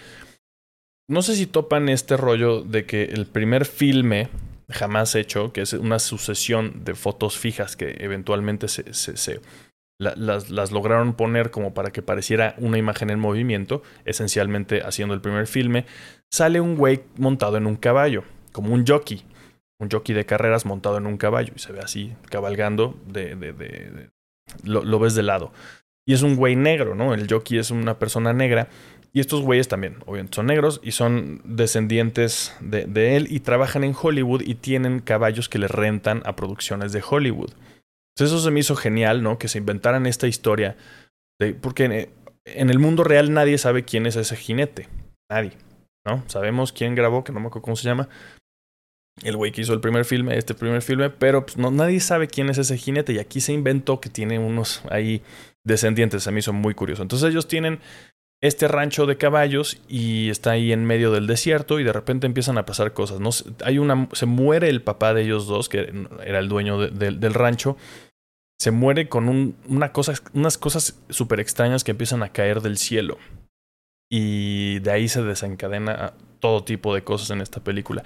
No 1.08 1.24
sé 1.24 1.36
si 1.36 1.48
topan 1.48 1.90
este 1.90 2.18
rollo 2.18 2.62
de 2.62 2.86
que 2.86 3.06
el 3.06 3.26
primer 3.26 3.66
filme 3.66 4.30
jamás 4.70 5.16
hecho, 5.16 5.52
que 5.52 5.62
es 5.62 5.74
una 5.74 5.98
sucesión 5.98 6.84
de 6.86 6.94
fotos 6.94 7.38
fijas 7.38 7.76
que 7.76 7.96
eventualmente 8.00 8.68
se, 8.68 8.94
se, 8.94 9.18
se 9.18 9.42
las, 10.00 10.50
las, 10.52 10.72
lograron 10.72 11.14
poner 11.14 11.50
como 11.50 11.74
para 11.74 11.92
que 11.92 12.04
pareciera 12.04 12.54
una 12.60 12.78
imagen 12.78 13.10
en 13.10 13.20
movimiento, 13.20 13.82
esencialmente 14.06 14.82
haciendo 14.84 15.16
el 15.16 15.22
primer 15.22 15.48
filme, 15.48 15.86
sale 16.32 16.62
un 16.62 16.76
güey 16.76 17.02
montado 17.18 17.58
en 17.58 17.66
un 17.66 17.76
caballo, 17.76 18.24
como 18.52 18.74
un 18.74 18.86
jockey, 18.86 19.24
un 19.80 19.90
jockey 19.90 20.14
de 20.14 20.26
carreras 20.26 20.66
montado 20.66 20.98
en 20.98 21.08
un 21.08 21.18
caballo, 21.18 21.54
y 21.56 21.60
se 21.60 21.72
ve 21.72 21.80
así, 21.80 22.14
cabalgando, 22.30 23.00
de, 23.08 23.36
de, 23.36 24.10
lo, 24.64 25.00
ves 25.00 25.16
de 25.16 25.24
lado. 25.24 25.52
Y 26.06 26.14
es 26.14 26.22
un 26.22 26.36
güey 26.36 26.56
negro, 26.56 26.96
¿no? 26.96 27.14
El 27.14 27.28
jockey 27.30 27.58
es 27.60 27.72
una 27.72 28.00
persona 28.00 28.34
negra. 28.34 28.68
Y 29.12 29.20
estos 29.20 29.42
güeyes 29.42 29.68
también, 29.68 29.98
obviamente, 30.06 30.36
son 30.36 30.46
negros 30.46 30.82
y 30.84 30.92
son 30.92 31.42
descendientes 31.44 32.56
de, 32.62 33.16
él 33.16 33.28
y 33.30 33.40
trabajan 33.40 33.84
en 33.84 33.96
Hollywood 34.00 34.42
y 34.42 34.56
tienen 34.56 35.00
caballos 35.00 35.50
que 35.50 35.58
le 35.58 35.68
rentan 35.68 36.22
a 36.26 36.36
producciones 36.36 36.92
de 36.92 37.04
Hollywood 37.08 37.54
eso 38.26 38.40
se 38.40 38.52
me 38.52 38.60
hizo 38.60 38.76
genial, 38.76 39.24
¿no? 39.24 39.38
Que 39.38 39.48
se 39.48 39.58
inventaran 39.58 40.06
esta 40.06 40.28
historia. 40.28 40.76
Porque 41.62 42.10
en, 42.46 42.70
el 42.70 42.80
mundo 42.80 43.04
real 43.04 43.34
nadie 43.34 43.58
sabe 43.58 43.84
quién 43.84 44.06
es 44.06 44.16
ese 44.16 44.36
jinete. 44.36 44.88
Nadie, 45.30 45.54
¿no? 46.06 46.24
Sabemos 46.28 46.72
quién 46.72 46.96
grabó, 46.96 47.24
que 47.24 47.32
no 47.32 47.40
me 47.40 47.48
acuerdo 47.48 47.64
cómo 47.64 47.76
se 47.76 47.86
llama. 47.86 48.10
El 49.24 49.36
güey 49.38 49.52
que 49.52 49.62
hizo 49.62 49.74
el 49.74 49.82
primer 49.82 50.06
filme, 50.06 50.38
este 50.38 50.54
primer 50.54 50.82
filme, 50.82 51.10
pero 51.10 51.46
pues, 51.46 51.58
no, 51.58 51.72
nadie 51.72 52.00
sabe 52.00 52.28
quién 52.28 52.50
es 52.50 52.58
ese 52.58 52.78
jinete. 52.78 53.14
Y 53.14 53.20
aquí 53.20 53.42
se 53.42 53.54
inventó 53.54 54.00
que 54.00 54.10
tiene 54.10 54.40
unos 54.40 54.82
ahí 54.90 55.22
descendientes. 55.64 56.24
Se 56.24 56.32
me 56.32 56.40
hizo 56.40 56.54
muy 56.54 56.74
curioso. 56.74 57.02
Entonces 57.02 57.30
ellos 57.30 57.48
tienen 57.48 57.80
este 58.42 58.68
rancho 58.68 59.06
de 59.06 59.18
caballos 59.18 59.82
y 59.88 60.30
está 60.30 60.52
ahí 60.52 60.72
en 60.72 60.86
medio 60.86 61.12
del 61.12 61.28
desierto 61.28 61.80
y 61.80 61.84
de 61.84 61.92
repente 61.92 62.26
empiezan 62.26 62.58
a 62.58 62.66
pasar 62.66 62.94
cosas. 62.94 63.20
¿no? 63.20 63.30
Hay 63.66 63.78
una, 63.78 64.08
se 64.14 64.26
muere 64.26 64.70
el 64.70 64.82
papá 64.82 65.14
de 65.14 65.24
ellos 65.24 65.48
dos, 65.48 65.68
que 65.68 65.94
era 66.26 66.40
el 66.40 66.48
dueño 66.48 66.78
del 66.78 67.34
rancho, 67.34 67.76
se 68.60 68.72
muere 68.72 69.08
con 69.08 69.30
un, 69.30 69.56
una 69.68 69.92
unas 70.34 70.58
cosas 70.58 71.00
súper 71.10 71.40
extrañas 71.40 71.84
que 71.84 71.92
empiezan 71.92 72.24
a 72.24 72.30
caer 72.30 72.62
del 72.62 72.78
cielo. 72.78 73.18
Y 74.12 74.80
de 74.80 74.92
ahí 74.92 75.08
se 75.08 75.22
desencadena 75.22 76.14
todo 76.40 76.64
tipo 76.64 76.94
de 76.94 77.04
cosas 77.04 77.30
en 77.30 77.42
esta 77.42 77.64
película. 77.64 78.04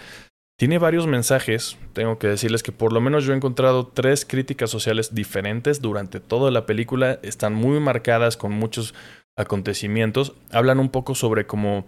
Tiene 0.58 0.78
varios 0.78 1.08
mensajes, 1.08 1.78
tengo 1.94 2.20
que 2.20 2.28
decirles 2.28 2.62
que 2.62 2.72
por 2.72 2.94
lo 2.94 3.02
menos 3.02 3.26
yo 3.26 3.34
he 3.34 3.36
encontrado 3.36 3.88
tres 3.88 4.24
críticas 4.24 4.70
sociales 4.70 5.16
diferentes 5.16 5.82
durante 5.82 6.20
toda 6.20 6.52
la 6.52 6.66
película, 6.66 7.20
están 7.24 7.54
muy 7.56 7.80
marcadas 7.80 8.38
con 8.38 8.52
muchos 8.52 8.94
acontecimientos, 9.36 10.34
hablan 10.52 10.80
un 10.80 10.90
poco 10.90 11.16
sobre 11.16 11.48
cómo 11.48 11.86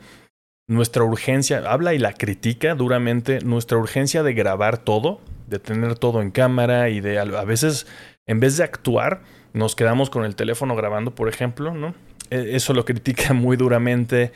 nuestra 0.67 1.03
urgencia, 1.03 1.59
habla 1.71 1.93
y 1.93 1.99
la 1.99 2.13
critica 2.13 2.73
duramente, 2.73 3.39
nuestra 3.41 3.77
urgencia 3.77 4.23
de 4.23 4.33
grabar 4.33 4.79
todo, 4.79 5.21
de 5.47 5.59
tener 5.59 5.95
todo 5.99 6.23
en 6.23 6.31
cámara 6.31 6.89
y 6.89 7.01
de 7.01 7.19
a 7.19 7.43
veces 7.43 7.85
en 8.25 8.39
vez 8.39 8.57
de 8.57 8.63
actuar, 8.63 9.21
nos 9.53 9.75
quedamos 9.75 10.09
con 10.09 10.25
el 10.25 10.35
teléfono 10.35 10.75
grabando, 10.75 11.13
por 11.13 11.29
ejemplo, 11.29 11.73
¿no? 11.73 11.93
E, 12.31 12.55
eso 12.55 12.73
lo 12.73 12.85
critica 12.85 13.33
muy 13.33 13.57
duramente. 13.57 14.31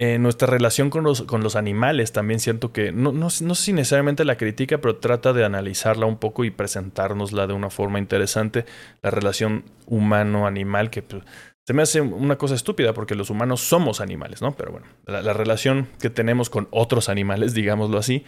Eh, 0.00 0.18
nuestra 0.18 0.48
relación 0.48 0.90
con 0.90 1.04
los, 1.04 1.22
con 1.22 1.44
los 1.44 1.54
animales 1.54 2.10
también 2.10 2.40
siento 2.40 2.72
que, 2.72 2.90
no, 2.90 3.12
no, 3.12 3.28
no, 3.40 3.54
sé 3.54 3.64
si 3.64 3.72
necesariamente 3.72 4.24
la 4.24 4.36
critica, 4.36 4.78
pero 4.78 4.96
trata 4.96 5.32
de 5.32 5.44
analizarla 5.44 6.04
un 6.06 6.16
poco 6.16 6.44
y 6.44 6.50
presentárnosla 6.50 7.46
de 7.46 7.52
una 7.52 7.70
forma 7.70 8.00
interesante. 8.00 8.64
La 9.02 9.10
relación 9.12 9.64
humano-animal, 9.86 10.90
que 10.90 11.02
pues, 11.02 11.22
Se 11.64 11.74
me 11.74 11.82
hace 11.82 12.00
una 12.00 12.36
cosa 12.36 12.56
estúpida 12.56 12.92
porque 12.92 13.14
los 13.14 13.30
humanos 13.30 13.60
somos 13.60 14.00
animales, 14.00 14.42
¿no? 14.42 14.56
Pero 14.56 14.72
bueno, 14.72 14.86
la, 15.06 15.32
relación 15.32 15.86
que 16.00 16.10
tenemos 16.10 16.50
con 16.50 16.66
otros 16.72 17.08
animales, 17.08 17.54
digámoslo 17.54 17.96
así, 17.96 18.24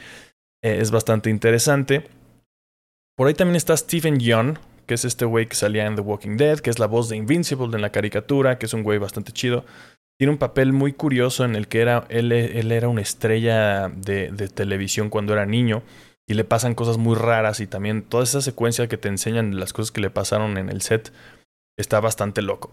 eh, 0.62 0.78
es 0.80 0.92
bastante 0.92 1.30
interesante. 1.30 2.06
Por 3.16 3.26
ahí 3.26 3.34
también 3.34 3.56
está 3.56 3.76
Stephen 3.76 4.20
Young, 4.20 4.58
que 4.86 4.94
es 4.94 5.04
este 5.04 5.24
güey 5.24 5.46
que 5.46 5.56
salía 5.56 5.86
en 5.86 5.96
The 5.96 6.02
Walking 6.02 6.36
Dead, 6.36 6.60
que 6.60 6.70
es 6.70 6.78
la 6.78 6.86
voz 6.86 7.08
de 7.08 7.16
Invincible 7.16 7.74
en 7.74 7.82
la 7.82 7.90
caricatura, 7.90 8.56
que 8.56 8.66
es 8.66 8.72
un 8.72 8.84
güey 8.84 8.98
bastante 8.98 9.32
chido. 9.32 9.64
Tiene 10.18 10.32
un 10.32 10.38
papel 10.38 10.72
muy 10.72 10.92
curioso 10.92 11.44
en 11.44 11.56
el 11.56 11.68
que 11.68 11.80
era, 11.80 12.06
él, 12.08 12.32
él 12.32 12.72
era 12.72 12.88
una 12.88 13.02
estrella 13.02 13.88
de, 13.88 14.30
de, 14.30 14.48
televisión 14.48 15.10
cuando 15.10 15.34
era 15.34 15.44
niño 15.44 15.82
y 16.26 16.34
le 16.34 16.44
pasan 16.44 16.74
cosas 16.74 16.96
muy 16.96 17.14
raras 17.14 17.60
y 17.60 17.66
también 17.66 18.02
toda 18.02 18.24
esa 18.24 18.40
secuencia 18.40 18.88
que 18.88 18.96
te 18.96 19.08
enseñan 19.08 19.60
las 19.60 19.72
cosas 19.72 19.92
que 19.92 20.00
le 20.00 20.10
pasaron 20.10 20.56
en 20.56 20.70
el 20.70 20.80
set 20.80 21.12
está 21.76 22.00
bastante 22.00 22.42
loco. 22.42 22.72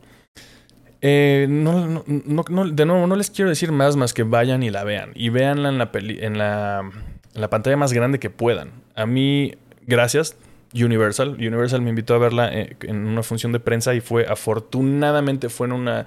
Eh, 1.06 1.48
no, 1.50 1.86
no, 1.86 2.04
no, 2.48 2.70
de 2.70 2.86
nuevo, 2.86 3.08
no 3.08 3.18
les 3.18 3.30
quiero 3.30 3.50
decir 3.50 3.74
más 3.74 3.98
más 3.98 4.14
que 4.14 4.24
vayan 4.24 4.64
y 4.64 4.70
la 4.70 4.86
vean. 4.86 5.12
Y 5.16 5.30
véanla 5.30 5.68
en 5.68 5.78
la, 5.78 5.92
en 5.94 6.38
la, 6.38 6.90
en 7.34 7.42
la 7.42 7.50
pantalla 7.50 7.76
más 7.76 7.92
grande 7.92 8.20
que 8.20 8.30
puedan. 8.30 8.72
A 8.96 9.06
mí, 9.06 9.56
gracias, 9.82 10.38
Universal. 10.74 11.32
Universal 11.32 11.82
me 11.82 11.90
invitó 11.90 12.16
a 12.16 12.20
verla 12.20 12.50
eh, 12.54 12.78
en 12.84 13.06
una 13.06 13.22
función 13.22 13.52
de 13.52 13.60
prensa 13.60 13.94
y 13.94 14.00
fue, 14.00 14.26
afortunadamente, 14.28 15.50
fue 15.50 15.68
en 15.68 15.74
una 15.74 16.06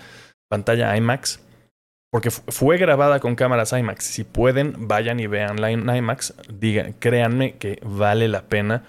pantalla 0.48 0.96
IMAX. 0.96 1.40
Porque 2.12 2.30
fue 2.30 2.78
grabada 2.78 3.20
con 3.20 3.34
cámaras 3.34 3.72
IMAX. 3.72 4.04
Si 4.04 4.24
pueden, 4.24 4.88
vayan 4.88 5.20
y 5.20 5.26
veanla 5.26 5.70
en 5.70 5.88
IMAX. 5.88 6.34
Digan, 6.52 6.94
créanme 6.94 7.56
que 7.56 7.80
vale 7.82 8.28
la 8.28 8.42
pena. 8.48 8.84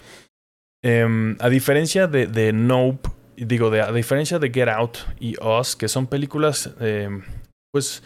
Em, 0.84 1.36
a 1.40 1.50
diferencia 1.50 2.08
de, 2.08 2.54
Nope, 2.54 3.10
digo, 3.36 3.70
de, 3.70 3.82
a 3.82 3.92
diferencia 3.92 4.40
de 4.40 4.52
Get 4.52 4.70
Out 4.70 4.98
y 5.20 5.36
Us, 5.44 5.76
que 5.76 5.88
son 5.88 6.08
películas, 6.08 6.74
eh, 6.80 7.10
pues, 7.74 8.04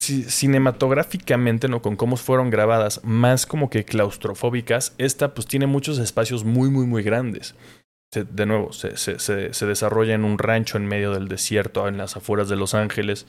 cinematográficamente, 0.00 1.68
¿no? 1.68 1.82
Con 1.82 1.96
cómo 1.96 2.16
fueron 2.16 2.50
grabadas, 2.50 3.00
más 3.04 3.46
como 3.46 3.68
que 3.70 3.84
claustrofóbicas, 3.84 4.94
esta 4.98 5.34
pues 5.34 5.46
tiene 5.46 5.66
muchos 5.66 5.98
espacios 5.98 6.44
muy, 6.44 6.70
muy, 6.70 6.86
muy 6.86 7.02
grandes. 7.02 7.54
De 8.12 8.46
nuevo, 8.46 8.72
se, 8.72 8.96
se, 8.96 9.18
se, 9.18 9.66
desarrolla 9.66 10.14
en 10.14 10.24
un 10.24 10.38
rancho 10.38 10.78
en 10.78 10.86
medio 10.86 11.12
del 11.12 11.28
desierto, 11.28 11.88
en 11.88 11.98
las 11.98 12.16
afueras 12.16 12.48
de 12.48 12.56
Los 12.56 12.74
Ángeles. 12.74 13.26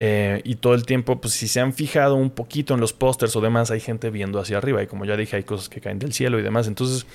Eh, 0.00 0.40
y 0.44 0.56
todo 0.56 0.74
el 0.74 0.86
tiempo, 0.86 1.20
pues 1.20 1.34
si 1.34 1.48
se 1.48 1.60
han 1.60 1.72
fijado 1.72 2.14
un 2.14 2.30
poquito 2.30 2.74
en 2.74 2.80
los 2.80 2.92
pósters 2.92 3.34
o 3.36 3.40
demás, 3.40 3.70
hay 3.70 3.80
gente 3.80 4.10
viendo 4.10 4.40
hacia 4.40 4.58
arriba. 4.58 4.82
Y 4.82 4.86
como 4.86 5.04
ya 5.04 5.16
dije, 5.16 5.36
hay 5.36 5.44
cosas 5.44 5.68
que 5.68 5.80
caen 5.80 5.98
del 5.98 6.12
cielo 6.12 6.38
y 6.38 6.42
demás. 6.42 6.68
Entonces, 6.68 7.06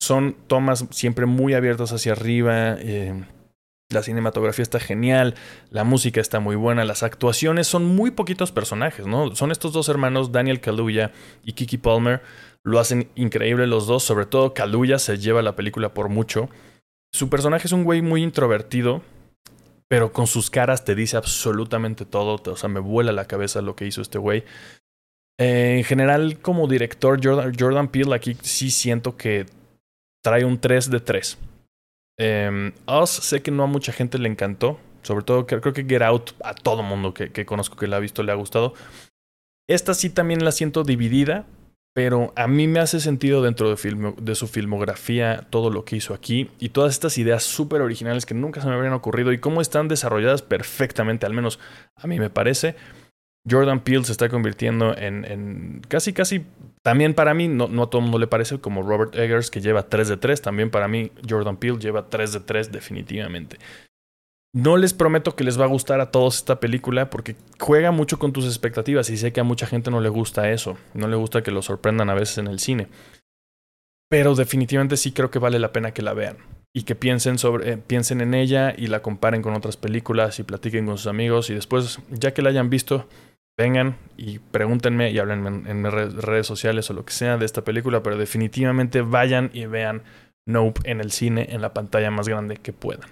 son 0.00 0.36
tomas 0.46 0.86
siempre 0.90 1.26
muy 1.26 1.54
abiertas 1.54 1.92
hacia 1.92 2.12
arriba. 2.12 2.76
Eh, 2.78 3.24
la 3.90 4.02
cinematografía 4.02 4.62
está 4.62 4.80
genial, 4.80 5.34
la 5.70 5.84
música 5.84 6.20
está 6.20 6.40
muy 6.40 6.56
buena, 6.56 6.84
las 6.84 7.02
actuaciones 7.02 7.66
son 7.66 7.84
muy 7.84 8.10
poquitos 8.10 8.50
personajes, 8.50 9.06
¿no? 9.06 9.36
Son 9.36 9.52
estos 9.52 9.72
dos 9.72 9.88
hermanos, 9.88 10.32
Daniel 10.32 10.60
Kaluuya 10.60 11.12
y 11.44 11.52
Kiki 11.52 11.78
Palmer, 11.78 12.22
lo 12.64 12.80
hacen 12.80 13.10
increíble 13.14 13.66
los 13.66 13.86
dos, 13.86 14.02
sobre 14.02 14.26
todo 14.26 14.54
Kaluuya 14.54 14.98
se 14.98 15.18
lleva 15.18 15.42
la 15.42 15.54
película 15.54 15.92
por 15.92 16.08
mucho. 16.08 16.48
Su 17.12 17.28
personaje 17.28 17.66
es 17.66 17.72
un 17.72 17.84
güey 17.84 18.02
muy 18.02 18.22
introvertido, 18.22 19.02
pero 19.88 20.12
con 20.12 20.26
sus 20.26 20.50
caras 20.50 20.84
te 20.84 20.94
dice 20.94 21.16
absolutamente 21.16 22.06
todo, 22.06 22.40
o 22.50 22.56
sea, 22.56 22.68
me 22.68 22.80
vuela 22.80 23.12
la 23.12 23.26
cabeza 23.26 23.62
lo 23.62 23.76
que 23.76 23.86
hizo 23.86 24.00
este 24.00 24.18
güey. 24.18 24.44
Eh, 25.38 25.76
en 25.78 25.84
general, 25.84 26.38
como 26.40 26.66
director, 26.66 27.20
Jordan, 27.22 27.52
Jordan 27.58 27.88
Peele 27.88 28.14
aquí 28.14 28.36
sí 28.40 28.70
siento 28.70 29.16
que 29.16 29.46
trae 30.22 30.44
un 30.44 30.58
3 30.58 30.90
de 30.90 31.00
3. 31.00 31.38
Eh, 32.18 32.72
Us 32.86 33.10
sé 33.10 33.42
que 33.42 33.50
no 33.50 33.64
a 33.64 33.66
mucha 33.66 33.92
gente 33.92 34.18
le 34.18 34.28
encantó. 34.28 34.78
Sobre 35.02 35.24
todo 35.24 35.46
creo 35.46 35.60
que 35.60 35.84
Get 35.84 36.00
Out 36.00 36.30
a 36.42 36.54
todo 36.54 36.82
mundo 36.82 37.12
que, 37.12 37.30
que 37.30 37.44
conozco 37.44 37.76
que 37.76 37.86
la 37.86 37.96
ha 37.96 38.00
visto 38.00 38.22
le 38.22 38.32
ha 38.32 38.36
gustado. 38.36 38.72
Esta 39.68 39.92
sí 39.92 40.08
también 40.08 40.44
la 40.44 40.52
siento 40.52 40.82
dividida, 40.82 41.46
pero 41.94 42.32
a 42.34 42.48
mí 42.48 42.66
me 42.66 42.80
hace 42.80 42.98
sentido 43.00 43.40
dentro 43.40 43.74
de, 43.74 44.34
su 44.34 44.46
filmografía 44.48 45.46
todo 45.48 45.70
lo 45.70 45.84
que 45.84 45.96
hizo 45.96 46.12
aquí 46.12 46.50
y 46.58 46.70
todas 46.70 46.92
estas 46.92 47.16
ideas 47.18 47.44
súper 47.44 47.80
originales 47.80 48.26
que 48.26 48.34
nunca 48.34 48.60
se 48.60 48.66
me 48.66 48.74
habrían 48.74 48.92
ocurrido 48.92 49.32
y 49.32 49.38
cómo 49.38 49.60
están 49.60 49.86
desarrolladas 49.86 50.42
perfectamente, 50.42 51.24
al 51.24 51.32
menos 51.32 51.60
a 51.96 52.06
mí 52.06 52.18
me 52.18 52.30
parece. 52.30 52.74
Jordan 53.48 53.80
Peele 53.80 54.04
se 54.04 54.12
está 54.12 54.28
convirtiendo 54.28 54.96
en, 54.96 55.24
en 55.24 55.82
casi, 55.86 56.12
casi 56.12 56.44
también 56.82 57.14
para 57.14 57.32
mí, 57.32 57.46
no, 57.46 57.68
no, 57.68 57.84
a 57.84 57.90
todo 57.90 58.00
el 58.00 58.04
mundo 58.04 58.18
le 58.18 58.26
parece, 58.26 58.58
como 58.58 58.82
Robert 58.82 59.14
Eggers, 59.14 59.50
que 59.50 59.60
lleva 59.60 59.88
3 59.88 60.08
de 60.08 60.16
3. 60.16 60.42
También 60.42 60.70
para 60.70 60.88
mí, 60.88 61.12
Jordan 61.28 61.56
Peele 61.58 61.78
lleva 61.78 62.08
3 62.10 62.32
de 62.32 62.40
3 62.40 62.72
definitivamente. 62.72 63.58
No 64.54 64.76
les 64.76 64.94
prometo 64.94 65.34
que 65.34 65.42
les 65.42 65.60
va 65.60 65.64
a 65.64 65.68
gustar 65.68 66.00
a 66.00 66.12
todos 66.12 66.36
esta 66.36 66.60
película 66.60 67.10
porque 67.10 67.34
juega 67.58 67.90
mucho 67.90 68.20
con 68.20 68.32
tus 68.32 68.44
expectativas 68.44 69.10
y 69.10 69.16
sé 69.16 69.32
que 69.32 69.40
a 69.40 69.44
mucha 69.44 69.66
gente 69.66 69.90
no 69.90 70.00
le 70.00 70.08
gusta 70.08 70.48
eso. 70.52 70.78
No 70.94 71.08
le 71.08 71.16
gusta 71.16 71.42
que 71.42 71.50
lo 71.50 71.60
sorprendan 71.60 72.08
a 72.08 72.14
veces 72.14 72.38
en 72.38 72.46
el 72.46 72.60
cine. 72.60 72.86
Pero 74.08 74.36
definitivamente 74.36 74.96
sí 74.96 75.10
creo 75.10 75.28
que 75.28 75.40
vale 75.40 75.58
la 75.58 75.72
pena 75.72 75.90
que 75.90 76.02
la 76.02 76.12
vean 76.12 76.36
y 76.72 76.84
que 76.84 76.94
piensen, 76.94 77.36
sobre, 77.36 77.72
eh, 77.72 77.78
piensen 77.78 78.20
en 78.20 78.32
ella 78.32 78.72
y 78.76 78.86
la 78.86 79.02
comparen 79.02 79.42
con 79.42 79.54
otras 79.54 79.76
películas 79.76 80.38
y 80.38 80.44
platiquen 80.44 80.86
con 80.86 80.98
sus 80.98 81.08
amigos 81.08 81.50
y 81.50 81.54
después, 81.54 81.98
ya 82.10 82.32
que 82.32 82.42
la 82.42 82.50
hayan 82.50 82.70
visto, 82.70 83.08
vengan 83.58 83.96
y 84.16 84.38
pregúntenme 84.38 85.10
y 85.10 85.18
hablen 85.18 85.66
en, 85.66 85.82
mis 85.82 85.92
redes 85.92 86.46
sociales 86.46 86.88
o 86.90 86.94
lo 86.94 87.04
que 87.04 87.12
sea 87.12 87.38
de 87.38 87.44
esta 87.44 87.64
película, 87.64 88.04
pero 88.04 88.16
definitivamente 88.16 89.00
vayan 89.02 89.50
y 89.52 89.66
vean 89.66 90.02
Nope 90.46 90.80
en 90.84 91.00
el 91.00 91.10
cine 91.10 91.48
en 91.50 91.60
la 91.60 91.72
pantalla 91.72 92.12
más 92.12 92.28
grande 92.28 92.56
que 92.58 92.72
puedan. 92.72 93.08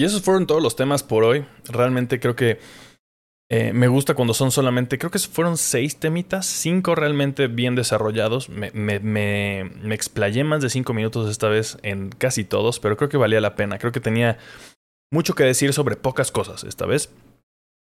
Y 0.00 0.04
esos 0.04 0.22
fueron 0.22 0.46
todos 0.46 0.62
los 0.62 0.76
temas 0.76 1.02
por 1.02 1.24
hoy. 1.24 1.44
Realmente 1.68 2.20
creo 2.20 2.34
que 2.34 2.58
eh, 3.50 3.74
me 3.74 3.86
gusta 3.86 4.14
cuando 4.14 4.32
son 4.32 4.50
solamente, 4.50 4.96
creo 4.96 5.10
que 5.10 5.18
fueron 5.18 5.58
seis 5.58 6.00
temitas, 6.00 6.46
cinco 6.46 6.94
realmente 6.94 7.48
bien 7.48 7.74
desarrollados. 7.74 8.48
Me, 8.48 8.70
me, 8.72 9.60
explayé 9.94 10.42
más 10.42 10.62
de 10.62 10.70
cinco 10.70 10.94
minutos 10.94 11.28
esta 11.28 11.50
vez 11.50 11.76
en 11.82 12.08
casi 12.08 12.44
todos, 12.44 12.80
pero 12.80 12.96
creo 12.96 13.10
que 13.10 13.18
valía 13.18 13.42
la 13.42 13.56
pena. 13.56 13.78
Creo 13.78 13.92
que 13.92 14.00
tenía 14.00 14.38
mucho 15.12 15.34
que 15.34 15.44
decir 15.44 15.74
sobre 15.74 15.96
pocas 15.96 16.32
cosas 16.32 16.64
esta 16.64 16.86
vez. 16.86 17.12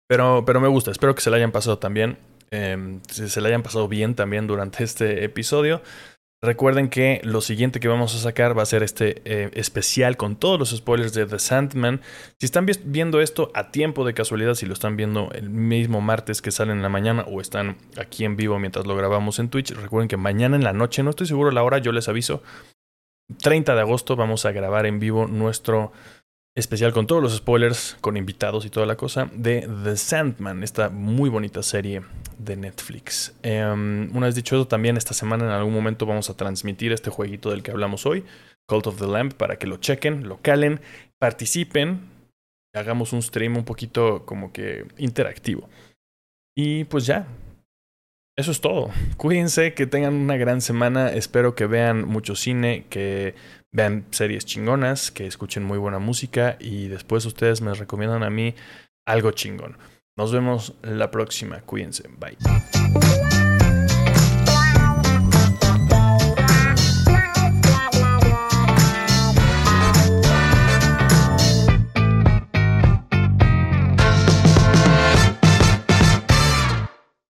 Pero, 0.09 0.43
pero 0.45 0.61
me 0.61 0.67
gusta, 0.67 0.91
espero 0.91 1.15
que 1.15 1.21
se 1.23 1.31
la 1.31 1.37
hayan 1.37 1.53
pasado 1.53 1.79
también. 1.79 2.19
Eh, 2.51 2.99
se 3.09 3.41
la 3.41 3.47
hayan 3.47 3.63
pasado 3.63 3.87
bien 3.87 4.17
también 4.17 4.49
durante 4.49 4.83
este 4.83 5.23
episodio. 5.25 5.81
Recuerden 6.43 6.89
que 6.89 7.21
lo 7.23 7.43
siguiente 7.43 7.81
que 7.81 7.89
vamos 7.89 8.15
a 8.15 8.19
sacar 8.19 8.57
va 8.57 8.63
a 8.63 8.67
ser 8.67 8.83
este 8.83 9.21
eh, 9.27 9.51
especial 9.53 10.17
con 10.17 10.37
todos 10.37 10.59
los 10.59 10.71
spoilers 10.71 11.13
de 11.13 11.27
The 11.27 11.39
Sandman. 11.39 12.01
Si 12.39 12.47
están 12.47 12.65
viendo 12.87 13.21
esto 13.21 13.51
a 13.53 13.71
tiempo 13.71 14.07
de 14.07 14.15
casualidad, 14.15 14.55
si 14.55 14.65
lo 14.65 14.73
están 14.73 14.97
viendo 14.97 15.31
el 15.33 15.51
mismo 15.51 16.01
martes 16.01 16.41
que 16.41 16.51
sale 16.51 16.73
en 16.73 16.81
la 16.81 16.89
mañana 16.89 17.27
o 17.29 17.43
están 17.43 17.77
aquí 17.99 18.25
en 18.25 18.37
vivo 18.37 18.59
mientras 18.59 18.87
lo 18.87 18.97
grabamos 18.97 19.39
en 19.39 19.51
Twitch, 19.51 19.73
recuerden 19.73 20.09
que 20.09 20.17
mañana 20.17 20.57
en 20.57 20.65
la 20.65 20.73
noche, 20.73 21.03
no 21.03 21.11
estoy 21.11 21.27
seguro 21.27 21.51
la 21.51 21.63
hora, 21.63 21.77
yo 21.77 21.93
les 21.93 22.09
aviso, 22.09 22.43
30 23.43 23.75
de 23.75 23.81
agosto 23.83 24.17
vamos 24.17 24.47
a 24.47 24.53
grabar 24.53 24.87
en 24.87 24.99
vivo 24.99 25.27
nuestro 25.27 25.93
especial 26.61 26.93
con 26.93 27.07
todos 27.07 27.23
los 27.23 27.37
spoilers, 27.37 27.97
con 28.01 28.17
invitados 28.17 28.65
y 28.65 28.71
toda 28.71 28.87
la 28.87 28.97
cosa, 28.97 29.31
de 29.33 29.69
The 29.85 29.97
Sandman, 29.97 30.63
esta 30.63 30.89
muy 30.89 31.29
bonita 31.29 31.63
serie 31.63 32.03
de 32.39 32.57
Netflix. 32.57 33.35
Em, 33.43 34.15
una 34.15 34.27
vez 34.27 34.35
dicho 34.35 34.57
eso, 34.57 34.69
también 34.69 34.97
esta 34.97 35.15
semana 35.15 35.45
en 35.45 35.51
algún 35.51 35.75
momento 35.75 36.07
vamos 36.07 36.31
a 36.31 36.37
transmitir 36.37 36.93
este 36.93 37.11
jueguito 37.11 37.51
del 37.51 37.63
que 37.63 37.71
hablamos 37.71 38.07
hoy, 38.07 38.25
Cult 38.69 38.87
of 38.87 38.99
the 38.99 39.07
Lamp, 39.07 39.35
para 39.35 39.57
que 39.57 39.67
lo 39.67 39.79
chequen, 39.79 40.29
lo 40.29 40.39
calen, 40.39 40.81
participen, 41.19 42.01
hagamos 42.75 43.13
un 43.13 43.23
stream 43.23 43.57
un 43.57 43.65
poquito 43.65 44.25
como 44.25 44.53
que 44.53 44.87
interactivo. 44.99 45.69
Y 46.57 46.85
pues 46.85 47.07
ya, 47.07 47.27
eso 48.37 48.53
es 48.53 48.61
todo. 48.61 48.91
Cuídense, 49.17 49.75
que 49.75 49.87
tengan 49.87 50.15
una 50.15 50.37
gran 50.37 50.61
semana. 50.61 51.13
Espero 51.13 51.55
que 51.55 51.67
vean 51.67 52.07
mucho 52.07 52.35
cine, 52.35 52.87
que 52.89 53.35
vean 53.73 54.07
series 54.11 54.45
chingonas, 54.45 55.11
que 55.11 55.27
escuchen 55.27 55.65
muy 55.65 55.79
buena 55.79 55.99
música 55.99 56.57
y 56.59 56.89
después 56.89 57.25
ustedes 57.27 57.61
me 57.61 57.75
recomiendan 57.75 58.23
a 58.23 58.31
mí 58.31 58.55
algo 59.07 59.33
chingón. 59.33 59.79
Nos 60.17 60.33
vemos 60.33 60.75
la 60.83 61.11
próxima. 61.11 61.61
Cuídense. 61.61 62.09
Bye. 62.19 62.37